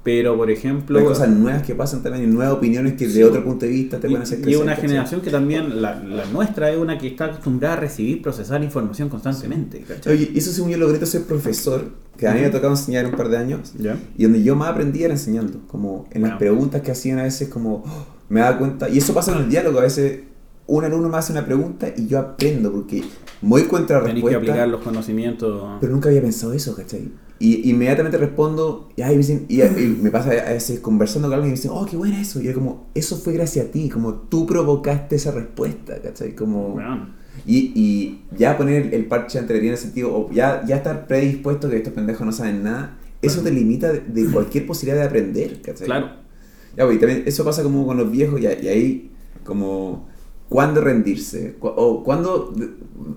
[0.04, 0.98] Pero, por ejemplo...
[0.98, 4.00] Hay cosas nuevas que pasan también y nuevas opiniones que de otro punto de vista
[4.00, 7.26] te pueden hacer Y una generación que también, la, la, nuestra, es una que está
[7.26, 9.86] acostumbrada a recibir, procesar información constantemente.
[10.08, 13.12] Oye, eso según yo logré ser profesor, que a mí me ha tocado enseñar un
[13.12, 13.74] par de años,
[14.18, 17.50] y donde yo más aprendí era enseñando, como en las preguntas que hacían a veces,
[17.50, 20.22] como oh, me daba cuenta, y eso pasa en el diálogo, a veces
[20.66, 23.04] un alumno me hace una pregunta y yo aprendo, porque
[23.66, 24.30] cuenta de la respuesta.
[24.30, 25.78] que aplicar los conocimientos.
[25.82, 27.12] Pero nunca había pensado eso, ¿cachai?
[27.40, 31.72] Y inmediatamente respondo, y, y, me pasa a veces conversando con alguien y me dicen,
[31.74, 32.40] oh, qué buena eso.
[32.40, 36.34] Y yo como, eso fue gracias a ti, como tú provocaste esa respuesta, ¿cachai?
[36.34, 36.80] Como...
[37.46, 41.06] Y, y, ya poner el parche entre ti en el sentido, o ya, ya estar
[41.06, 45.62] predispuesto que estos pendejos no saben nada, eso te limita de, cualquier posibilidad de aprender,
[45.62, 45.86] ¿cachai?
[45.86, 46.21] Claro.
[46.76, 49.12] Ya, pues, y también eso pasa como con los viejos, y, ahí
[49.44, 50.08] como
[50.50, 52.54] cuándo rendirse, o cuándo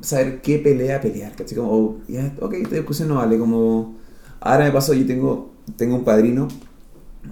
[0.00, 1.58] saber qué pelea pelear, ¿cachai?
[1.58, 3.94] Como, oh, ya, ok, esta discusión no vale, como
[4.44, 6.48] Ahora me pasó, yo tengo, tengo un padrino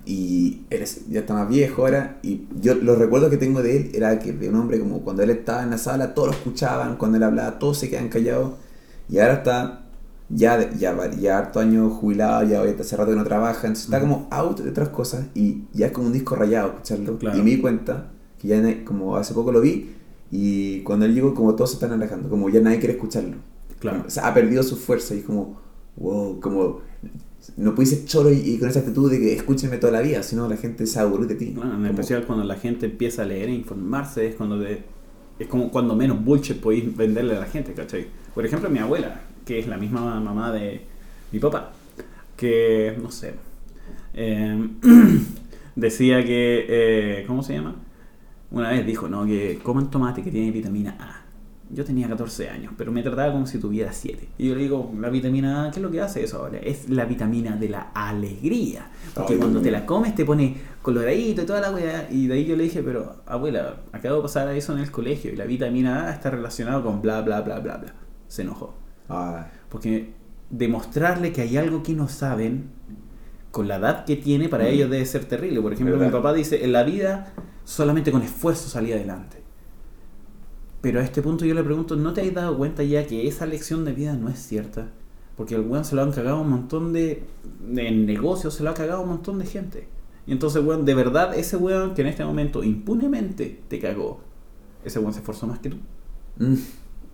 [0.07, 3.91] y él ya está más viejo ahora y yo los recuerdos que tengo de él
[3.93, 6.97] era que de un hombre como cuando él estaba en la sala todos lo escuchaban,
[6.97, 8.53] cuando él hablaba todos se quedan callados
[9.11, 9.82] y ahora está
[10.35, 14.27] ya, ya, ya harto años jubilado, ya hace rato que no trabaja, entonces está como
[14.31, 17.19] out de otras cosas y ya es como un disco rayado escucharlo.
[17.35, 18.11] Y me di cuenta
[18.41, 19.95] que ya como hace poco lo vi
[20.31, 23.37] y cuando él llegó como todos se están alejando, como ya nadie quiere escucharlo.
[23.79, 24.05] Claro.
[24.07, 25.61] O sea, ha perdido su fuerza y como,
[25.97, 26.81] wow, como
[27.57, 30.49] no puedes ser choro y, con esa actitud de que escúchenme toda la vida, sino
[30.49, 31.55] la gente se aburre de ti.
[31.61, 35.95] en especial cuando la gente empieza a leer e informarse, es cuando es como cuando
[35.95, 38.07] menos bullshit podéis venderle a la gente, ¿cachai?
[38.35, 39.21] Por ejemplo, mi abuela,
[39.53, 40.81] que es la misma mamá de
[41.31, 41.73] mi papá,
[42.37, 43.35] que, no sé,
[44.15, 44.79] em,
[45.77, 47.77] decía que, eh, ¿cómo se llama?
[48.51, 51.23] Una vez dijo, no, que coman tomate que tiene vitamina A
[51.75, 54.29] yo tenía 14 años, pero me trataba como si tuviera 7.
[54.37, 56.59] Y yo le digo, la vitamina A, ¿qué es lo que hace eso ahora?
[56.59, 58.91] Es la vitamina de la alegría.
[59.15, 62.09] Porque cuando te la comes te pone coloradito y toda la weá.
[62.11, 65.33] Y de ahí yo le dije, pero abuela, acabo de pasar eso en el colegio
[65.33, 67.95] y la vitamina A está relacionada con bla, bla, bla, bla, bla.
[68.29, 68.82] Se enojó.
[69.69, 70.13] Porque
[70.51, 72.71] demostrarle que hay algo que no saben,
[73.51, 75.61] con la edad que tiene, para ellos debe ser terrible.
[75.61, 77.33] Por ejemplo, mi papá dice, en la vida
[77.65, 79.43] solamente con esfuerzo salía adelante.
[80.81, 83.47] Pero a este punto yo le pregunto, ¿no te has dado cuenta ya que esa
[83.47, 84.89] lección de vida no es cierta?
[85.37, 87.25] Porque el weón se lo han cagado un montón de...
[87.77, 89.87] En negocios se lo ha cagado un montón de gente.
[90.27, 94.21] Y entonces, weón, de verdad, ese weón que en este momento impunemente te cagó,
[94.85, 95.77] ese weón se esforzó más que tú.
[96.39, 96.57] Mm.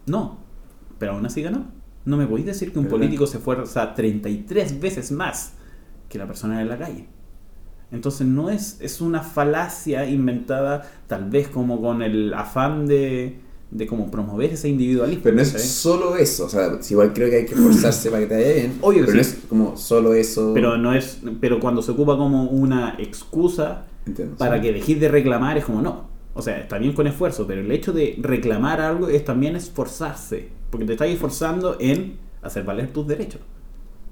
[0.06, 0.38] No,
[0.98, 1.66] pero aún así ganó.
[2.08, 5.52] No me podéis decir que un político se esfuerza 33 veces más
[6.08, 7.06] que la persona en la calle.
[7.92, 13.36] Entonces no es, es una falacia inventada tal vez como con el afán de,
[13.70, 15.22] de cómo promover ese individualismo.
[15.22, 18.26] Pero no es solo eso, o sea, igual creo que hay que esforzarse para que
[18.28, 20.52] te vaya bien, Oye, pero no es como solo eso.
[20.54, 23.84] Pero no es, pero cuando se ocupa como una excusa
[24.38, 26.08] para que dejes de reclamar es como no.
[26.32, 30.48] O sea, está bien con esfuerzo, pero el hecho de reclamar algo es también esforzarse,
[30.70, 33.40] porque te estás esforzando en hacer valer tus derechos.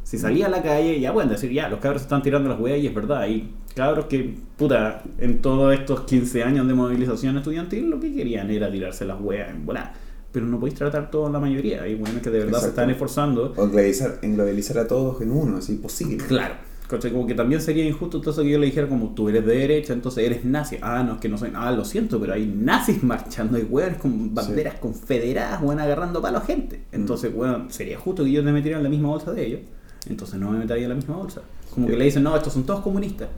[0.03, 2.79] Si salía a la calle, ya pueden decir, ya, los cabros están tirando las huellas
[2.79, 3.23] y es verdad.
[3.23, 8.49] Hay cabros que, puta, en todos estos 15 años de movilización estudiantil, lo que querían
[8.51, 9.95] era tirarse las huellas en volar.
[10.31, 11.83] Pero no podéis tratar toda la mayoría.
[11.83, 13.53] Hay buenos que de verdad se están esforzando.
[13.57, 16.25] O globalizar, a todos en uno, es imposible.
[16.25, 16.55] Claro.
[16.89, 19.93] Como que también sería injusto entonces que yo le dijera como tú eres de derecha,
[19.93, 20.79] entonces eres nazi.
[20.83, 21.51] Ah, no, es que no soy.
[21.55, 26.39] Ah, lo siento, pero hay nazis marchando, hay weones con banderas confederadas, weón, agarrando palo
[26.39, 26.83] a gente.
[26.93, 29.61] Entonces, bueno, sería justo que yo me metiera en la misma bolsa de ellos
[30.09, 31.43] entonces no me metería en la misma bolsa.
[31.75, 33.29] Como que le dicen, no, estos son todos comunistas.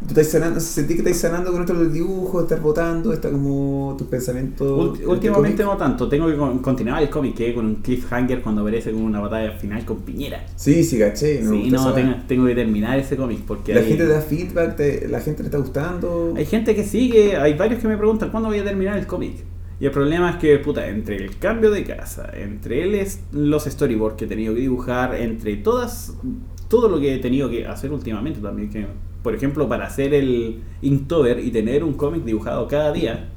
[0.00, 3.96] ¿Tú estás sanando, sentí que estás sanando con esto del dibujo, estar votando, está como
[3.98, 4.98] tus pensamientos?
[5.04, 9.02] últimamente no tanto, tengo que continuar el cómic que con un cliffhanger cuando aparece con
[9.02, 10.46] una batalla final con Piñera.
[10.54, 11.42] Sí, sí, caché.
[11.44, 13.74] sí, no, tengo, que terminar ese cómic porque...
[13.74, 14.78] La gente da feedback,
[15.08, 16.32] la gente le está gustando.
[16.36, 19.34] Hay gente que sigue, hay varios que me preguntan, ¿cuándo voy a terminar el cómic?
[19.80, 24.16] Y el problema es que, puta, entre el cambio de casa, entre él los storyboards
[24.16, 26.14] que he tenido que dibujar, entre todas,
[26.68, 28.86] todo lo que he tenido que hacer últimamente también, que,
[29.22, 33.28] por ejemplo, para hacer el Inktober y tener un cómic dibujado cada día,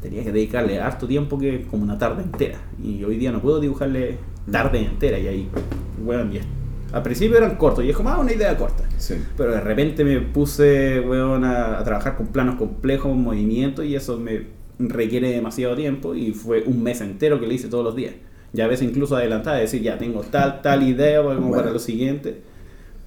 [0.00, 2.58] tenía que dedicarle harto tiempo que como una tarde entera.
[2.82, 4.18] Y hoy día no puedo dibujarle
[4.50, 5.48] tarde entera y ahí,
[6.04, 6.40] bueno, y
[6.92, 8.84] al principio eran cortos y es como, ah, una idea corta.
[9.36, 14.18] Pero de repente me puse, bueno, a, a trabajar con planos complejos, movimientos y eso
[14.18, 18.14] me requiere demasiado tiempo y fue un mes entero que le hice todos los días.
[18.52, 22.40] Ya a veces incluso adelantada, decir, ya tengo tal, tal idea como para lo siguiente.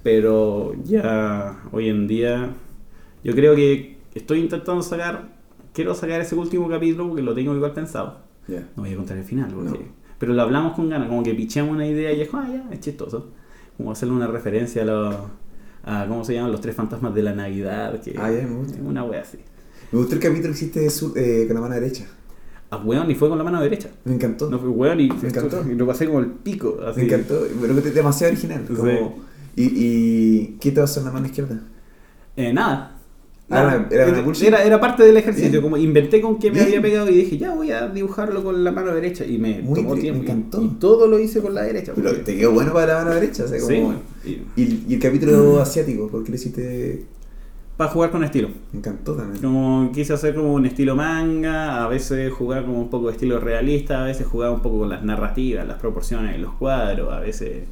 [0.02, 2.50] Pero ya hoy en día
[3.22, 5.28] yo creo que estoy intentando sacar,
[5.74, 8.18] quiero sacar ese último capítulo porque lo tengo igual pensado.
[8.48, 9.54] No voy a contar el final,
[10.18, 12.80] pero lo hablamos con ganas, como que pichamos una idea y es, ah, ya, es
[12.80, 13.28] chistoso.
[13.76, 15.16] Como hacerle una referencia a los
[15.82, 16.52] a, ¿cómo se llaman?
[16.52, 17.98] Los tres fantasmas de la Navidad.
[18.02, 18.78] Que Ah, ya, me gusta.
[18.82, 19.38] Una wea así.
[19.92, 22.06] Me gustó el capítulo que hiciste de eh, con la mano derecha.
[22.70, 23.88] Ah, weón, y fue con la mano derecha.
[24.04, 24.50] Me encantó.
[24.50, 25.64] No fue weón y, Me encantó.
[25.68, 26.78] y lo pasé como el pico.
[26.86, 27.00] Así.
[27.00, 27.40] Me encantó.
[27.60, 28.64] Pero que es demasiado original.
[28.68, 28.74] Sí.
[29.56, 31.60] Y, ¿Y qué te pasó en la mano izquierda?
[32.36, 32.96] Eh, nada.
[33.52, 33.88] Ah, Nada.
[33.90, 35.62] era era, era, era parte del ejercicio, Bien.
[35.62, 36.66] como inventé con qué me Bien.
[36.68, 39.74] había pegado y dije, ya voy a dibujarlo con la mano derecha y me Muy
[39.82, 40.20] tomó tiempo.
[40.22, 40.62] me y- encantó.
[40.62, 41.90] Y, todo lo hice con la derecha.
[41.96, 43.42] Pero porque- te quedó bueno para la mano derecha.
[43.44, 43.68] O sea, como...
[43.72, 47.04] Sí, bueno, y- y, y el capítulo asiático, ¿por qué lo hiciste?
[47.76, 48.50] para jugar con estilo.
[48.72, 49.42] Me encantó también.
[49.42, 53.40] Como quise hacer como un estilo manga, a veces jugar como un poco de estilo
[53.40, 57.64] realista, a veces jugar un poco con las narrativas, las proporciones los cuadros, a veces...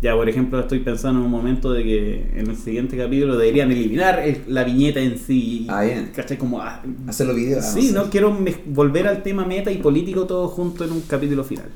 [0.00, 3.72] Ya, por ejemplo, estoy pensando en un momento de que en el siguiente capítulo deberían
[3.72, 5.66] eliminar el- la viñeta en sí.
[5.68, 6.10] Ah, bien.
[6.14, 6.38] ¿Cachai?
[6.38, 6.60] Como...
[6.62, 7.58] ah, Hacerlo video.
[7.58, 8.36] ah, sí, no quiero
[8.66, 11.66] volver al tema meta y político todo junto en un capítulo final.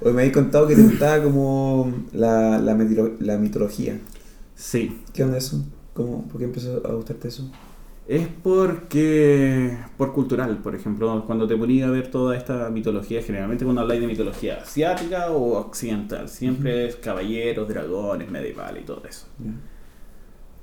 [0.00, 2.74] Hoy me habéis contado que te gustaba como la, la,
[3.20, 3.98] la mitología.
[4.56, 4.98] Sí.
[5.12, 5.62] ¿Qué onda eso?
[5.92, 7.50] ¿Cómo, ¿Por qué empezó a gustarte eso?
[8.08, 13.64] Es porque, por cultural, por ejemplo, cuando te ponía a ver toda esta mitología, generalmente
[13.64, 19.28] cuando habláis de mitología asiática o occidental, siempre es caballeros, dragones, medieval y todo eso.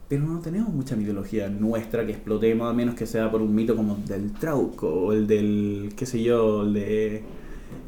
[0.09, 3.75] Pero no tenemos mucha mitología nuestra que explotemos, a menos que sea por un mito
[3.75, 7.23] como el del Trauco o el del, qué sé yo, el de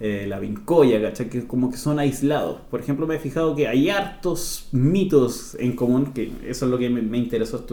[0.03, 1.29] eh, la Vincoya, ¿cachai?
[1.29, 2.61] Que como que son aislados.
[2.71, 6.79] Por ejemplo, me he fijado que hay hartos mitos en común, que eso es lo
[6.79, 7.63] que me, interesó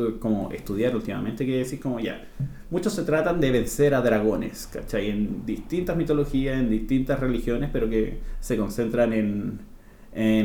[0.52, 2.28] estudiar últimamente, que decir como ya,
[2.70, 5.08] muchos se tratan de vencer a dragones, ¿cachai?
[5.08, 9.60] En distintas mitologías, en distintas religiones, pero que se concentran en,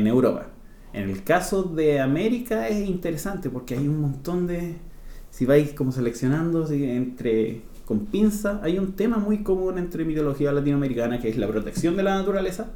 [0.06, 0.46] Europa.
[0.94, 4.76] En el caso de América es interesante porque hay un montón de...
[5.28, 11.20] Si vais como seleccionando entre con pinza, hay un tema muy común entre mitología latinoamericana
[11.20, 12.72] que es la protección de la naturaleza.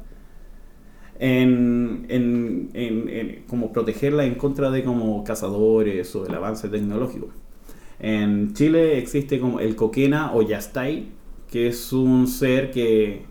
[1.21, 7.27] En, en- en- como protegerla en contra de como cazadores o el avance tecnológico.
[7.99, 11.09] En Chile existe como el coquena o yastay,
[11.51, 13.25] que es un ser que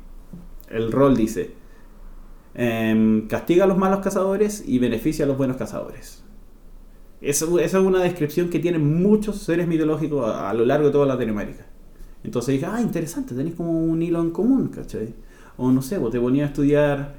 [0.71, 1.53] el rol dice
[2.55, 6.25] em, castiga a los malos cazadores y beneficia a los buenos cazadores.
[7.21, 11.07] Eso- esa es una descripción que tienen muchos seres mitológicos a, lo largo de toda
[11.07, 11.67] Latinoamérica.
[12.25, 15.15] Entonces dije, ah, interesante, tenéis como un hilo en común, ¿cachai?
[15.57, 17.15] O no sé, vos te ponías a estudiar,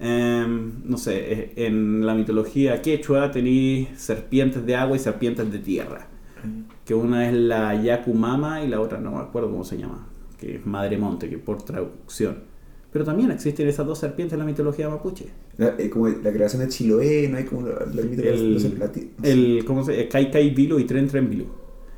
[0.00, 5.58] em, no sé, eh, en la mitología quechua tenéis serpientes de agua y serpientes de
[5.58, 6.08] tierra.
[6.84, 10.06] Que una es la Yakumama y la otra no me acuerdo cómo se llama,
[10.38, 12.38] que es Madre Monte, que por traducción.
[12.94, 15.26] Pero también existen esas dos serpientes en la mitología mapuche.
[15.58, 18.72] La, eh, como la creación de Chiloé, no hay como la, la El- sé.
[19.24, 21.46] el ¿cómo se Kai Kai Bilu y Tren Tren Bilu.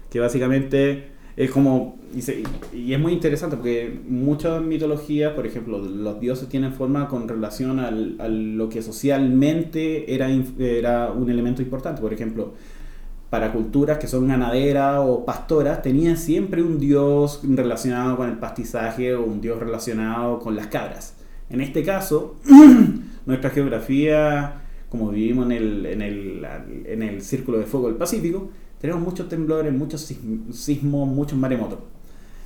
[0.09, 1.05] Que básicamente
[1.37, 1.99] es como.
[2.17, 2.43] Y, se-
[2.73, 7.79] y es muy interesante porque muchas mitologías, por ejemplo, los dioses tienen forma con relación
[7.79, 10.29] al- a lo que socialmente era,
[10.59, 12.01] era un elemento importante.
[12.01, 12.55] Por ejemplo,
[13.31, 19.15] para culturas que son ganaderas o pastoras, tenían siempre un dios relacionado con el pastizaje
[19.15, 21.15] o un dios relacionado con las cabras.
[21.51, 22.37] En este caso,
[23.27, 26.47] nuestra geografía, como vivimos en el, en el,
[26.87, 28.49] en el círculo de fuego del Pacífico,
[28.81, 31.79] tenemos muchos temblores, muchos sism- sismos, muchos maremotos.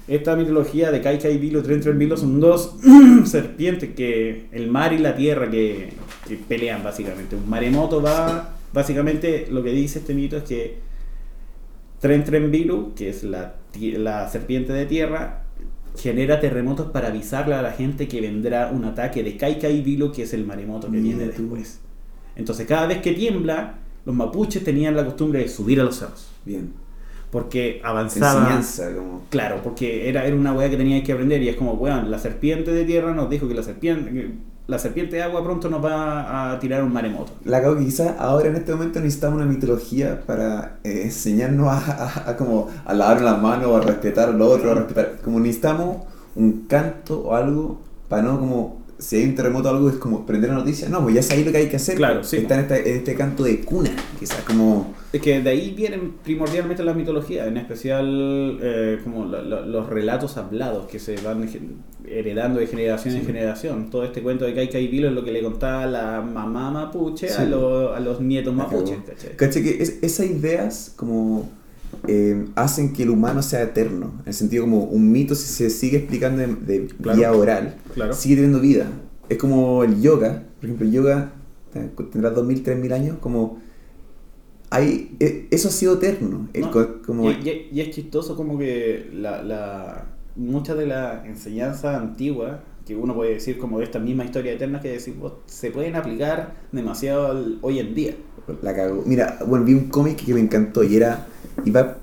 [0.08, 2.76] Esta mitología de Kai Kai Vilo, Tren Tren Vilo son dos
[3.26, 5.92] serpientes que el mar y la tierra que,
[6.26, 7.36] que pelean básicamente.
[7.36, 10.78] Un maremoto va, básicamente lo que dice este mito es que
[12.00, 15.44] Tren Tren Vilo, que es la, la serpiente de tierra,
[15.96, 20.12] genera terremotos para avisarle a la gente que vendrá un ataque de Kai Kai Vilo,
[20.12, 21.80] que es el maremoto que Mira viene después.
[22.36, 26.28] Entonces cada vez que tiembla, los mapuches tenían la costumbre de subir a los cerros.
[26.44, 26.72] Bien.
[27.30, 28.44] Porque avanzaban.
[28.44, 29.22] Enseñanza, como.
[29.30, 32.18] Claro, porque era, era una weá que teníais que aprender y es como, weón, la
[32.18, 34.32] serpiente de tierra nos dijo que la serpiente,
[34.70, 37.32] la serpiente de agua pronto nos va a tirar un maremoto.
[37.44, 42.30] La cago que quizás ahora en este momento necesitamos una mitología para eh, enseñarnos a,
[42.30, 45.18] a- como a lavar las manos, a respetar al otro, a respetar.
[45.24, 45.98] Como necesitamos
[46.36, 50.24] un canto o algo para no como si hay un terremoto o algo es como
[50.26, 50.88] prender la noticia.
[50.88, 51.96] No, pues ya sabéis lo que hay que hacer.
[51.96, 52.28] Claro, pues.
[52.28, 52.36] sí.
[52.36, 54.94] Está en este, en este canto de cuna, quizás como.
[55.12, 59.88] Es que de ahí vienen primordialmente la mitología, en especial eh, como la- la- los
[59.88, 61.48] relatos hablados que se van
[62.06, 63.90] heredando de generación en generación.
[63.90, 67.28] Todo este cuento de Kai Kai Vilo es lo que le contaba la mamá mapuche
[67.32, 68.98] a, lo- a los nietos mapuches.
[69.36, 69.62] ¿Cachai?
[69.62, 71.48] Que es- esas ideas como
[72.08, 74.12] eh, hacen que el humano sea eterno.
[74.22, 77.18] En el sentido como un mito si se sigue explicando de, de Claro.
[77.18, 78.12] vía oral, Claro.
[78.14, 78.86] sigue teniendo vida.
[79.28, 80.44] Es como el yoga.
[80.56, 81.32] Por ejemplo, el yoga
[82.12, 83.16] tendrá 2000, 3000 años.
[83.20, 83.58] Como
[84.70, 86.48] hay, e- eso ha sido eterno.
[86.52, 90.86] El No, co- como, Y, y- y es chistoso como que la, la- mucha de
[90.86, 95.32] la enseñanza antigua que uno puede decir como de esta misma historia eterna que decimos,
[95.46, 98.14] se pueden aplicar demasiado hoy en día.
[98.62, 99.02] La cago.
[99.06, 101.26] Mira, bueno, vi un cómic que me encantó y era,
[101.64, 101.98] iba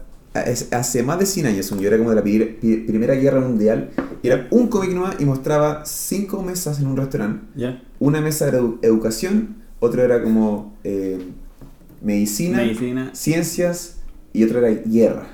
[0.71, 3.89] hace más de 100 años, yo era como de la Primera Guerra Mundial,
[4.21, 7.45] y era un cómic nomás y mostraba cinco mesas en un restaurante.
[7.99, 11.19] Una mesa era educación, otra era como eh,
[12.01, 12.63] medicina,
[13.13, 13.97] ciencias
[14.33, 15.27] y otra era guerra.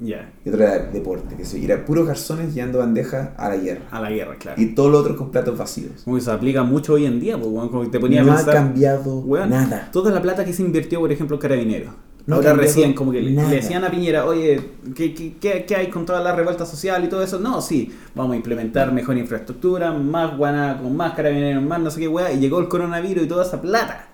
[0.00, 3.82] Y otra era deporte, que se era puros garzones llevando bandejas a la guerra.
[3.90, 4.60] A la guerra, claro.
[4.60, 6.02] Y todo lo otro con platos vacíos.
[6.04, 9.88] Como se aplica mucho hoy en día, pues, te ponía no ha cambiado nada.
[9.92, 11.94] Toda la plata que se invirtió, por ejemplo, en carabineros
[12.28, 14.60] no, Ahora recién, como que le, decían a Piñera, oye,
[14.94, 17.38] ¿qué, qué, qué, hay con toda la revuelta social y todo eso?
[17.38, 22.00] No, sí, vamos a implementar mejor infraestructura, más guana, con más carabineros, más no sé
[22.00, 24.08] qué weá, y llegó el coronavirus y toda esa plata.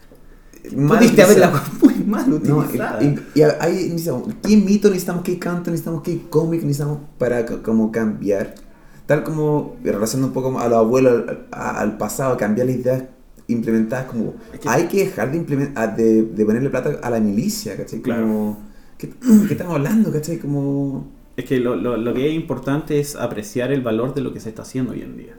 [0.63, 1.51] Pudiste haberla
[2.07, 3.01] mal utilizada.
[3.01, 5.23] No, y, y hay, necesitamos, ¿qué mito necesitamos?
[5.23, 6.03] ¿Qué canto necesitamos?
[6.03, 8.55] ¿Qué cómic necesitamos para como cambiar?
[9.07, 13.05] Tal como, relacionando un poco a los abuelos, al, al pasado, cambiar las ideas
[13.49, 14.35] implementadas como...
[14.67, 18.01] hay que dejar de, implementar, de, de, ponerle plata a la milicia, ¿cachai?
[18.01, 18.59] Como,
[18.99, 19.13] ¿qué,
[19.51, 20.39] estamos hablando, cachai?
[20.39, 21.07] Como...
[21.37, 24.41] Es que lo, lo, lo, que es importante es apreciar el valor de lo que
[24.41, 25.35] se está haciendo hoy en día.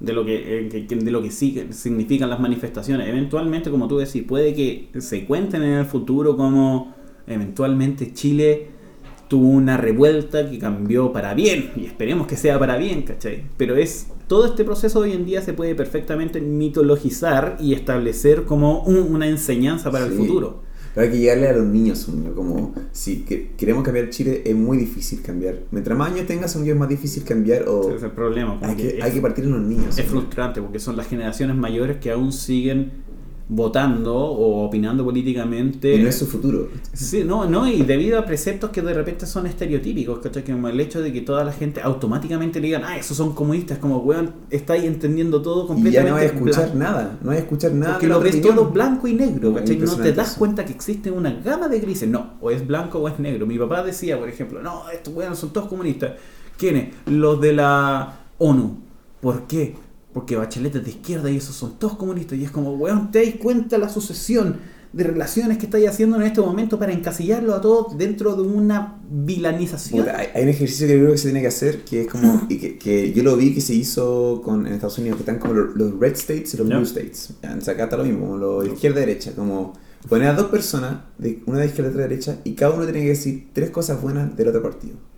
[0.00, 3.06] De lo que, eh, de lo que sí, significan las manifestaciones.
[3.06, 6.94] Eventualmente, como tú decís, puede que se cuenten en el futuro como
[7.26, 8.68] eventualmente Chile
[9.28, 13.44] tuvo una revuelta que cambió para bien, y esperemos que sea para bien, ¿cachai?
[13.56, 18.82] Pero es todo este proceso hoy en día se puede perfectamente mitologizar y establecer como
[18.82, 20.62] una enseñanza para el futuro.
[21.00, 23.22] Pero hay que llegarle a los niños, un como si
[23.56, 25.60] queremos cambiar Chile es muy difícil cambiar.
[25.70, 27.96] Mientras más años tengas, un es más difícil cambiar o...
[27.96, 28.58] Es el problema.
[28.60, 29.98] Hay que, hay que partir en los niños.
[29.98, 32.92] Es frustrante porque son las generaciones mayores que aún siguen
[33.52, 35.96] votando o opinando políticamente.
[35.96, 36.68] Y no es su futuro.
[36.92, 40.44] Sí, no, no, y debido a preceptos que de repente son estereotípicos, ¿cachai?
[40.44, 43.78] Como el hecho de que toda la gente automáticamente le digan, ah, esos son comunistas,
[43.78, 46.00] como, weón, estáis entendiendo todo completamente.
[46.00, 47.94] Y ya no hay a escuchar nada, no hay a escuchar nada.
[47.94, 49.76] Porque lo ves todo blanco y negro, ¿cachai?
[49.78, 53.08] No te das cuenta que existe una gama de grises, no, o es blanco o
[53.08, 53.46] es negro.
[53.46, 56.12] Mi papá decía, por ejemplo, no, estos weón son todos comunistas.
[56.56, 56.94] ¿Quiénes?
[57.06, 58.78] Los de la ONU.
[59.20, 59.74] ¿Por qué?
[60.12, 62.38] Porque Bachelet es de izquierda y esos son todos comunistas.
[62.38, 64.58] Y es como, weón, ¿te dais cuenta la sucesión
[64.92, 69.00] de relaciones que estáis haciendo en este momento para encasillarlo a todos dentro de una
[69.08, 70.08] vilanización?
[70.08, 73.12] hay, un ejercicio que creo que se tiene que hacer, que es como, y que,
[73.12, 76.14] yo lo vi que se hizo con, en Estados Unidos, que están como los, red
[76.14, 77.34] states y los blue states.
[77.42, 79.74] Acá está lo mismo, como lo de izquierda y derecha, como
[80.08, 82.84] poner a dos personas, de, una de izquierda y otra de derecha, y cada uno
[82.84, 85.09] tiene que decir tres cosas buenas del otro partido.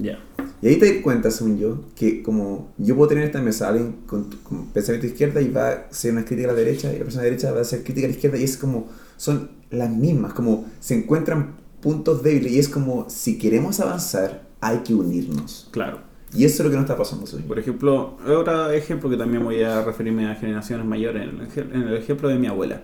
[0.00, 0.18] Ya.
[0.62, 3.96] Y ahí te das cuenta, según yo, que como yo puedo tener esta mesa, alguien
[4.06, 4.26] con,
[4.72, 7.30] pensamiento izquierda y va a hacer una crítica a la derecha, y la persona de
[7.30, 10.66] derecha va a hacer crítica a la izquierda, y es como, son las mismas, como
[10.80, 15.68] se encuentran puntos débiles, y es como, si queremos avanzar, hay que unirnos.
[15.70, 16.00] Claro.
[16.34, 17.42] Y eso es lo que no está pasando hoy.
[17.42, 22.28] Por ejemplo, otro ejemplo que también voy a referirme a generaciones mayores, en el ejemplo
[22.28, 22.82] de mi abuela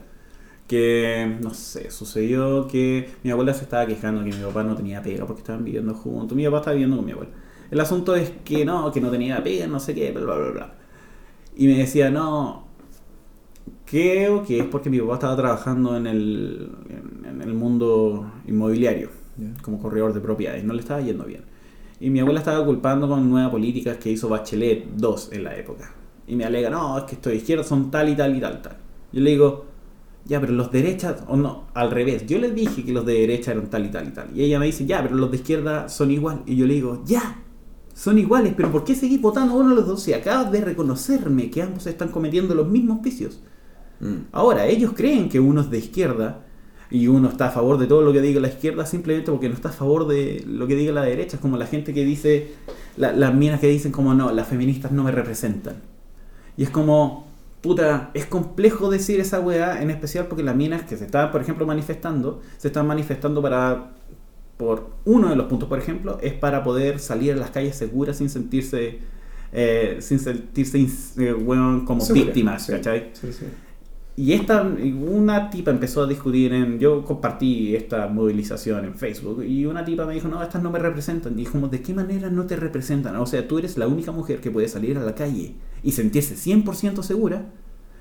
[0.73, 5.03] que, no sé, sucedió que mi abuela se estaba quejando que mi papá no tenía
[5.03, 6.35] pega porque estaban viviendo juntos.
[6.35, 7.31] Mi papá estaba viviendo con mi abuela.
[7.71, 10.75] El asunto es que no, que no tenía pega, no sé qué, bla, bla, bla.
[11.59, 12.69] Y me decía, no,
[13.85, 16.71] creo que es porque mi papá estaba trabajando en el,
[17.29, 19.11] en, el mundo inmobiliario,
[19.61, 21.43] como corredor de propiedades, no le estaba yendo bien.
[22.01, 25.93] Y mi abuela estaba culpando con nuevas políticas que hizo Bachelet 2 en la época.
[26.27, 28.63] Y me alega, no, es que estos de izquierda son tal y tal y tal,
[28.63, 28.77] tal.
[29.13, 29.72] Yo le digo,
[30.25, 32.27] ya, pero los de derecha, o no, al revés.
[32.27, 34.29] Yo le dije que los de derecha eran tal y tal y tal.
[34.35, 36.43] Y ella me dice, ya, pero los de izquierda son igual.
[36.47, 37.43] Y yo le digo, ya,
[37.95, 41.51] son iguales, pero ¿por qué seguir votando uno de los dos si acabas de reconocerme
[41.51, 43.41] que ambos están cometiendo los mismos vicios?
[44.01, 44.29] Mm.
[44.33, 46.45] Ahora, ellos creen que uno es de izquierda
[46.91, 49.55] y uno está a favor de todo lo que diga la izquierda simplemente porque no
[49.55, 51.37] está a favor de lo que diga la derecha.
[51.37, 52.53] Es como la gente que dice,
[52.97, 55.77] las minas que dicen como no, las feministas no me representan.
[56.57, 57.32] Y es como,
[57.63, 61.41] puta, es complejo decir esa weá, en especial porque las minas que se están, por
[61.41, 63.93] ejemplo, manifestando, se están manifestando para,
[64.57, 68.19] por uno de los puntos, por ejemplo, es para poder salir a las calles seguras
[68.19, 68.99] sin sentirse,
[69.53, 70.79] eh, sin sentirse
[71.19, 71.35] eh,
[71.87, 73.11] como víctimas, ¿cachai?
[73.13, 73.47] Sí, sí.
[74.15, 79.65] Y esta, una tipa empezó a discutir en, yo compartí esta movilización en Facebook y
[79.65, 81.39] una tipa me dijo, no, estas no me representan.
[81.39, 83.17] Y como, ¿de qué manera no te representan?
[83.17, 86.35] O sea, tú eres la única mujer que puede salir a la calle y sentirse
[86.35, 87.47] 100% segura.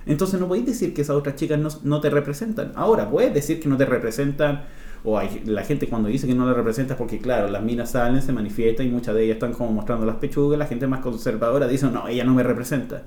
[0.06, 2.74] Entonces no podéis decir que esas otras chicas no, no, te representan.
[2.76, 4.66] Ahora, puedes decir que no te representan,
[5.06, 8.22] o hay, la gente cuando dice que no le representas, porque claro, las minas salen,
[8.22, 11.68] se manifiestan y muchas de ellas están como mostrando las pechugas, la gente más conservadora
[11.68, 13.04] dice, no, ella no me representa.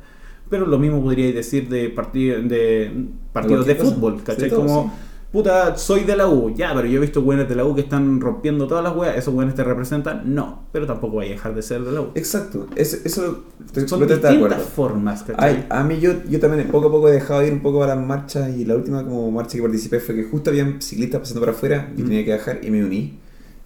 [0.55, 4.51] Pero lo mismo podría decir de, partido, de partidos de fútbol, ¿cachai?
[4.51, 4.93] Como
[5.33, 7.81] puta, soy de la U, ya, pero yo he visto weones de la U que
[7.81, 10.33] están rompiendo todas las weas, ¿esos weones te representan?
[10.33, 12.11] No, pero tampoco vaya a dejar de ser de la U.
[12.15, 13.43] Exacto, eso, eso
[13.73, 14.57] te- Son de distintas acuerdo.
[14.63, 15.57] formas, ¿cachai?
[15.57, 17.83] Ay, a mí yo, yo también poco a poco he dejado de ir un poco
[17.83, 21.19] a las marchas y la última como marcha que participé fue que justo habían ciclistas
[21.23, 22.05] pasando por afuera y Mm.
[22.07, 23.19] tenía que bajar y me uní.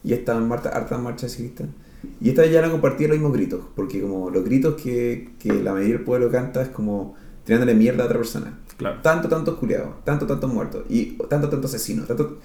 [0.02, 1.66] Y estaban hartas marchas de ciclistas.
[2.20, 5.52] Y esta vez ya no compartía los mismos gritos, porque como los gritos que, que
[5.52, 8.58] la mayoría del pueblo canta es como tirándole mierda a otra persona.
[8.76, 9.00] Claro.
[9.02, 12.06] Tanto, tantos culiados, tanto, tantos muertos y tanto, tanto asesinos.
[12.06, 12.38] Tanto...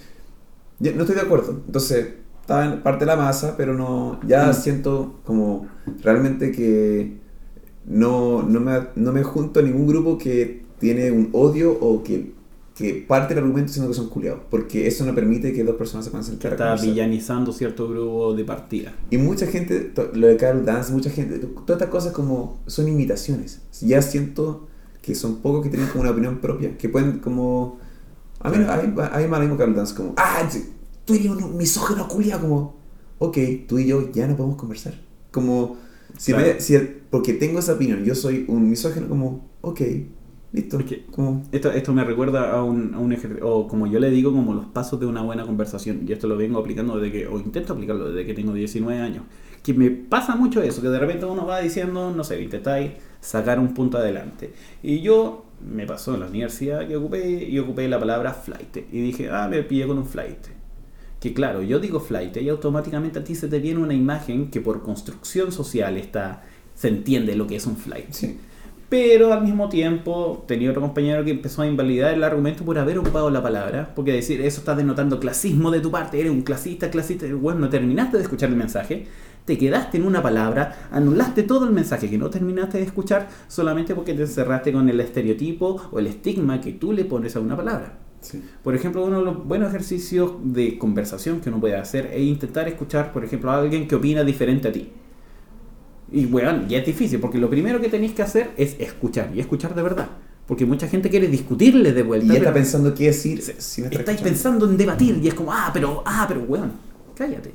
[0.80, 1.62] Yo no estoy de acuerdo.
[1.66, 2.08] Entonces,
[2.42, 4.54] estaba en parte de la masa, pero no ya Mm.
[4.54, 5.68] siento como
[6.02, 7.18] realmente que
[7.86, 12.33] no, no, me, no me junto a ningún grupo que tiene un odio o que,
[12.76, 14.42] que parte del argumento diciendo que son culiados.
[14.50, 18.44] Porque eso no permite que dos personas se puedan sentar está villanizando cierto grupo de
[18.46, 18.94] partida.
[19.12, 23.62] Y mucha gente, lo de Carol Dance, mucha gente, todas estas cosas como son imitaciones.
[23.82, 24.68] Ya siento
[25.02, 27.78] que son pocos que tienen como una opinión propia, que pueden como...
[28.40, 30.50] A mí, a mí, a mí me mismo Carol Dance, como, ah,
[31.06, 32.76] tú eres un misógino culiao, como,
[33.20, 35.00] ok, tú y yo ya no podemos conversar.
[35.32, 35.78] Como,
[36.18, 36.48] si, Claro.
[36.56, 36.78] me- si
[37.10, 39.82] porque tengo esa opinión, yo soy un misógino, como, ok,
[40.54, 40.80] listo.
[40.80, 44.00] Es que- como, Esto, esto me recuerda a un, a un ejercicio, o como yo
[44.00, 46.06] le digo, como los pasos de una buena conversación.
[46.08, 49.24] Y esto lo vengo aplicando desde que, o intento aplicarlo desde que tengo 19 años.
[49.64, 53.60] Que me pasa mucho eso, que de repente uno va diciendo, no sé, intentáis sacar
[53.60, 54.54] un punto adelante.
[54.82, 58.78] Y yo, me pasó en la universidad que ocupé, y ocupé la palabra flight.
[58.92, 60.48] Y dije, ah, me pillé con un flight.
[61.20, 64.60] Que claro, yo digo flight y automáticamente a ti se te viene una imagen que
[64.60, 66.44] por construcción social está,
[66.76, 68.12] se entiende lo que es un flight.
[68.12, 68.38] sí.
[68.94, 73.00] Pero al mismo tiempo tenía otro compañero que empezó a invalidar el argumento por haber
[73.00, 76.92] ocupado la palabra, porque decir eso está denotando clasismo de tu parte, eres un clasista,
[76.92, 79.08] clasista, bueno, no terminaste de escuchar el mensaje,
[79.46, 83.96] te quedaste en una palabra, anulaste todo el mensaje que no terminaste de escuchar solamente
[83.96, 87.58] porque te encerraste con el estereotipo o el estigma que tú le pones a una
[87.58, 87.98] palabra.
[88.22, 88.44] sí.
[88.64, 92.68] Por ejemplo, uno de los buenos ejercicios de conversación que uno puede hacer es intentar
[92.68, 94.92] escuchar, por ejemplo, a alguien que opina diferente a ti.
[96.14, 99.40] Y bueno, ya es difícil, porque lo primero que tenéis que hacer es escuchar, y
[99.40, 100.08] escuchar de verdad.
[100.48, 102.28] Porque mucha gente quiere discutirle de Y vuelta.
[102.34, 104.24] ya está pensando qué decir si no está estáis escuchando.
[104.24, 106.72] pensando en debatir, y es como, ah, pero, ah, pero, weón,
[107.16, 107.52] cállate.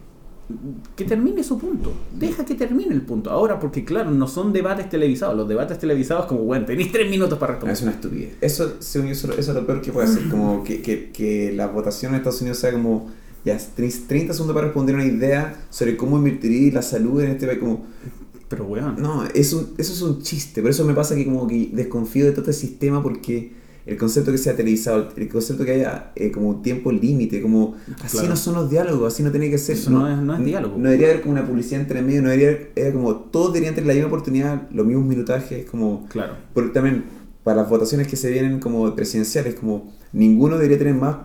[0.97, 1.93] Que termine su punto.
[2.19, 3.31] Deja que termine el punto.
[3.31, 5.37] Ahora, porque claro, no son debates televisados.
[5.37, 7.75] Los debates televisados, como, bueno, tenéis tres minutos para Ah, responder.
[7.77, 8.37] Es una estupidez.
[8.41, 10.27] Eso, según yo, eso, eso es lo peor que puede hacer.
[10.31, 13.11] Como que, que, que la votación en Estados Unidos sea como.
[13.45, 17.47] Ya, tenéis 30 segundos para responder una idea sobre cómo invertir la salud en este
[17.47, 17.59] país.
[17.59, 17.85] Como,
[18.49, 18.97] Pero, weón.
[18.99, 20.63] no, es un- eso es un chiste.
[20.63, 23.53] Por eso me pasa que como que desconfío de todo este sistema porque
[23.87, 28.17] el concepto que sea televisado, el concepto que haya eh, como tiempo límite, como así
[28.19, 28.29] Claro.
[28.31, 29.77] no son los diálogos, así no tiene que ser.
[29.77, 30.77] Eso no es- no es diálogo.
[30.79, 33.75] No debería haber como una publicidad entre medio, no debería haber, era como todos deberían
[33.75, 36.35] tener la misma oportunidad, los mismos minutajes, como Claro.
[36.55, 37.05] porque también
[37.45, 41.17] para las votaciones que se vienen como presidenciales, como ninguno debería tener más,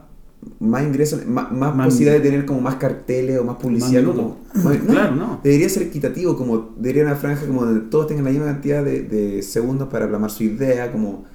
[0.59, 4.03] más ingresos, más, más Más- posibilidad de tener como más carteles o más publicidad.
[4.03, 5.39] Más como, más- Claro, no.
[5.43, 9.01] Debería ser equitativo, como debería una franja como donde todos tengan la misma cantidad de,
[9.03, 11.25] de segundos para plasmar su idea, como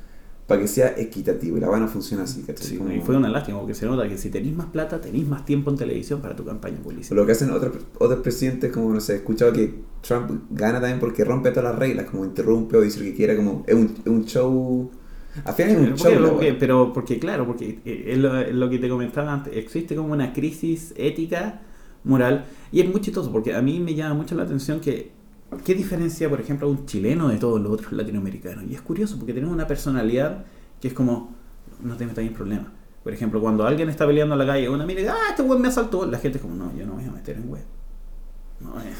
[0.46, 1.58] para que sea equitativo.
[1.58, 2.66] Y la vaina funciona así, ¿cachai?
[2.66, 5.28] Sí, Como- y fue una lástima porque se nota que si tenéis más plata, tenéis
[5.28, 7.14] más tiempo en televisión para tu campaña política.
[7.14, 11.00] lo que hacen otros, otros presidentes, como no sé, he escuchado que Trump gana también
[11.00, 13.94] porque rompe todas las reglas, como interrumpe o dice lo que quiera, como es un,
[14.04, 14.90] es un show.
[15.44, 16.30] Al final es un show.
[16.30, 19.94] porque, pero porque, claro, porque eh, es lo, es lo que te comentaba antes, existe
[19.94, 21.60] como una crisis ética,
[22.04, 25.12] moral, y es muy chistoso porque a mí me llama mucho la atención que,
[25.64, 28.64] ¿qué diferencia, por ejemplo, a un chileno de todos los otros latinoamericanos?
[28.68, 30.44] Y es curioso porque tenemos una personalidad
[30.80, 31.34] que es como,
[31.82, 32.68] no te metas en problemas.
[33.02, 35.68] Por ejemplo, cuando alguien está peleando en la calle, una mira, ah, este weón me
[35.68, 37.64] asaltó, la gente es como, no, yo no me voy a meter en weón.
[38.60, 38.92] No, eh,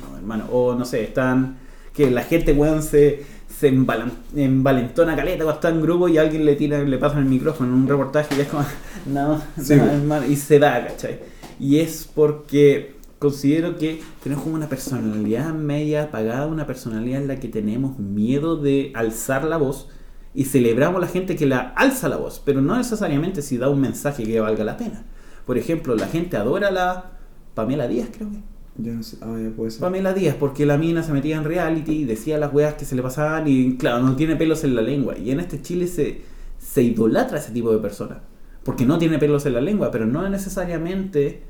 [0.00, 0.46] no, hermano.
[0.50, 1.56] O no sé, están.
[1.94, 3.24] Que la gente, weón, se,
[3.58, 7.24] se embalan- envalentona caleta cuando está en grupo y alguien le tira, le pasa el
[7.26, 8.64] micrófono en un reportaje y es como,
[9.06, 11.18] no, Sí, no, y se da, ¿cachai?
[11.58, 17.36] Y es porque considero que tenemos como una personalidad media apagada, una personalidad en la
[17.38, 19.88] que tenemos miedo de alzar la voz
[20.34, 23.68] y celebramos a la gente que la alza la voz, pero no necesariamente si da
[23.68, 25.04] un mensaje que valga la pena.
[25.44, 27.10] Por ejemplo, la gente adora a la
[27.54, 28.38] Pamela Díaz, creo que.
[28.76, 29.80] Yo no sé, ah, ya puede ser.
[29.80, 32.94] Pamela Díaz, porque la mina se metía en reality y decía las weas que se
[32.94, 35.18] le pasaban y claro, no tiene pelos en la lengua.
[35.18, 36.22] Y en este Chile se,
[36.58, 38.18] se idolatra a ese tipo de personas.
[38.64, 41.42] Porque no tiene pelos en la lengua, pero no necesariamente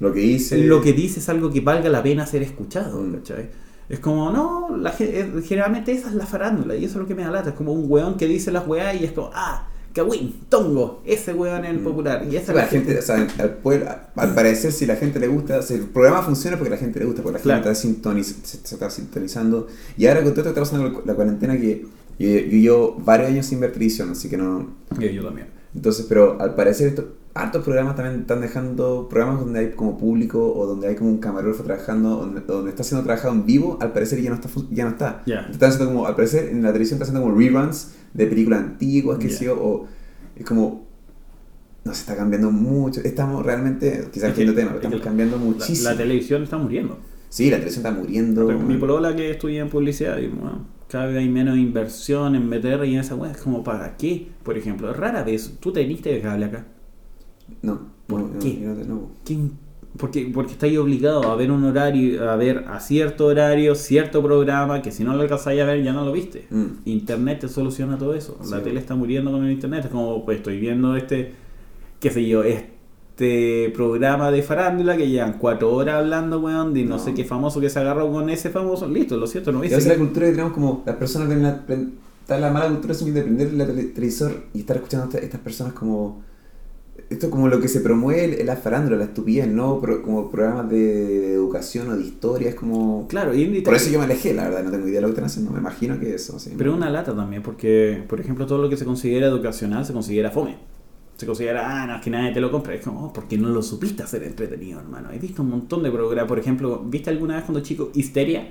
[0.00, 0.64] Lo que hice.
[0.64, 3.00] lo que dice es algo que valga la pena ser escuchado.
[3.02, 3.12] Mm.
[3.14, 3.50] ¿cachai?
[3.88, 7.14] Es como, no, la, eh, generalmente esa es la farándula y eso es lo que
[7.14, 7.50] me da lata.
[7.50, 11.32] Es como un weón que dice las weas y es como, ah, Kawin, Tongo, ese
[11.32, 11.84] weón es el Mm.
[11.84, 12.26] popular.
[12.30, 13.86] Y esa es la gente, o sea, al, pueblo,
[14.16, 17.04] al parecer, si la gente le gusta, si el programa funciona porque la gente le
[17.06, 17.62] gusta, porque la Claro.
[17.62, 19.68] gente está sintoniz- se, se está sintonizando.
[19.96, 21.86] Y ahora con todo esto que está pasando con la cuarentena, que
[22.18, 24.68] yo, yo llevo varios años sin ver televisión, así que no.
[24.98, 25.46] Yo, yo también.
[25.74, 30.54] Entonces, pero al parecer, esto, hartos programas también están dejando programas donde hay como público
[30.54, 33.92] o donde hay como un camarógrafo trabajando, donde, donde está siendo trabajado en vivo, al
[33.92, 34.48] parecer ya no está.
[34.70, 35.22] Ya no está.
[35.50, 39.18] Están haciendo como, al parecer en la televisión está haciendo como reruns de películas antiguas,
[39.18, 39.36] que Ya.
[39.36, 39.86] sé yo, o
[40.36, 40.84] es como.
[41.84, 43.00] No se está cambiando mucho.
[43.02, 45.90] Estamos realmente, quizás Es que- tema, pero es que estamos cambiando muchísimo.
[45.90, 46.98] la televisión está muriendo.
[47.28, 48.46] sí, la televisión está muriendo.
[48.58, 52.82] Mi polola que estudia en publicidad, y, bueno, cada vez hay menos inversión en meter
[52.86, 53.32] y en esa weá.
[53.32, 54.28] Es como, ¿para qué?
[54.44, 56.64] Por ejemplo, rara vez, tú tenés de cable acá.
[57.64, 58.58] No, ¿Por no, qué?
[58.60, 59.10] no, no.
[59.24, 59.52] ¿Quién?
[59.96, 64.82] Porque, porque estáis obligado a ver un horario, a ver a cierto horario, cierto programa,
[64.82, 66.48] que si no lo alcanzáis a ver ya no lo viste.
[66.50, 66.64] Mm.
[66.84, 68.36] Internet te soluciona todo eso.
[68.50, 69.84] La tele está muriendo con el internet.
[69.84, 71.32] Es como, pues estoy viendo este,
[72.00, 76.96] qué sé yo, este programa de farándula que llevan cuatro horas hablando, weón, de no,
[76.96, 76.98] No.
[76.98, 78.88] sé qué famoso que se agarró con ese famoso.
[78.88, 79.76] Listo, lo siento, no hice.
[79.76, 81.64] veces la cultura que tenemos como las personas la,
[82.20, 85.40] está la mala cultura de prender el tele- televisor y estar escuchando a esta- estas
[85.40, 86.22] personas como
[87.10, 90.30] esto es como lo que se promueve en la farándula, la estupidez, no Pro- como
[90.30, 94.04] programas de, de educación o de historia, es como Claro, y por eso yo me
[94.04, 96.38] alejé, la verdad, no tengo idea de lo que están haciendo, me imagino que eso,
[96.38, 96.52] sí.
[96.56, 100.30] Pero una lata también, porque, por ejemplo, todo lo que se considera educacional se considera
[100.30, 100.56] fome.
[101.16, 102.74] Se considera, ah, no, es que nadie te lo compra.
[102.74, 105.10] Es como, oh, porque no lo supiste hacer entretenido, hermano.
[105.12, 106.26] He visto un montón de programas.
[106.26, 108.48] Por ejemplo, ¿viste alguna vez cuando chico Histeria?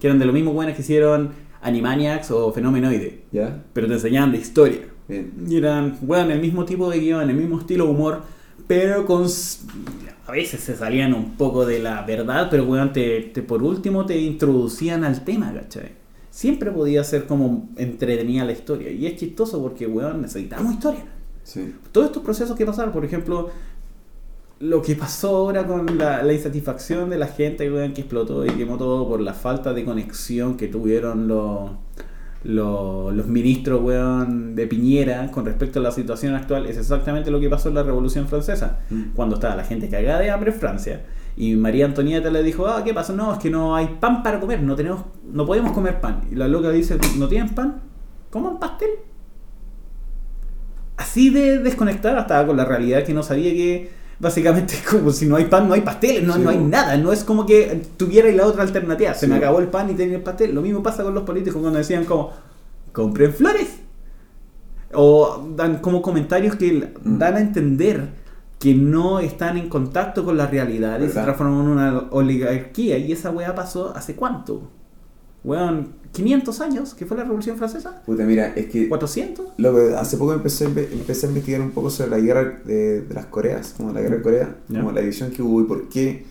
[0.00, 3.24] Que eran de los mismos buenos que hicieron Animaniacs o Fenomenoide.
[3.30, 3.62] ¿Ya?
[3.74, 4.88] Pero te enseñaban de historia.
[5.08, 8.22] Y eran, bueno, el mismo tipo de guion, el mismo estilo de humor,
[8.66, 9.26] pero con...
[10.26, 14.04] A veces se salían un poco de la verdad, pero weón, te, te- por último
[14.04, 15.92] te introducían al tema, ¿cachai?
[16.30, 18.90] Siempre podía ser como entretenida la historia.
[18.90, 21.04] Y es chistoso porque, weón, necesitamos historia.
[21.44, 21.74] Sí.
[21.92, 23.48] Todos estos procesos que pasaron, por ejemplo,
[24.60, 28.50] lo que pasó ahora con la, la insatisfacción de la gente, weón, que explotó y
[28.50, 31.70] quemó todo por la falta de conexión que tuvieron los,
[32.44, 37.40] los, los ministros, weón, de Piñera con respecto a la situación actual, es exactamente lo
[37.40, 39.02] que pasó en la Revolución Francesa, Mm.
[39.14, 41.02] cuando estaba la gente cagada de hambre en Francia.
[41.36, 43.12] Y María Antonieta le dijo, ah, ¿qué pasa?
[43.12, 46.22] No, es que no hay pan para comer, no tenemos, no podemos comer pan.
[46.30, 47.80] Y la loca dice, ¿no tienen pan?
[48.30, 48.90] ¿Coman pastel?
[50.96, 53.88] así de desconectada estaba con la realidad que no sabía que
[54.20, 56.96] básicamente es como si no hay pan no hay pasteles, no, Sí, no hay nada,
[56.96, 59.94] no es como que tuviera la otra alternativa, se Sí, me acabó el pan y
[59.94, 62.32] tenía el pastel, lo mismo pasa con los políticos cuando decían como
[62.92, 63.68] compren flores
[64.94, 67.18] o dan como comentarios que Mm.
[67.18, 68.08] dan a entender
[68.58, 72.98] que no están en contacto con la realidad y se transforman en una oligarquía.
[72.98, 74.70] Y esa weá pasó hace cuánto?
[75.44, 79.46] Weón, 500 años, que fue la Revolución Francesa, Puta, mira, es que 400.
[79.58, 83.14] Lo que hace poco empecé, empecé a investigar un poco sobre la guerra de, de
[83.14, 86.24] las Coreas, como la guerra de Corea, como la división que hubo y por qué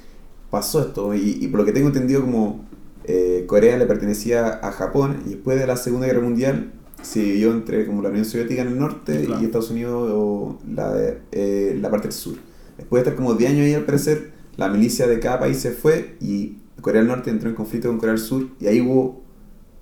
[0.50, 1.14] pasó esto.
[1.14, 2.66] Y, y por lo que tengo entendido, como
[3.06, 7.52] eh, Corea le pertenecía a Japón y después de la Segunda Guerra Mundial se dividió
[7.52, 9.42] entre como la Unión Soviética en el norte Claro.
[9.42, 12.36] y Estados Unidos o la, de- eh, la parte del sur.
[12.78, 15.72] Después de estar como 10 años ahí al parecer, la milicia de cada país se
[15.72, 19.24] fue y Corea del Norte entró en conflicto con Corea del Sur y ahí hubo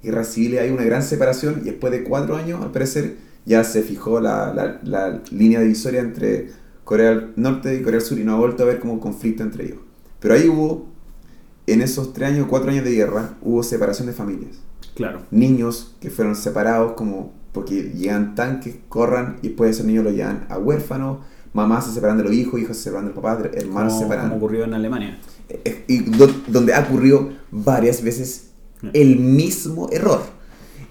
[0.06, 3.82] guerras civiles, hay una gran separación y después de cuatro años, al parecer, ya se
[3.84, 6.49] fijó la, la, la línea divisoria entre
[6.84, 9.43] Corea del Norte y Corea del Sur y no ha vuelto a haber como conflicto
[9.43, 9.80] entre ellos.
[10.20, 10.88] Pero ahí hubo,
[11.68, 14.56] en esos tres años, cuatro años de guerra, hubo separación de familias.
[14.95, 15.22] Claro.
[15.32, 20.45] Niños que fueron separados como porque llegan tanques, corran y después esos niños los llevan
[20.49, 21.20] a huérfanos,
[21.53, 24.26] mamás se separan de los hijos, hijos se separan del papá, hermanos se separan.
[24.26, 25.20] como ocurrió en Alemania.
[25.49, 28.51] Eh, y do- donde ha ocurrido varias veces
[28.93, 30.21] el mismo error.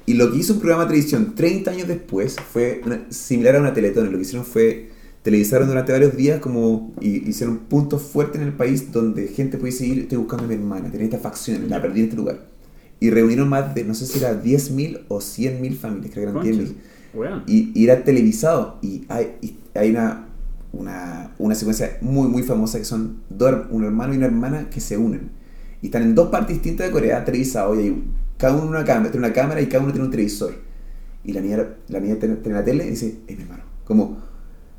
[0.06, 3.60] Y lo que hizo un programa de televisión 30 años después fue una- similar a
[3.60, 4.10] una teletón.
[4.10, 4.90] Lo que hicieron fue
[5.22, 9.86] televisaron durante varios días como y hicieron puntos fuertes en el país donde gente pudiese
[9.86, 12.46] ir, estoy buscando a mi hermana, tenía esta facción, la perdí en este lugar.
[13.00, 16.44] Y reunieron más de, no sé si era 10.000 o 100.000 familias, creo que eran
[16.44, 16.74] 10.000 Conchas.
[17.14, 17.42] Weón.
[17.46, 20.26] y, y era televisado y hay, y hay una,
[20.74, 24.80] una, una secuencia muy muy famosa que son dos, un hermano y una hermana que
[24.80, 25.30] se unen
[25.84, 28.02] y están en dos partes distintas de Corea televisados y
[28.38, 30.54] cada uno una cámara, tiene una cámara y cada uno tiene un televisor
[31.22, 31.58] y la niña,
[31.88, 34.16] la niña tiene, tiene la tele y dice, es mi hermano como,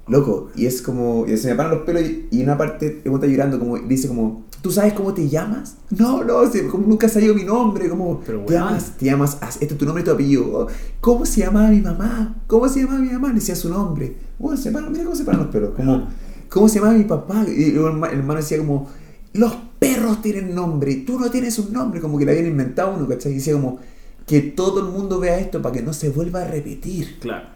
[0.08, 3.16] loco y es como, y se me paran los pelos y, y una parte uno
[3.16, 5.78] está llorando como, dice como ¿Tú sabes cómo te llamas?
[5.92, 8.66] No, no, sí, como nunca ha salido mi nombre, como Pero te weón.
[8.68, 10.68] llamas, te llamas, as- este es tu nombre y tu apellido.
[11.02, 12.36] ¿Cómo se llamaba mi mamá?
[12.48, 13.28] ¿Cómo se llamaba mi mamá?
[13.28, 14.16] Le decía su nombre.
[14.40, 15.70] Bueno, se paran, mira cómo se paran los pelos.
[15.76, 16.08] Como,
[16.50, 17.46] ¿Cómo se llamaba mi papá?
[17.48, 18.90] Y el hermano decía como,
[19.34, 19.56] los
[19.86, 23.34] perros tienen nombre, tú no tienes un nombre, como que le habían inventado uno, ¿cachai?
[23.34, 23.80] Y decía como,
[24.26, 27.20] que todo el mundo vea esto para que no se vuelva a repetir.
[27.20, 27.55] Claro.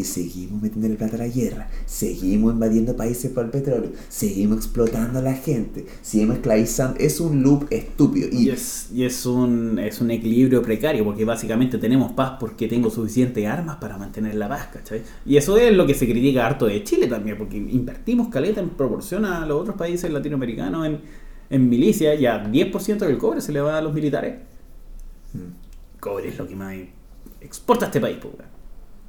[0.00, 5.18] Y seguimos metiendo plata a la guerra, seguimos invadiendo países por el petróleo, seguimos explotando
[5.18, 6.98] a la gente, seguimos esclavizando.
[6.98, 8.28] Es un loop estúpido.
[8.32, 12.90] Y, es, y es, un, es un equilibrio precario, porque básicamente tenemos paz porque tengo
[12.90, 15.02] suficientes armas para mantener la paz, ¿cachai?
[15.26, 18.70] Y eso es lo que se critica harto de Chile también, porque invertimos caleta en
[18.70, 21.00] proporción a los otros países latinoamericanos en,
[21.50, 24.36] en milicia, ya 10% del cobre se le va a los militares.
[25.34, 26.00] Mm.
[26.00, 26.74] Cobre es lo que más
[27.40, 28.34] exporta este país, pues,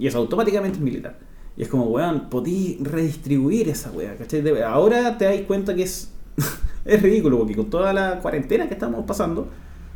[0.02, 1.16] y eso automáticamente es militar.
[1.56, 4.44] Y es como, weón, podí redistribuir esa weá, ¿cachai?
[4.64, 6.10] Ahora te das cuenta que es,
[6.86, 9.48] es ridículo, porque con toda la cuarentena que estamos pasando,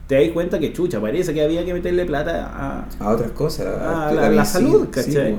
[0.05, 3.65] te das cuenta que chucha, parece que había que meterle plata a, a otras cosas,
[3.81, 5.37] a, la, salud, ¿cachai?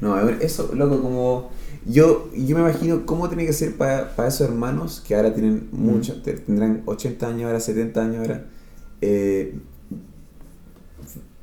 [0.00, 1.50] no, a ver, eso, loco, como.
[1.84, 6.22] Yo, yo me imagino cómo tiene que ser para, esos hermanos que ahora tienen mucho,
[6.22, 8.46] tendrán 80 años ahora, 70 años ahora,
[9.02, 9.58] eh,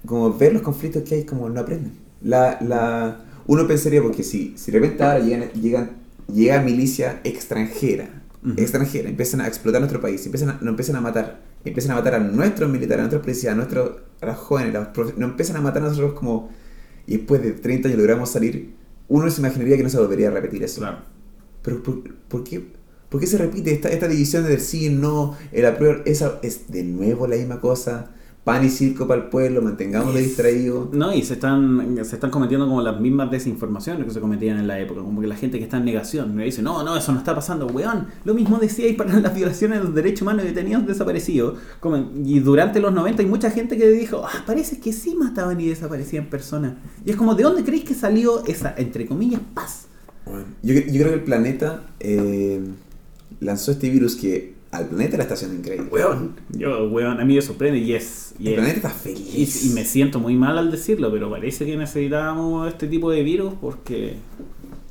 [0.07, 4.57] como ver los conflictos que hay, como no aprenden la, la, uno pensaría, porque si,
[4.57, 5.91] si de repente ahora llegan, llegan,
[6.33, 8.23] llega milicia extranjera,
[8.57, 12.15] extranjera, empiezan a explotar nuestro país, empiezan a, nos empiezan a matar, empiezan a matar
[12.15, 15.83] a nuestros militares, a nuestros policías, a, nuestros, a los jóvenes, nos empiezan a matar
[15.83, 16.49] a nosotros como...
[17.07, 18.73] Y después de 30 años logramos salir,
[19.07, 20.81] uno se imaginaría que no se volvería a repetir eso.
[20.81, 20.97] Claro.
[21.61, 22.65] Pero ¿por, por qué?
[23.09, 26.01] ¿Por qué se repite esta, esta división del sí, no, el apruebo?
[26.05, 28.14] Esa es de nuevo la misma cosa
[28.45, 30.87] pan y circo para el pueblo, mantengámoslo distraído.
[30.93, 34.67] No, y se están, se están cometiendo como las mismas desinformaciones que se cometían en
[34.67, 37.11] la época, como que la gente que está en negación me dice, no, no, eso
[37.11, 38.05] no está pasando, weón.
[38.23, 41.57] Lo mismo decíais para las violaciones de los derechos humanos de detenidos desaparecidos.
[41.79, 45.59] Como, y durante los 90 hay mucha gente que dijo, ah, parece que sí mataban
[45.59, 46.73] y desaparecían personas.
[47.03, 49.87] Y es como, ¿de dónde creéis que salió esa, entre comillas, paz?
[50.23, 52.61] Bueno, yo, yo creo que el planeta eh,
[53.39, 55.89] lanzó este virus que al planeta la está haciendo increíble.
[55.91, 58.33] Weón, yo, weón, a mí me sorprende y es.
[58.39, 59.65] El planeta está feliz.
[59.65, 63.53] Y, me siento muy mal al decirlo, pero parece que necesitábamos este tipo de virus
[63.59, 64.17] porque.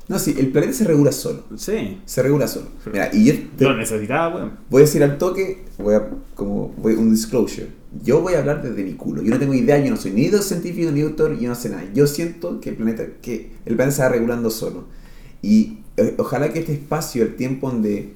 [0.07, 1.45] No, sí, el planeta se regula solo.
[1.57, 1.99] Sí.
[2.05, 2.67] Se regula solo.
[2.93, 3.35] Mira, y yo.
[3.59, 4.53] Lo necesitaba, weón.
[4.71, 6.09] Voy a decir al toque, voy a.
[6.35, 6.69] como.
[6.77, 7.69] Voy, un disclosure.
[8.03, 9.23] Yo voy a hablar desde mi culo.
[9.23, 11.85] Yo no tengo idea, yo no soy ni científico ni doctor, yo no sé nada.
[11.95, 14.85] Yo siento que el planeta, que el planeta se va regulando solo.
[15.43, 18.15] Y eh, ojalá que este espacio, el tiempo donde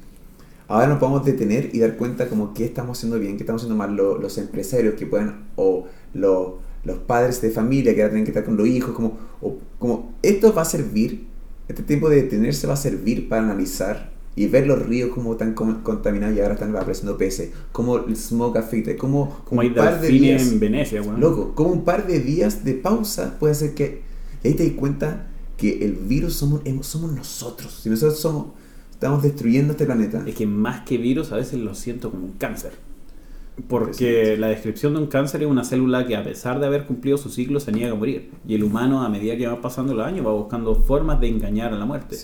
[0.68, 3.76] ahora nos podemos detener y dar cuenta como qué estamos haciendo bien, qué estamos haciendo
[3.76, 6.52] mal los empresarios que puedan, o los,
[6.84, 10.12] los padres de familia que ahora tienen que estar con los hijos, como, o, como
[10.22, 11.26] esto va a servir,
[11.66, 15.54] este tiempo de detenerse va a servir para analizar y ver los ríos como están
[15.54, 20.08] contaminados y ahora están apareciendo peces, como el smoke afecta, como, como un par de
[20.08, 21.18] días en Venecia, bueno.
[21.18, 24.06] loco, como un par de días de pausa puede ser que
[24.42, 28.46] y ahí te das cuenta que el virus somos, somos nosotros, si nosotros somos
[28.98, 30.24] Estamos destruyendo este planeta.
[30.26, 32.72] Es que más que virus a veces lo siento como un cáncer.
[33.68, 37.16] Porque la descripción de un cáncer es una célula que a pesar de haber cumplido
[37.16, 38.32] su ciclo se niega a morir.
[38.44, 41.72] Y el humano a medida que va pasando los años va buscando formas de engañar
[41.72, 42.16] a la muerte.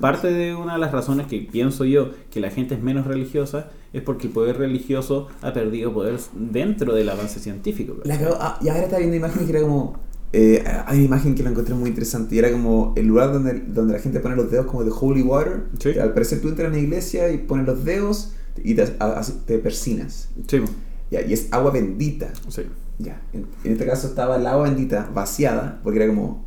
[0.00, 3.68] Parte de una de las razones que pienso yo que la gente es menos religiosa
[3.92, 7.96] es porque el poder religioso ha perdido poder dentro del avance científico.
[8.38, 9.98] Ah, y ahora está viendo imágenes que era como
[10.32, 13.60] eh, hay una imagen que la encontré muy interesante y era como el lugar donde,
[13.66, 15.64] donde la gente pone los dedos como de holy water.
[16.00, 18.86] Al parecer tú entras en la iglesia y pones los dedos y te,
[19.46, 20.28] te persinas.
[21.10, 22.32] y es agua bendita.
[22.98, 23.20] Ya.
[23.32, 26.44] En, este caso estaba el agua bendita vaciada porque era como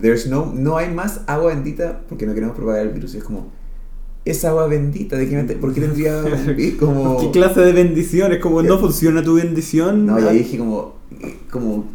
[0.00, 3.14] There's no, no hay más agua bendita porque no queremos propagar el virus.
[3.14, 3.50] Y es como,
[4.24, 6.22] es agua bendita, ¿de qué, ¿por qué tendría
[6.78, 7.18] como...
[7.18, 8.32] ¿Qué clase de bendición?
[8.32, 10.06] Es como, no funciona tu bendición.
[10.06, 10.94] No, y ahí dije como,
[11.50, 11.86] como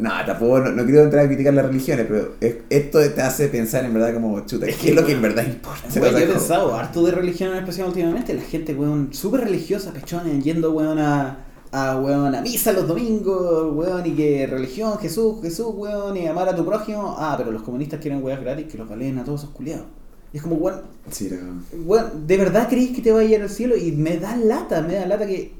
[0.00, 2.34] no, tampoco, no, quiero entrar a criticar las religiones, pero
[2.70, 5.88] esto te hace pensar en verdad como, chuta, ¿qué es lo que en verdad importa?
[5.90, 10.42] yo he pensado harto de religión en especial últimamente, la gente, weón, súper religiosa, pechones,
[10.42, 15.66] yendo, weón, a, a, weón, a misa los domingos, weón, y que religión, Jesús, Jesús,
[15.74, 17.14] weón, y amar a tu prójimo.
[17.18, 19.84] Ah, pero los comunistas quieren weas gratis que los valen a todos esos culiados.
[20.32, 20.80] Y es como, weón,
[21.10, 21.30] sí,
[21.84, 23.76] weón, ¿de verdad creéis que te va a ir al cielo?
[23.76, 25.59] Y me da lata, me da lata que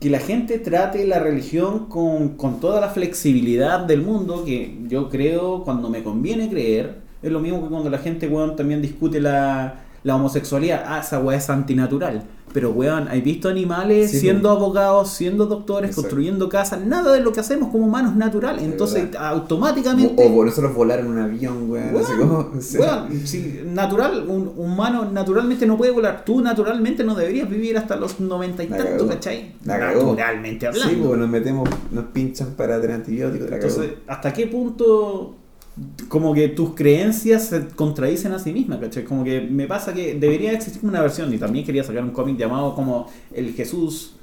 [0.00, 5.64] que la gente trate la religión con, toda la flexibilidad del mundo, que yo creo
[5.64, 10.16] cuando me conviene creer, es lo mismo que cuando la gente, también discute la, la
[10.16, 10.84] homosexualidad.
[10.86, 12.24] Ah, esa weá es antinatural.
[12.56, 16.80] Pero, weón, ¿hay visto animales siendo abogados, siendo doctores, construyendo casas?
[16.80, 18.60] Nada de lo que hacemos como humanos natural.
[18.60, 20.26] Entonces, automáticamente.
[20.26, 21.94] O, por nosotros volar en un avión, weón.
[21.94, 26.24] weón, si natural, un humano naturalmente no puede volar.
[26.24, 29.52] Tú naturalmente no deberías vivir hasta los noventa y tantos, ¿cachai?
[29.62, 30.94] Naturalmente hablando.
[30.94, 33.52] Sí, pues nos metemos, nos pinchan para tener antibióticos.
[33.52, 35.34] Entonces, ¿hasta qué punto
[36.08, 39.04] como que tus creencias se contradicen a sí mismas, ¿cachai?
[39.04, 42.36] Como que me pasa que debería existir una versión, y también quería sacar un cómic
[42.38, 44.16] llamado como el Jesús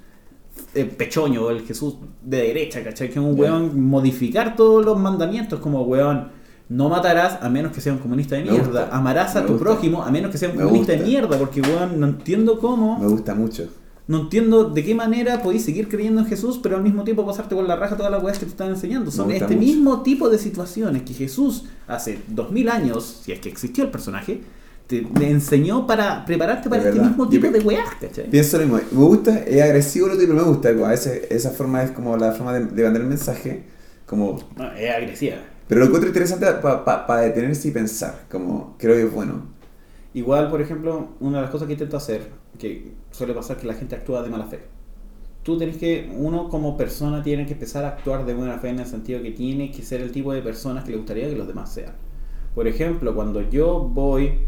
[0.74, 3.08] eh, pechoño, el Jesús de derecha, ¿cachai?
[3.10, 6.30] Que es un weón modificar todos los mandamientos, como weón,
[6.70, 8.89] No matarás a menos que sea un comunista de mierda.
[8.91, 9.66] Amarás a me tu gusta.
[9.66, 11.38] prójimo a menos que sea un Me comunista de mierda.
[11.38, 12.97] Porque, weón, no entiendo cómo.
[12.99, 13.68] Me gusta mucho.
[14.06, 17.56] No entiendo de qué manera podéis seguir creyendo en Jesús, pero al mismo tiempo pasarte
[17.56, 19.12] por la raja todas las weas que te están enseñando.
[19.12, 19.60] Son este mucho.
[19.60, 23.91] mismo tipo de situaciones que Jesús hace dos mil años, si es que existió el
[23.91, 24.41] personaje,
[24.88, 28.30] te, te enseñó para prepararte para este mismo tipo de weas, ¿cachai?
[28.30, 28.80] Pienso lo mismo.
[28.91, 30.70] Me gusta, es agresivo lo pero me gusta.
[30.70, 33.64] A veces esa forma es como la forma de, de mandar el mensaje.
[34.06, 35.38] Como, No, es agresiva.
[35.68, 38.26] pero lo encuentro interesante para detenerse y pensar.
[38.30, 39.43] Como, creo que es bueno.
[40.14, 42.30] Igual, por ejemplo, una de las cosas que intento hacer,
[42.60, 44.59] que suele pasar que la gente actúa de mala fe.
[45.43, 48.80] Tú tienes que, uno como persona tiene que empezar a actuar de buena fe en
[48.80, 51.47] el sentido que tiene que ser el tipo de personas que le gustaría que los
[51.47, 51.93] demás sean.
[52.55, 54.39] Por ejemplo, cuando yo voy,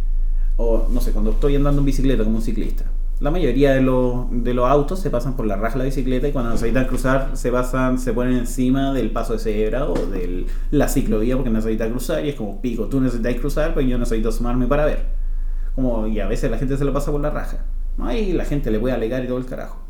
[0.57, 2.85] o no sé, cuando estoy andando en bicicleta como un ciclista,
[3.19, 6.27] la mayoría de los, de los autos se pasan por la raja de la bicicleta
[6.27, 10.45] y cuando necesitan cruzar se pasan, se ponen encima del paso de cebra o de
[10.71, 14.29] la ciclovía porque necesitan cruzar y es como pico, tú necesitas cruzar, pero yo necesito
[14.29, 15.05] asomarme para ver.
[15.75, 17.65] Como, y a veces la gente se lo pasa por la raja.
[17.97, 18.11] ¿No?
[18.13, 19.81] Y la gente le puede alegar y todo el carajo.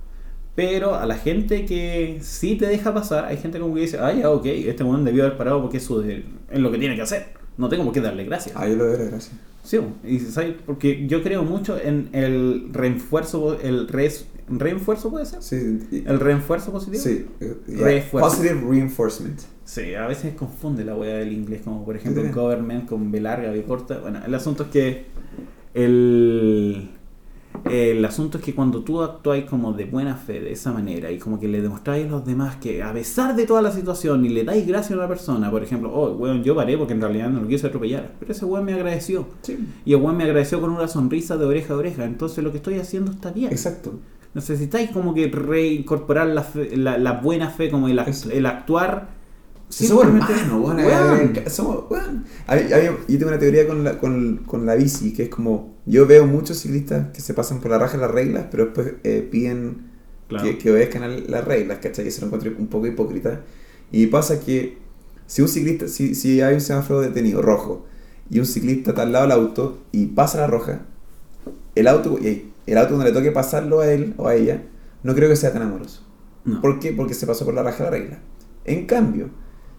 [0.55, 4.13] Pero a la gente que sí te deja pasar, hay gente como que dice, ah,
[4.13, 7.33] ya, ok, este momento debió haber parado porque eso es lo que tiene que hacer.
[7.57, 8.55] No tengo por qué darle gracias.
[8.57, 9.31] Ah, yo lo veo, gracias.
[9.63, 10.53] Sí, y ¿sabes?
[10.65, 15.41] porque yo creo mucho en el refuerzo, el res, reenfuerzo puede ser.
[15.41, 17.01] Sí, y- El reenfuerzo positivo.
[17.03, 17.25] sí.
[17.67, 18.03] yeah.
[18.11, 19.39] Positive reinforcement.
[19.63, 23.49] Sí, a veces confunde la wea del inglés, como por ejemplo government con B larga,
[23.51, 23.97] B corta.
[23.97, 25.05] Bueno, el asunto es que
[25.73, 26.89] el,
[27.69, 31.17] el asunto es que cuando tú actúas como de buena fe, de esa manera, y
[31.17, 34.29] como que le demostráis a los demás que a pesar de toda la situación y
[34.29, 37.29] le dais gracias a una persona, por ejemplo, oh, weón, yo paré porque en realidad
[37.29, 39.27] no lo quise atropellar, pero ese weón me agradeció.
[39.41, 39.57] Sí.
[39.83, 42.57] Y el weón me agradeció con una sonrisa de oreja a oreja, entonces lo que
[42.57, 43.51] estoy haciendo está bien.
[43.51, 43.93] Exacto.
[44.33, 49.09] Necesitáis como que reincorporar la, fe- la, la buena fe, como el, act- el actuar.
[49.69, 51.33] Somos hermanos, bueno, Weón.
[51.47, 52.25] somos, weón.
[53.07, 56.25] Yo tengo una teoría con la, con, con la bici, que es como, yo veo
[56.25, 59.93] muchos ciclistas que se pasan por la raja de las reglas, pero después eh, piden
[60.27, 60.43] Claro.
[60.43, 62.05] que, que obedezcan a las reglas, ¿cachai?
[62.05, 63.41] Y eso lo encuentro un poco hipócrita.
[63.91, 64.79] Y pasa que
[65.27, 67.85] si un ciclista, si, si hay un semáforo detenido, rojo,
[68.31, 70.81] y un ciclista está al lado del auto y pasa la roja,
[71.75, 74.63] el auto, y el auto donde le toque pasarlo a él o a ella,
[75.03, 76.01] no creo que sea tan amoroso.
[76.43, 76.59] No.
[76.59, 76.91] ¿Por qué?
[76.91, 78.19] Porque se pasó por la raja de la regla.
[78.65, 79.29] En cambio,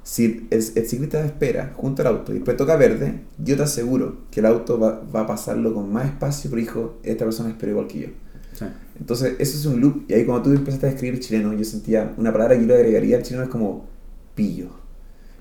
[0.06, 4.18] si el, el ciclista espera junto al auto y después toca verde, yo te aseguro
[4.30, 7.72] que el auto va, va a pasarlo con más espacio, pero hijo, esta persona espera
[7.72, 8.06] igual que yo.
[8.52, 8.66] Sí.
[9.00, 10.04] Entonces, eso es un loop.
[10.08, 12.74] Y ahí cuando tú empezaste a escribir chileno, yo sentía una palabra que yo le
[12.76, 13.88] agregaría al chileno es como
[14.36, 14.68] pillo.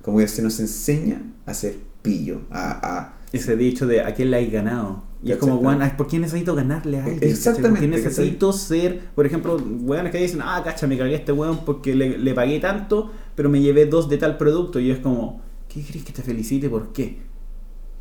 [0.01, 2.97] Como que se nos enseña a ser pillo, a...
[2.97, 5.03] a Ese dicho de a quién le hay ganado.
[5.21, 7.31] Y es como, weón, ¿por qué necesito ganarle a alguien?
[7.31, 11.17] Exactamente, ¿Por qué necesito ser, por ejemplo, weones que dicen, ah, cacha, me cagué a
[11.17, 14.79] este weón porque le, le pagué tanto, pero me llevé dos de tal producto?
[14.79, 16.69] Y es como, ¿qué crees que te felicite?
[16.69, 17.17] ¿Por qué?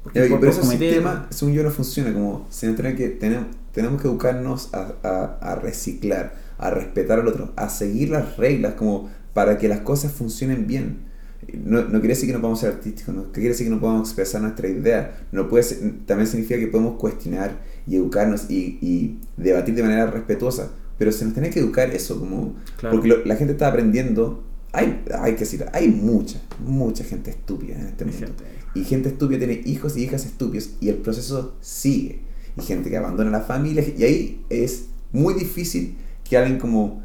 [0.02, 2.12] Porque Pero, por- pero por ese cometer- sistema, según yo, no funciona.
[2.12, 7.20] Como se nos tiene que, tenemos, tenemos que educarnos a, a- a reciclar, a respetar
[7.20, 11.12] al otro, a seguir las reglas, como para que las cosas funcionen bien.
[11.52, 14.08] No, no quiere decir que no podamos ser artísticos, no quiere decir que no podamos
[14.08, 15.26] expresar nuestra idea.
[15.32, 20.06] No puede ser- también significa que podemos cuestionar y educarnos y, y debatir de manera
[20.06, 20.70] respetuosa.
[20.98, 22.94] Pero se nos tiene que educar eso, como Claro.
[22.96, 24.44] porque lo- la gente está aprendiendo.
[24.74, 28.18] Hay, hay que decir, hay mucha, mucha gente estúpida en este mundo.
[28.18, 28.44] gente.
[28.74, 32.20] Y gente estúpida tiene hijos y hijas estúpidos y el proceso sigue.
[32.56, 35.96] Y gente que abandona la familia y ahí es muy difícil
[36.28, 37.02] que alguien como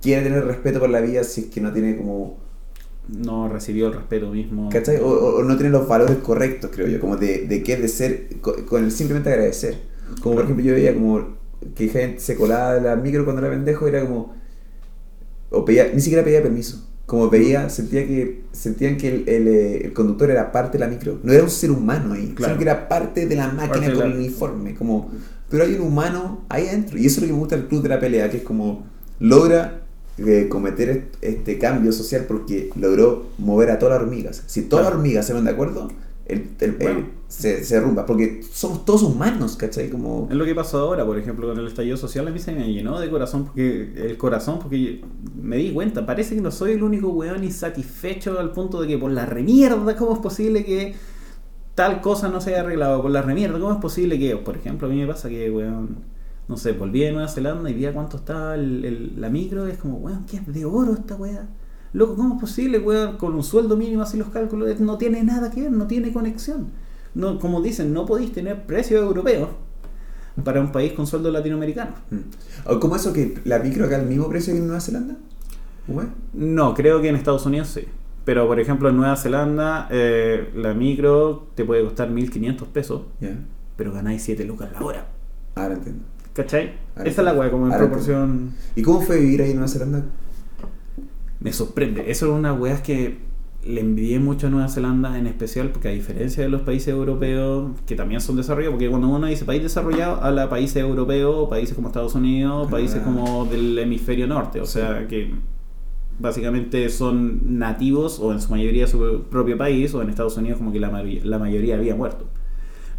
[0.00, 2.38] quiera tener respeto por la vida si es que no tiene como...
[3.08, 4.68] No recibió el respeto mismo.
[4.70, 4.96] ¿Cachai?
[4.98, 8.28] O, o- no tiene los valores correctos, creo yo, como de, de qué de ser,
[8.40, 9.76] co- con, el simplemente agradecer.
[10.20, 11.36] Como por ejemplo yo veía como
[11.74, 14.34] que gente se colaba de la micro cuando era pendejo, era como...
[15.52, 16.88] O pedía, ni siquiera pedía permiso.
[17.06, 20.90] Como veía, sentía que sentían que el, el, eh, el conductor era parte de la
[20.90, 21.18] micro.
[21.22, 22.54] No era un ser humano ahí, Claro.
[22.54, 24.74] sino que era parte de la máquina Parte con la- el uniforme.
[24.74, 25.10] Como,
[25.50, 26.96] pero hay un humano ahí adentro.
[26.98, 28.86] Y eso es lo que me gusta del club de la pelea, que es como
[29.18, 29.78] logra
[30.18, 34.42] eh, cometer est- este cambio social porque logró mover a todas las hormigas.
[34.46, 35.88] Si todas las hormigas se van de acuerdo,
[36.26, 36.98] el, el- Bueno.
[37.00, 38.04] el- se, se derrumba.
[38.04, 39.88] Porque somos todos humanos, ¿cachai?
[39.88, 40.28] Como...
[40.30, 42.70] Es lo que pasó ahora, por ejemplo, con el estallido social, a mí se me
[42.72, 45.02] llenó de corazón, porque el corazón, porque
[45.40, 48.98] me di cuenta, parece que no soy el único weón insatisfecho al punto de que
[48.98, 50.94] por la remierda, ¿cómo es posible que
[51.74, 53.00] tal cosa no se haya arreglado?
[53.02, 56.00] Por la remierda, ¿cómo es posible que, por ejemplo, a mí me pasa que, weón,
[56.48, 59.66] no sé, volví de Nueva Zelanda y vi a cuánto estaba el- el- la micro,
[59.66, 61.48] es como, weón, ¿qué es de oro esta weá?
[61.92, 64.80] Loco, ¿cómo es posible, weón, con un sueldo mínimo así los cálculos?
[64.80, 66.68] No tiene nada que ver, no tiene conexión.
[67.14, 69.50] No, como dicen, no podéis tener precios europeos
[70.42, 71.92] para un país con sueldo latinoamericano.
[72.10, 72.70] Mm.
[72.70, 75.16] O como eso que la micro acá al mismo precio que en Nueva Zelanda.
[75.86, 76.02] ¿Cómo?
[76.32, 77.84] No, creo que en Estados Unidos sí.
[78.24, 83.02] Pero, por ejemplo, en Nueva Zelanda, eh, la micro te puede costar 1.500 pesos,
[83.76, 85.06] pero ganáis 7 lucas la hora.
[85.56, 86.04] Ahora entiendo.
[86.32, 86.72] ¿Cachai?
[86.96, 88.54] Ahora Esa es la weá, como en Ahora proporción.
[88.76, 90.04] ¿Y cómo fue vivir ahí en Nueva Zelanda?
[91.42, 92.10] Me sorprende.
[92.10, 93.18] Eso es una weá que
[93.64, 97.70] le envidié mucho a Nueva Zelanda en especial, porque a diferencia de los países europeos,
[97.86, 101.88] que también son desarrollados, porque cuando uno dice país desarrollado, habla países europeos, países como
[101.88, 103.04] Estados Unidos, países Ah.
[103.04, 105.32] como del hemisferio norte, o sea que
[106.18, 110.72] básicamente son nativos o en su mayoría su propio país, o en Estados Unidos como
[110.72, 110.90] que la,
[111.38, 112.26] mayoría había muerto.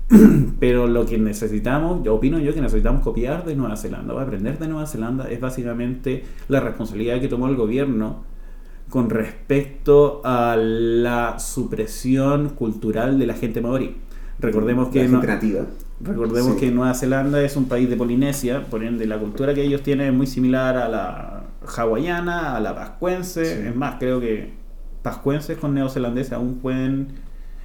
[0.59, 4.59] Pero lo que necesitamos, yo opino yo que necesitamos copiar de Nueva Zelanda o aprender
[4.59, 8.32] de Nueva Zelanda es básicamente la responsabilidad que tomó el gobierno
[8.93, 13.95] con respecto a la supresión cultural de la gente maorí.
[14.37, 15.19] Recordemos que no-.
[15.99, 16.59] Recordemos Sí.
[16.59, 20.09] que Nueva Zelanda es un país de Polinesia, por ende la cultura que ellos tienen
[20.09, 21.43] es muy similar a la
[21.75, 23.43] hawaiana, a la pascuense.
[23.43, 23.67] Sí.
[23.69, 24.53] Es más, creo que
[25.01, 27.07] pascuenses con neozelandeses aún pueden,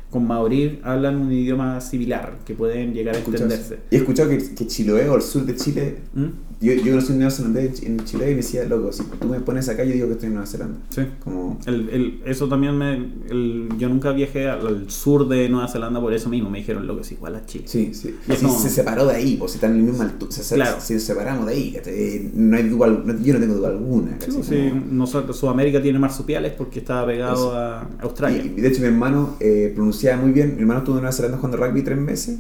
[0.09, 3.81] con maorí, hablan un idioma similar, que pueden llegar a entenderse.
[3.91, 5.99] Y he escuchado que, que Chiloé o el sur de Chile.
[6.15, 6.48] ¿Mm?
[6.61, 9.69] Yo, yo conocí un neozelandés en Chile y me decía, loco, si tú me pones
[9.69, 10.79] acá, yo digo que estoy en Nueva Zelanda.
[10.91, 11.03] Sí.
[11.23, 11.57] Como.
[11.67, 12.95] El, el- eso también me.
[13.31, 16.51] el- yo nunca viajé al, al sur de Nueva Zelanda por eso mismo.
[16.51, 17.65] Me dijeron, loco, es igual a Chile.
[17.69, 18.17] Sí, sí.
[18.29, 20.33] Y como- Se separó de ahí, pues si están en la misma altura.
[20.33, 20.81] Se, Claro.
[20.81, 22.31] si nos separamos de ahí, ¿cachai?
[22.35, 24.17] no hay duda, no- yo no tengo duda alguna.
[24.19, 27.57] Sí, pues, sí, Como- nosotros, Sudamérica tiene marsupiales porque estaba pegado Eso.
[27.57, 28.43] a Australia.
[28.45, 31.13] Y, y de hecho mi hermano eh, pronunciaba muy bien, mi hermano estuvo en Nueva
[31.13, 32.39] Zelanda jugando rugby tres meses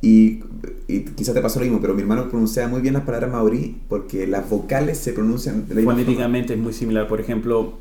[0.00, 0.40] y,
[0.86, 3.80] y quizás te pasó lo mismo, pero mi hermano pronunciaba muy bien las palabras maorí
[3.88, 7.08] porque las vocales se pronuncian de la misma Fonéticamente es muy similar.
[7.08, 7.74] Por ejemplo,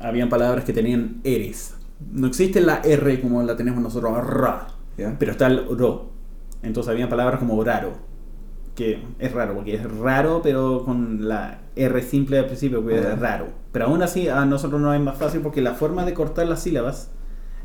[0.00, 1.74] habían palabras que tenían eres.
[2.12, 4.68] No existe la R como la tenemos nosotros, ra,
[5.18, 6.10] pero está el ro.
[6.62, 7.92] Entonces habían palabras como raro,
[8.74, 13.12] que es raro, porque es raro, pero con la R simple al principio, que Ah.
[13.14, 13.46] es raro.
[13.72, 16.62] Pero aún así a nosotros nos es más fácil porque la forma de cortar las
[16.62, 17.10] sílabas,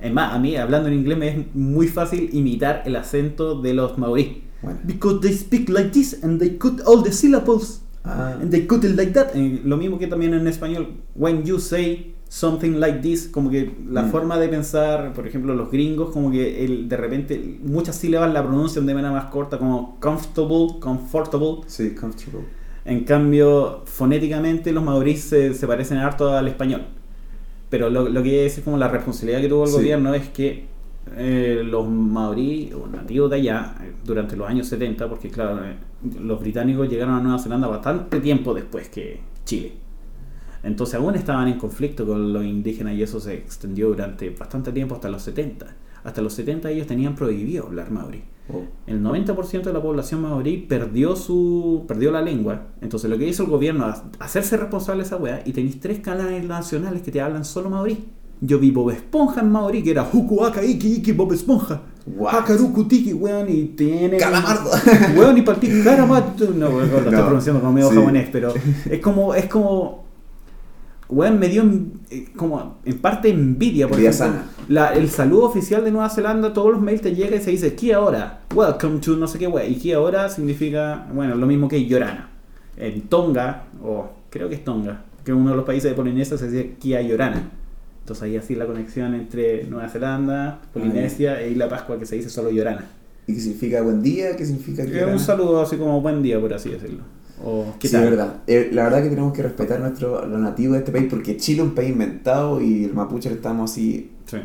[0.01, 3.73] es más, a mí hablando en inglés me es muy fácil imitar el acento de
[3.73, 4.43] los maorí.
[4.61, 4.79] Bueno.
[4.83, 7.81] Because they speak like this and they cut all the syllables.
[8.03, 9.35] Ah, And they cut it like that.
[9.35, 10.87] Eh, lo mismo que también en español.
[11.15, 14.11] When you say something like this, como que la Mm.
[14.11, 18.43] forma de pensar, por ejemplo, los gringos, como que el, de repente muchas sílabas la
[18.43, 21.61] pronuncian de manera más corta, como comfortable, comfortable.
[21.67, 22.45] sí, comfortable.
[22.85, 26.85] En cambio, fonéticamente los maoríes se, se parecen harto al español.
[27.69, 29.75] Pero lo, lo que quiere decir como la responsabilidad que tuvo el Sí.
[29.75, 30.65] gobierno es que
[31.15, 35.75] eh, los maorí o nativos de allá, eh, durante los años 70, porque claro, eh,
[36.21, 39.73] los británicos llegaron a Nueva Zelanda bastante tiempo después que Chile.
[40.63, 44.95] Entonces aún estaban en conflicto con los indígenas y eso se extendió durante bastante tiempo
[44.95, 45.65] hasta los 70.
[46.07, 48.23] Hasta los 70 ellos tenían prohibido hablar maorí.
[48.47, 52.67] Oh, El 90% de la población maorí perdió su perdió la lengua.
[52.79, 55.99] Entonces lo que hizo el gobierno es hacerse responsable de esa weá y tenéis tres
[55.99, 58.05] canales nacionales que te hablan solo maorí.
[58.39, 61.81] Yo vi Bob Esponja en maorí, que era Huku Aka Iki Iki Bob Esponja.
[62.25, 64.15] Hakaruku Tiki, weón, y tiene...
[64.15, 64.71] ¡Calamardo!
[65.17, 66.51] Weón, y partí Caramardo.
[66.55, 67.95] No, weón, lo estoy pronunciando como medio sí.
[67.95, 68.53] japonés, pero
[68.89, 69.35] es como...
[69.35, 70.06] Es como
[71.09, 71.63] Weón, me dio
[72.09, 73.87] eh, como en parte envidia.
[73.87, 74.43] Por ejemplo, sana.
[74.67, 77.75] la- el saludo oficial de Nueva Zelanda, todos los mails te llega y se dice
[77.75, 79.71] Kia ahora, welcome to no sé qué wey.
[79.71, 82.29] Y Kia ahora significa, bueno, lo mismo que Llorana.
[82.75, 86.37] En Tonga, o creo que es Tonga, que es uno de los países de Polinesia
[86.37, 87.51] se dice Kia Llorana.
[88.01, 92.29] Entonces ahí así la conexión entre Nueva Zelanda, Polinesia e Isla Pascua que se dice
[92.29, 92.85] solo Llorana.
[93.27, 94.35] ¿Y qué significa buen día?
[94.37, 97.03] ¿Qué significa Que un saludo así como buen día, por así decirlo.
[97.43, 98.03] O ¿qué Sí, tal?
[98.05, 98.41] es verdad.
[98.47, 101.61] Eh, la verdad que tenemos que respetar nuestro, lo nativo de este país porque Chile
[101.61, 104.37] es un país inventado y el mapuche estamos así Sí.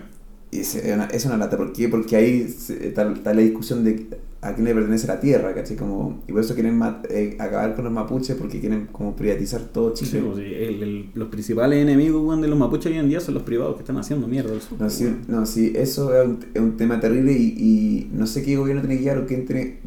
[0.51, 1.89] Y es una, es una lata, ¿por qué?
[1.89, 4.07] Porque ahí está, está la discusión de
[4.43, 5.77] a quién le pertenece la tierra, ¿cachai?
[5.77, 6.79] Como, y por eso quieren
[7.09, 10.23] eh, acabar con los mapuches porque quieren como privatizar todo Sí, Chile.
[10.27, 13.77] pues, el- el- los principales enemigos de los mapuches hoy en día son los privados
[13.77, 14.79] que están haciendo mierda al sur.
[14.81, 15.21] No, sí, weón.
[15.29, 18.83] no, sí, eso es un, es un tema terrible y, y no sé qué gobierno
[18.83, 19.79] tiene que guiar o quién tiene...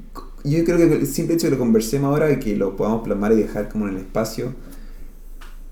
[0.45, 3.03] Yo creo que el simple hecho de que lo conversemos ahora y que lo podamos
[3.03, 4.53] plasmar y dejar como en el espacio,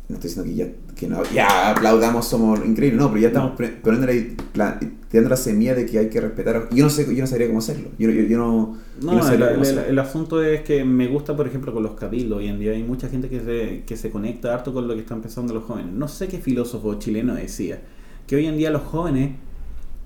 [0.09, 3.51] no estoy diciendo que ya, que no, ya aplaudamos, somos increíbles, no, pero ya estamos
[3.51, 3.55] No.
[4.51, 4.79] pla-
[5.09, 6.69] tirando la semilla de que hay que respetar.
[6.71, 7.89] Yo no sé, yo no sabría cómo hacerlo.
[7.99, 8.77] Yo, yo, yo no...
[8.99, 12.47] yo No, el, el asunto es que me gusta, por ejemplo, con los cabildos hoy
[12.47, 12.71] en día.
[12.71, 15.63] Hay mucha gente que se, que se conecta harto con lo que están pensando los
[15.65, 15.93] jóvenes.
[15.93, 17.79] No sé qué filósofo chileno decía
[18.27, 19.35] que hoy en día los jóvenes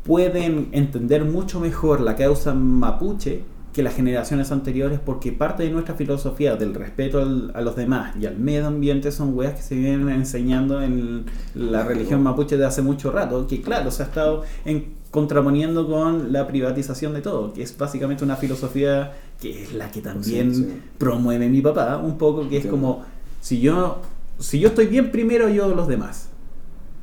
[0.03, 3.41] pueden entender mucho mejor la causa mapuche
[3.77, 8.15] que las generaciones anteriores porque parte de nuestra filosofía del respeto al- a los demás
[8.19, 12.65] y al medio ambiente son weas que se vienen enseñando en la religión mapuche de
[12.65, 17.53] hace mucho rato que claro se ha estado en, contraponiendo con la privatización de todo
[17.53, 20.81] que es básicamente una filosofía que es la que también Sí, sí.
[20.97, 23.03] promueve mi papá un poco que es como
[23.41, 24.01] si yo
[24.39, 26.26] si yo estoy bien primero yo los demás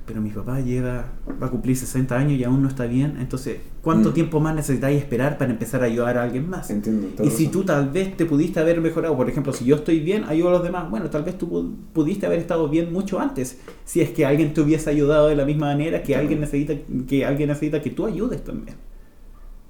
[0.07, 1.07] pero mi papá lleva,
[1.43, 4.13] va a cumplir 60 años y aún no está bien, entonces, ¿cuánto Mm.
[4.15, 6.69] tiempo más necesitáis esperar para empezar a ayudar a alguien más?
[6.71, 7.09] Entiendo.
[7.25, 7.53] Y si razón.
[7.53, 10.53] tú tal vez te pudiste haber mejorado, por ejemplo, si yo estoy bien, ayudo a
[10.53, 14.11] los demás, bueno, tal vez tú pu- pudiste haber estado bien mucho antes, si es
[14.11, 16.75] que alguien te hubiese ayudado de la misma manera que alguien necesita
[17.09, 18.77] que alguien necesita que tú ayudes también.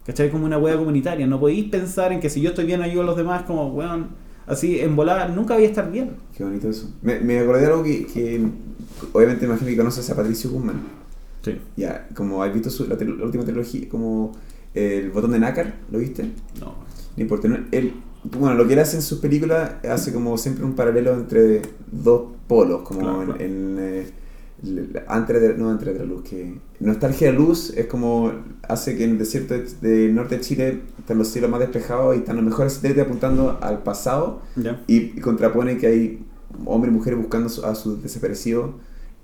[0.04, 0.30] ¿Cachai?
[0.30, 3.06] Como una hueá comunitaria, no podéis pensar en que si yo estoy bien ayudo a
[3.06, 4.08] los demás como, weón,
[4.46, 6.12] así en volar, nunca voy a estar bien.
[6.36, 6.90] Qué bonito eso.
[7.02, 8.46] Me, me acordé de algo que, que
[9.12, 10.80] obviamente imagino que conoces a Patricio Guzmán.
[11.42, 11.58] Sí.
[11.76, 12.94] Ya, como has visto su- la,
[13.24, 14.32] última trilogía, como
[14.74, 16.24] el botón de nácar, ¿lo viste?
[16.60, 16.74] No.
[17.16, 17.92] No importa, no- él,
[18.38, 21.60] bueno, lo que él hace en sus películas hace como siempre un paralelo entre
[21.92, 23.40] dos polos, como Claro, en, claro.
[23.44, 24.06] en, eh,
[25.08, 28.32] antes de, no antes de la luz, que nostalgia de luz es como
[28.68, 32.14] hace que en el desierto de- del norte de Chile están los cielos más despejados
[32.16, 34.42] y están los mejores satélites apuntando al pasado
[34.86, 36.24] y, y contrapone que hay
[36.66, 38.70] hombres y mujeres buscando a sus desaparecidos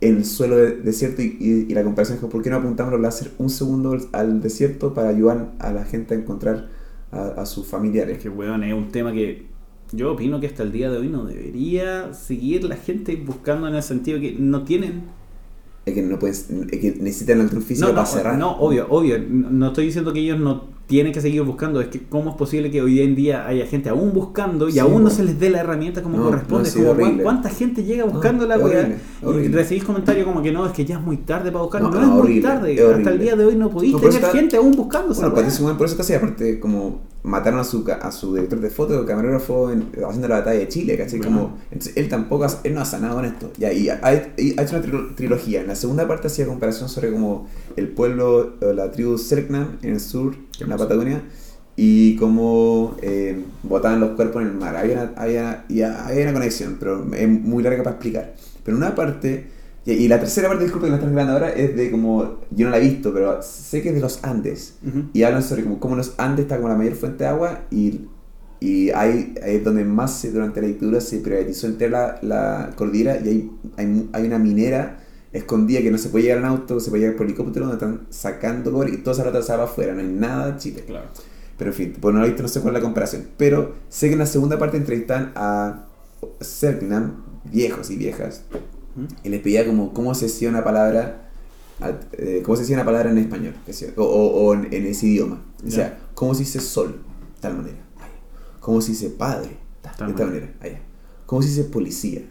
[0.00, 2.56] en el suelo de- desierto y, y- y la comparación es como, ¿por qué no
[2.56, 6.68] apuntamos los láser un segundo al- al desierto para ayudar a la gente a encontrar
[7.12, 8.16] a, a sus familiares?
[8.16, 9.48] Es que, weón, es un tema que
[9.92, 13.74] yo opino que hasta el día de hoy no debería seguir la gente buscando en
[13.74, 15.02] el sentido que no tienen
[15.90, 18.38] Es que no puedes, es que necesitan física No, para cerrar.
[18.38, 19.16] no, obvio, obvio.
[19.28, 21.80] No estoy diciendo que ellos no tienen que seguir buscando.
[21.80, 24.78] Es que cómo es posible que hoy en día haya gente aún buscando y Sí,
[24.80, 26.64] aún no se les dé la herramienta como No, corresponde.
[26.64, 27.10] no, sí, como, horrible.
[27.12, 28.96] weón, ¿Cuánta gente llega buscando la weá?
[29.22, 31.90] Y recibís comentarios como que no, es que ya es muy tarde para buscarlo.
[31.90, 32.72] No, es muy tarde.
[32.82, 35.34] Hasta el día de hoy no por tener eso está- gente aún buscando Bueno.
[35.34, 38.70] Patricio Guzmán por eso está así, aparte como mataron a su, a su director de
[38.70, 41.20] foto, camarógrafo, en- haciendo la batalla de Chile, ¿cachai?
[41.20, 43.50] Como, entonces, él tampoco, ha- él no ha sanado con esto.
[43.58, 45.60] Y ahí ha, ha hecho una trilo- trilogía.
[45.60, 50.00] En la segunda parte hacía comparación sobre como el pueblo, la tribu Selknam en el
[50.00, 50.76] sur, en la.
[50.78, 51.22] Patagonia,
[51.76, 54.76] y cómo eh, botaban los cuerpos en el mar.
[54.76, 58.34] Había una, había, y había una conexión, pero es muy larga para explicar.
[58.64, 59.46] Pero una parte,
[59.86, 62.66] y, y la tercera parte, disculpe que la están grabando ahora, es de como, yo
[62.66, 64.74] no la he visto, pero sé que es de los Andes.
[65.12, 68.02] Y hablan sobre como, cómo los Andes está como la mayor fuente de agua y,
[68.60, 72.70] y ahí, ahí es donde más se- durante la dictadura se privatizó entera la, la
[72.76, 74.98] cordillera y hay, hay, hay una minera
[75.32, 78.06] escondida que no se puede llegar en auto, se puede llegar por helicóptero donde están
[78.10, 80.84] sacando cobre y toda esa rata se va afuera, no hay nada en Chile.
[80.86, 81.06] Claro.
[81.56, 83.28] Pero en fin, pues no he visto, no sé cuál es la comparación.
[83.36, 85.86] Pero sé que en la segunda parte entrevistan a
[86.40, 88.44] Selknam, viejos y viejas,
[89.22, 91.30] Y les pedía como cómo se decía una palabra
[91.80, 93.54] al- eh, cómo se decía una palabra en español
[93.96, 96.08] o, en, en ese idioma o sea Ya.
[96.14, 96.92] cómo se dice sol
[97.36, 98.12] de tal manera Allá.
[98.60, 100.52] cómo se dice padre Tal de tal manera.
[100.60, 100.80] Allá.
[101.26, 102.22] cómo se dice policía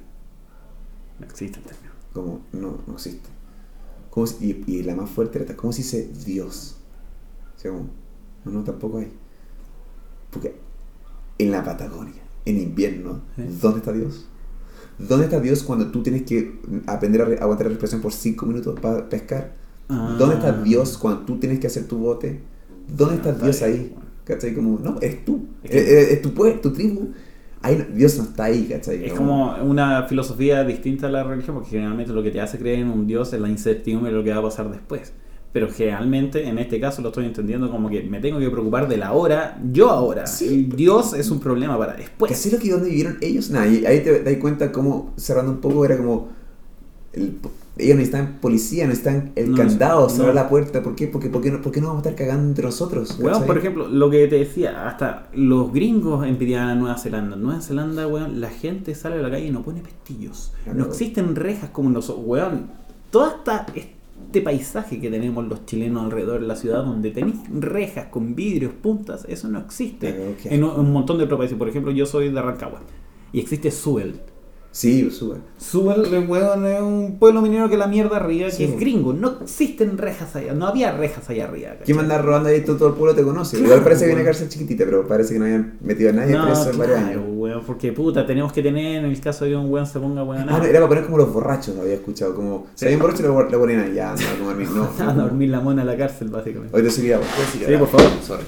[1.19, 1.91] No existe el término.
[2.13, 3.29] como no no existe
[4.11, 6.75] ¿Cómo se- y, y la más fuerte era cómo se dice Dios
[7.55, 7.89] o sea, como,
[8.45, 9.11] no no tampoco hay
[10.29, 10.55] porque
[11.39, 13.43] en la Patagonia en invierno Sí.
[13.61, 14.27] ¿dónde está Dios?
[14.99, 18.45] ¿Dónde está Dios cuando tú tienes que aprender a re- aguantar la respiración por 5
[18.45, 19.53] minutos para pescar?
[19.87, 20.61] ¿Dónde está Ah.
[20.63, 22.41] Dios cuando tú tienes que hacer tu bote?
[22.95, 23.91] ¿Dónde está está Dios ahí?
[23.93, 24.09] bueno.
[24.25, 24.53] ¿Cachai?
[24.53, 25.47] Como, no, eres tú.
[25.63, 27.09] Es Es, que- es- es tu pueblo, tu tribu.
[27.61, 29.03] Ahí Dios no está ahí, ¿cachai?
[29.05, 32.79] Es como una filosofía distinta a la religión, porque generalmente lo que te hace creer
[32.79, 35.11] en un Dios es la incertidumbre de lo que va a pasar después.
[35.51, 38.97] Pero generalmente, en este caso, lo estoy entendiendo como que me tengo que preocupar de
[38.97, 40.27] la hora, yo ahora.
[40.27, 40.69] Sí.
[40.75, 42.31] Dios es un problema para ¿Que después.
[42.31, 43.49] así lo que donde vivieron ellos?
[43.49, 46.27] Nada, y ahí te das cuenta cómo, cerrando un poco, era como...
[47.13, 47.37] el-
[47.77, 50.09] ellos necesitan policía, necesitan el No, candado, no.
[50.09, 50.83] cerrar la puerta.
[50.83, 51.07] ¿Por qué?
[51.07, 53.17] Porque, ¿por qué, no, ¿Por qué no vamos a estar cagando entre nosotros?
[53.19, 53.47] Weón, ¿cachai?
[53.47, 57.37] por ejemplo, lo que te decía, hasta los gringos envidiaban a Nueva Zelanda.
[57.37, 60.51] En Nueva Zelanda, weón, la gente sale a la calle y no pone pestillos.
[60.75, 62.69] No existen rejas como nosotros, weón.
[63.11, 63.65] Todo esta,
[64.29, 68.73] este paisaje que tenemos los chilenos alrededor de la ciudad, donde tenéis rejas con vidrios,
[68.73, 70.35] puntas, eso no existe.
[70.43, 71.57] En un, un montón de otros países.
[71.57, 72.81] Por ejemplo, yo soy de Rancagua.
[73.33, 74.21] Y existe Suel.
[74.79, 75.35] Sí, sube.
[75.57, 79.11] Suel, eh, weón, es un pueblo minero que la mierda arriba, Sí, que es gringo.
[79.11, 80.53] No existen rejas allá.
[80.53, 81.71] No había rejas allá arriba.
[81.71, 81.83] ¿cachai?
[81.83, 82.61] ¿Quién va a andar robando ahí?
[82.61, 83.57] Todo, el pueblo te conoce.
[83.57, 84.25] Claro, Igual parece que viene weón.
[84.33, 87.11] cárcel chiquitita, pero parece que no habían metido a nadie No, preso en varios claro,
[87.19, 87.23] años.
[87.27, 90.23] weón, porque puta, tenemos que tener en el caso de que un weón se ponga
[90.23, 92.33] weón Ah, no, era para poner como los borrachos, había escuchado.
[92.33, 95.49] Como, si hay un borracho, lo, lo ahí, ya, anda a mi- No, a dormir
[95.49, 96.73] la mona en la cárcel, básicamente.
[96.73, 97.19] Hoy te seguía.
[97.51, 98.07] Sí, por favor.
[98.25, 98.43] Sorry.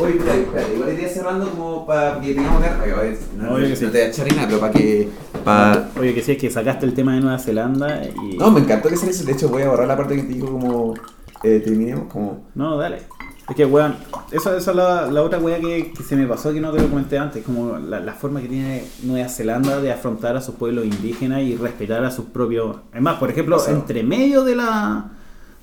[0.00, 3.18] Oye, espera, espera, igual iría cerrando como para que tengamos que...
[3.36, 3.84] No, Oye, no, sí.
[3.84, 5.08] no te voy a echar ni nada, pero para que...
[5.44, 5.88] Pa...
[5.98, 8.36] Oye, que sí, es que sacaste el tema de Nueva Zelanda y...
[8.36, 9.24] No, me encantó que saliese.
[9.24, 10.94] De hecho, voy a borrar la parte que te dijo como...
[11.42, 12.46] Eh, terminemos como...
[12.54, 13.02] No, dale.
[13.48, 13.96] Es que, weón,
[14.30, 16.80] esa, esa es la, la otra weá que, que se me pasó que no te
[16.80, 20.54] lo comenté antes, como la, la forma que tiene Nueva Zelanda de afrontar a sus
[20.54, 22.76] pueblos indígenas y respetar a sus propios...
[22.94, 25.10] Es más, por ejemplo, entre medio de la...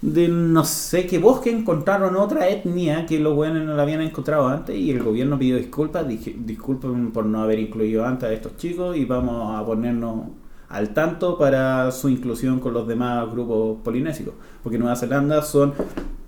[0.02, 4.48] de no sé qué bosque encontraron otra etnia que los weones no la habían encontrado
[4.48, 8.56] antes y el gobierno pidió disculpas, dije, disculpen por no haber incluido antes a estos
[8.58, 10.28] chicos y vamos a ponernos
[10.70, 14.34] al tanto para su inclusión con los demás grupos polinésicos.
[14.62, 15.74] Porque Nueva Zelanda son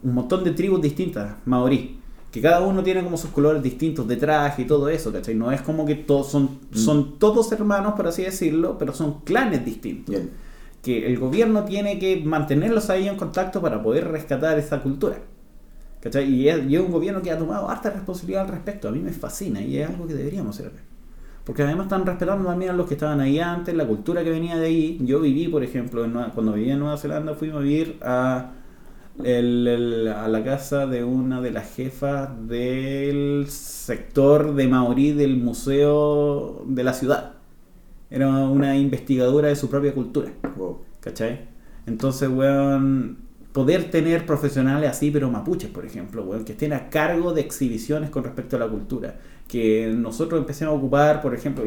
[0.03, 1.99] un montón de tribus distintas, maorí,
[2.31, 5.33] que cada uno tiene como sus colores distintos de traje y todo eso, ¿cachai?
[5.35, 6.75] No es como que todos son, Mm.
[6.77, 10.13] son todos hermanos, por así decirlo, pero son clanes distintos.
[10.15, 10.29] Bien.
[10.81, 15.17] Que el gobierno tiene que mantenerlos ahí en contacto para poder rescatar esa cultura.
[16.01, 16.31] ¿Cachai?
[16.33, 18.87] Y es, y un gobierno que ha tomado harta responsabilidad al respecto.
[18.89, 20.71] A mí me fascina y es algo que deberíamos hacer.
[21.45, 24.57] Porque además están respetando también a los que estaban ahí antes, la cultura que venía
[24.57, 24.99] de ahí.
[25.03, 28.51] Yo viví, por ejemplo, en Nueva- cuando vivía en Nueva Zelanda, fuimos a vivir a,
[29.23, 36.63] el- a la casa de una de las jefas del sector de Maorí del museo
[36.67, 37.36] de la ciudad.
[38.09, 40.31] Era una investigadora de su propia cultura.
[40.55, 40.79] Wow.
[40.99, 41.47] ¿Cachai?
[41.85, 43.17] Entonces, weón,
[43.51, 48.09] poder tener profesionales así, pero mapuches, por ejemplo, weón, que estén a cargo de exhibiciones
[48.09, 49.15] con respecto a la cultura.
[49.47, 51.63] Que nosotros empecemos a ocupar, por ejemplo,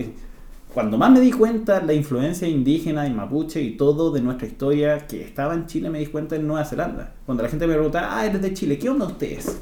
[0.72, 5.06] cuando más me di cuenta la influencia indígena y mapuche y todo de nuestra historia
[5.06, 7.14] que estaba en Chile, me di cuenta en Nueva Zelanda.
[7.26, 9.60] Cuando la gente me preguntaba, ah, eres de Chile, ¿qué onda ustedes?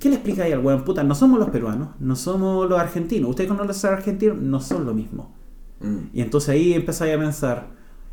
[0.00, 0.84] ¿Qué le explica ahí al weón?
[0.84, 3.30] Puta, no somos los peruanos, no somos los argentinos.
[3.30, 5.35] Ustedes con los argentinos no son lo mismo.
[5.80, 5.96] Mm.
[6.14, 7.66] Y entonces ahí empezáis a pensar,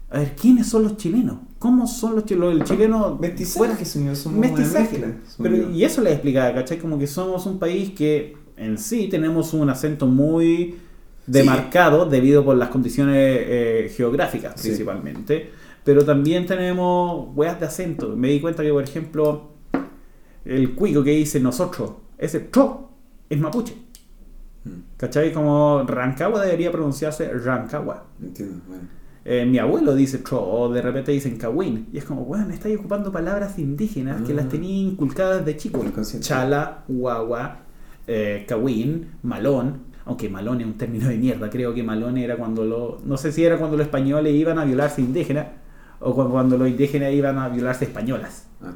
[0.10, 1.38] a ver, ¿quiénes son los chilenos?
[1.60, 2.54] ¿Cómo son los chilenos?
[2.54, 3.18] El chileno...
[3.20, 5.00] Mestizaje, señor, somos mestizaje.
[5.00, 6.78] mezcla, Pero, y eso les explicaba, ¿cachai?
[6.78, 10.76] Como que somos un país que en sí tenemos un acento muy
[11.26, 14.68] demarcado debido por las condiciones eh, geográficas Sí.
[14.70, 15.50] principalmente.
[15.84, 18.16] Pero también tenemos weas de acento.
[18.16, 19.52] Me di cuenta que, por ejemplo,
[20.46, 22.90] el cuico que dice nosotros, ese tro,
[23.30, 23.74] es mapuche.
[24.98, 25.32] ¿Cachai?
[25.34, 28.06] Como Rancagua debería pronunciarse Rancagua.
[28.22, 28.84] Entiendo, bueno.
[29.26, 31.88] Eh, mi abuelo dice tro, o de repente dicen kawin.
[31.94, 34.36] Y es como, weón, estáis ocupando palabras indígenas que Ah.
[34.36, 35.84] las tenía inculcadas de chico.
[36.20, 37.60] Chala, guagua,
[38.08, 39.94] eh, kawin, malón.
[40.06, 41.50] Aunque malón es un término de mierda.
[41.50, 43.00] Creo que malón era cuando lo.
[43.06, 45.48] No sé si era cuando los españoles iban a violarse indígenas
[46.04, 48.46] o cu- cuando los indígenas iban a violarse españolas.
[48.62, 48.74] Ah.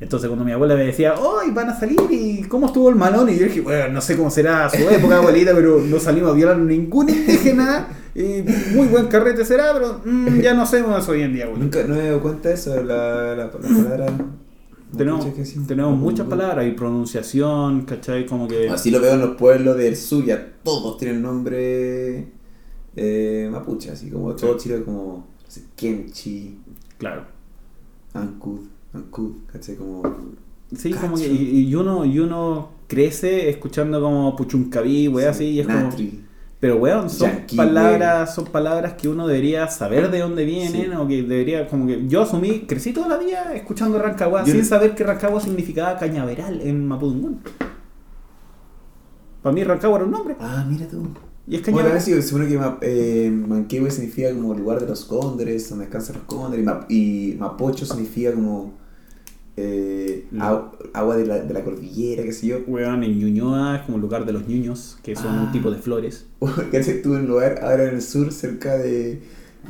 [0.00, 1.98] Entonces cuando mi abuela me decía, ¡Hoy van a salir!
[2.10, 3.28] ¿Y cómo estuvo el malón?
[3.28, 6.34] Y yo dije, bueno, no sé cómo será su época, abuelita, pero no salimos a
[6.34, 7.88] violar a ningún indígena.
[8.14, 8.42] Y
[8.74, 11.78] muy buen carrete será, pero mm, ya no hacemos eso hoy en día, abuelita.
[11.78, 14.06] Nunca no me he dado cuenta de eso, de la, la, la palabra.
[14.96, 18.26] Tenemos, muchas palabras y pronunciación, ¿cachai?
[18.26, 18.68] Como que...
[18.68, 22.26] Así lo veo en los pueblos del sur, ya todos tienen nombre
[22.96, 25.28] eh, mapuche, así como todo Chile, como
[25.76, 26.58] Kemchi,
[27.00, 27.24] Claro.
[28.14, 28.60] Ancud,
[28.94, 29.74] Ancud, ¿cachai?
[29.74, 30.02] Como.
[30.76, 31.26] Sí, como que...
[31.26, 35.90] Y, y uno, y uno crece escuchando como puchuncaví, wey, así, y es como...
[36.60, 40.96] Pero weón, son Yankee, palabras, son palabras que uno debería saber de dónde vienen, Sí.
[40.96, 44.60] o que debería, como que yo asumí, crecí toda la vida escuchando Rancagua Yo sin
[44.60, 47.40] no- saber que Rancagua significaba cañaveral en Mapudungún.
[49.42, 51.02] Para mí Rancagua era un nombre, Ah, mira tú.
[51.50, 51.90] Y es Bueno, cañaveral.
[51.90, 55.84] a ver si seguro que Ma- eh, Manquehue significa como lugar de los cóndores, donde
[55.86, 58.78] descansan los cóndores, y, Ma- y Mapocho significa como
[59.56, 60.26] eh,
[60.94, 62.58] agua de la, de la cordillera, qué sé yo.
[62.66, 65.42] Weón, en Ñuñoa es como el lugar de los ñuños, que son Ah.
[65.46, 66.26] un tipo de flores.
[66.72, 67.02] ¿Cachai?
[67.02, 69.20] Tuve un lugar ahora en el sur, cerca de,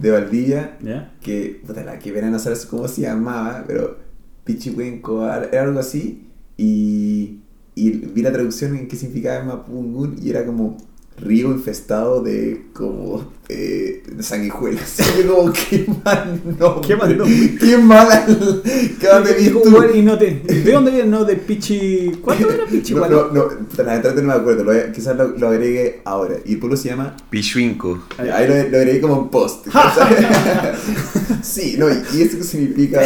[0.01, 1.13] de Valdivia, ¿Ya?
[1.21, 3.97] que, puta, la que verán a saber cómo se llamaba, pero
[4.45, 6.27] Pichihuenco, era algo así,
[6.57, 7.41] y,
[7.75, 10.77] y vi la traducción en qué significaba Mapungún, y era como
[11.21, 14.99] río infestado de como eh, de sanguijuelas.
[15.19, 16.89] Y yo como, qué mal nombre.
[16.89, 17.55] Qué mal nombre.
[17.61, 18.27] Qué mala.
[18.27, 19.63] ¿Qué dónde tú?
[19.95, 21.09] y no te- ¿De dónde viene?
[21.11, 22.13] No, de Pichi...
[22.23, 22.95] ¿Cuánto era Pichi?
[23.01, 23.85] No, no, no, la
[24.23, 26.37] no me acuerdo, lo quizás lo, lo agregue ahora.
[26.45, 28.05] Y el pueblo se llama Pichuinco.
[28.19, 29.67] Ahí lo, lo agregué como un post.
[31.43, 33.01] sí, no, y, y eso significa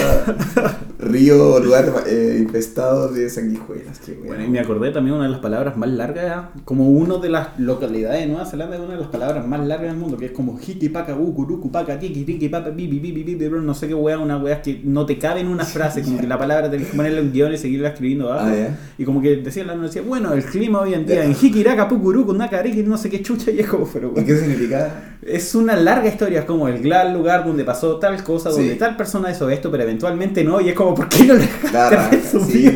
[1.04, 3.98] río lugar eh, infestado de sanguijuelas.
[4.00, 4.26] Qué bueno.
[4.28, 7.58] Bueno, y me acordé también una de las palabras más largas, como una de las
[7.58, 10.32] localidades de Nueva Zelanda, es una de las palabras más largas del mundo, que es
[10.32, 13.94] como hiki paka gukuruku paka tiki tiki papa bibi bibi bibi bro, no sé qué
[13.94, 16.88] wea, una wea que no te cabe en una frase, como que la palabra tenés
[16.88, 18.48] que ponerle un guion y seguirla escribiendo abajo.
[18.50, 18.78] Ah, ya.
[18.98, 22.32] Y como que decía la decía, bueno, el clima hoy en día en Hikiraka Pukuruku
[22.32, 24.26] Nakariki, no sé qué chucha, y es como, pero ¿Y bueno.
[24.26, 25.16] qué significa?
[25.26, 28.58] Es una larga historia, es como el gran lugar donde pasó tal cosa, Sí.
[28.60, 31.40] donde tal persona hizo esto, pero eventualmente no, y es como, ¿por qué no le
[31.40, 32.72] dejaste sí,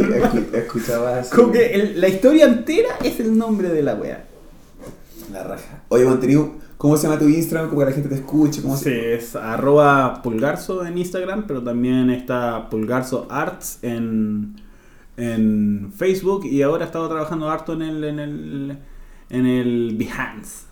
[0.53, 1.35] escuchaba así.
[1.35, 4.25] Como que el- la historia entera es el nombre de la wea.
[5.33, 5.83] La raja.
[5.89, 7.69] Oye, Monteniu, ¿cómo se llama tu Instagram?
[7.69, 8.63] Como que la gente te escuche.
[8.63, 9.15] ¿Cómo Sí, se...
[9.15, 14.61] es arroba pulgarzo en Instagram, pero también está pulgarzo arts en,
[15.19, 18.79] en Facebook y ahora he estado trabajando harto en el, en el,
[19.31, 20.65] en el Behance.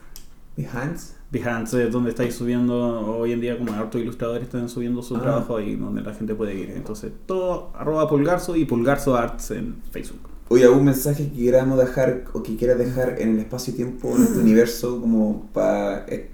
[0.56, 1.15] Behance.
[1.30, 5.22] Behance donde estáis subiendo hoy en día como harto ilustradores están subiendo su Ah.
[5.22, 6.70] trabajo ahí donde la gente puede ir.
[6.70, 10.20] Entonces todo arroba pulgarzo y pulgarzo arts en Facebook.
[10.48, 14.38] Oye, ¿algún mensaje que queramos dejar o que quieras dejar en el espacio-tiempo, en este
[14.46, 16.28] universo, como para el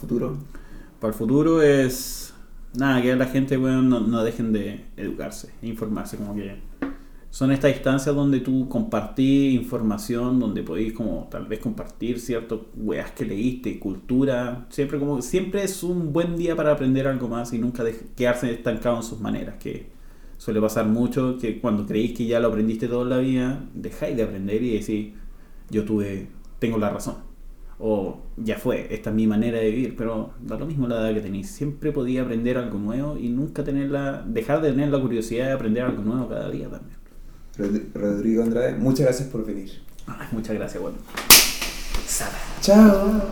[0.00, 0.36] futuro?
[1.00, 2.32] para el futuro es.
[2.74, 6.56] Nada, que la gente, bueno, no, no dejen de educarse, e informarse, como que.
[7.38, 13.12] Son estas instancias donde tú compartís información, donde podéis como tal vez compartir ciertas weas
[13.12, 14.66] que leíste, cultura.
[14.70, 17.84] Siempre como siempre es un buen día para aprender algo más y nunca
[18.16, 19.86] quedarse estancado en sus maneras, que
[20.36, 24.24] suele pasar mucho, que cuando creéis que ya lo aprendiste toda la vida, dejáis de
[24.24, 25.12] aprender y decís,
[25.70, 26.26] yo tuve,
[26.58, 27.18] tengo la razón.
[27.78, 31.14] O ya fue, esta es mi manera de vivir, pero da lo mismo la edad
[31.14, 31.52] que tenéis.
[31.52, 35.52] Siempre podía aprender algo nuevo y nunca tener la, dejar de tener la curiosidad de
[35.52, 36.97] aprender algo nuevo cada día también.
[37.58, 39.82] Rod- Rodrigo Andrade, muchas gracias por venir.
[40.06, 40.98] Ay, muchas gracias, bueno.
[42.62, 43.22] Chao.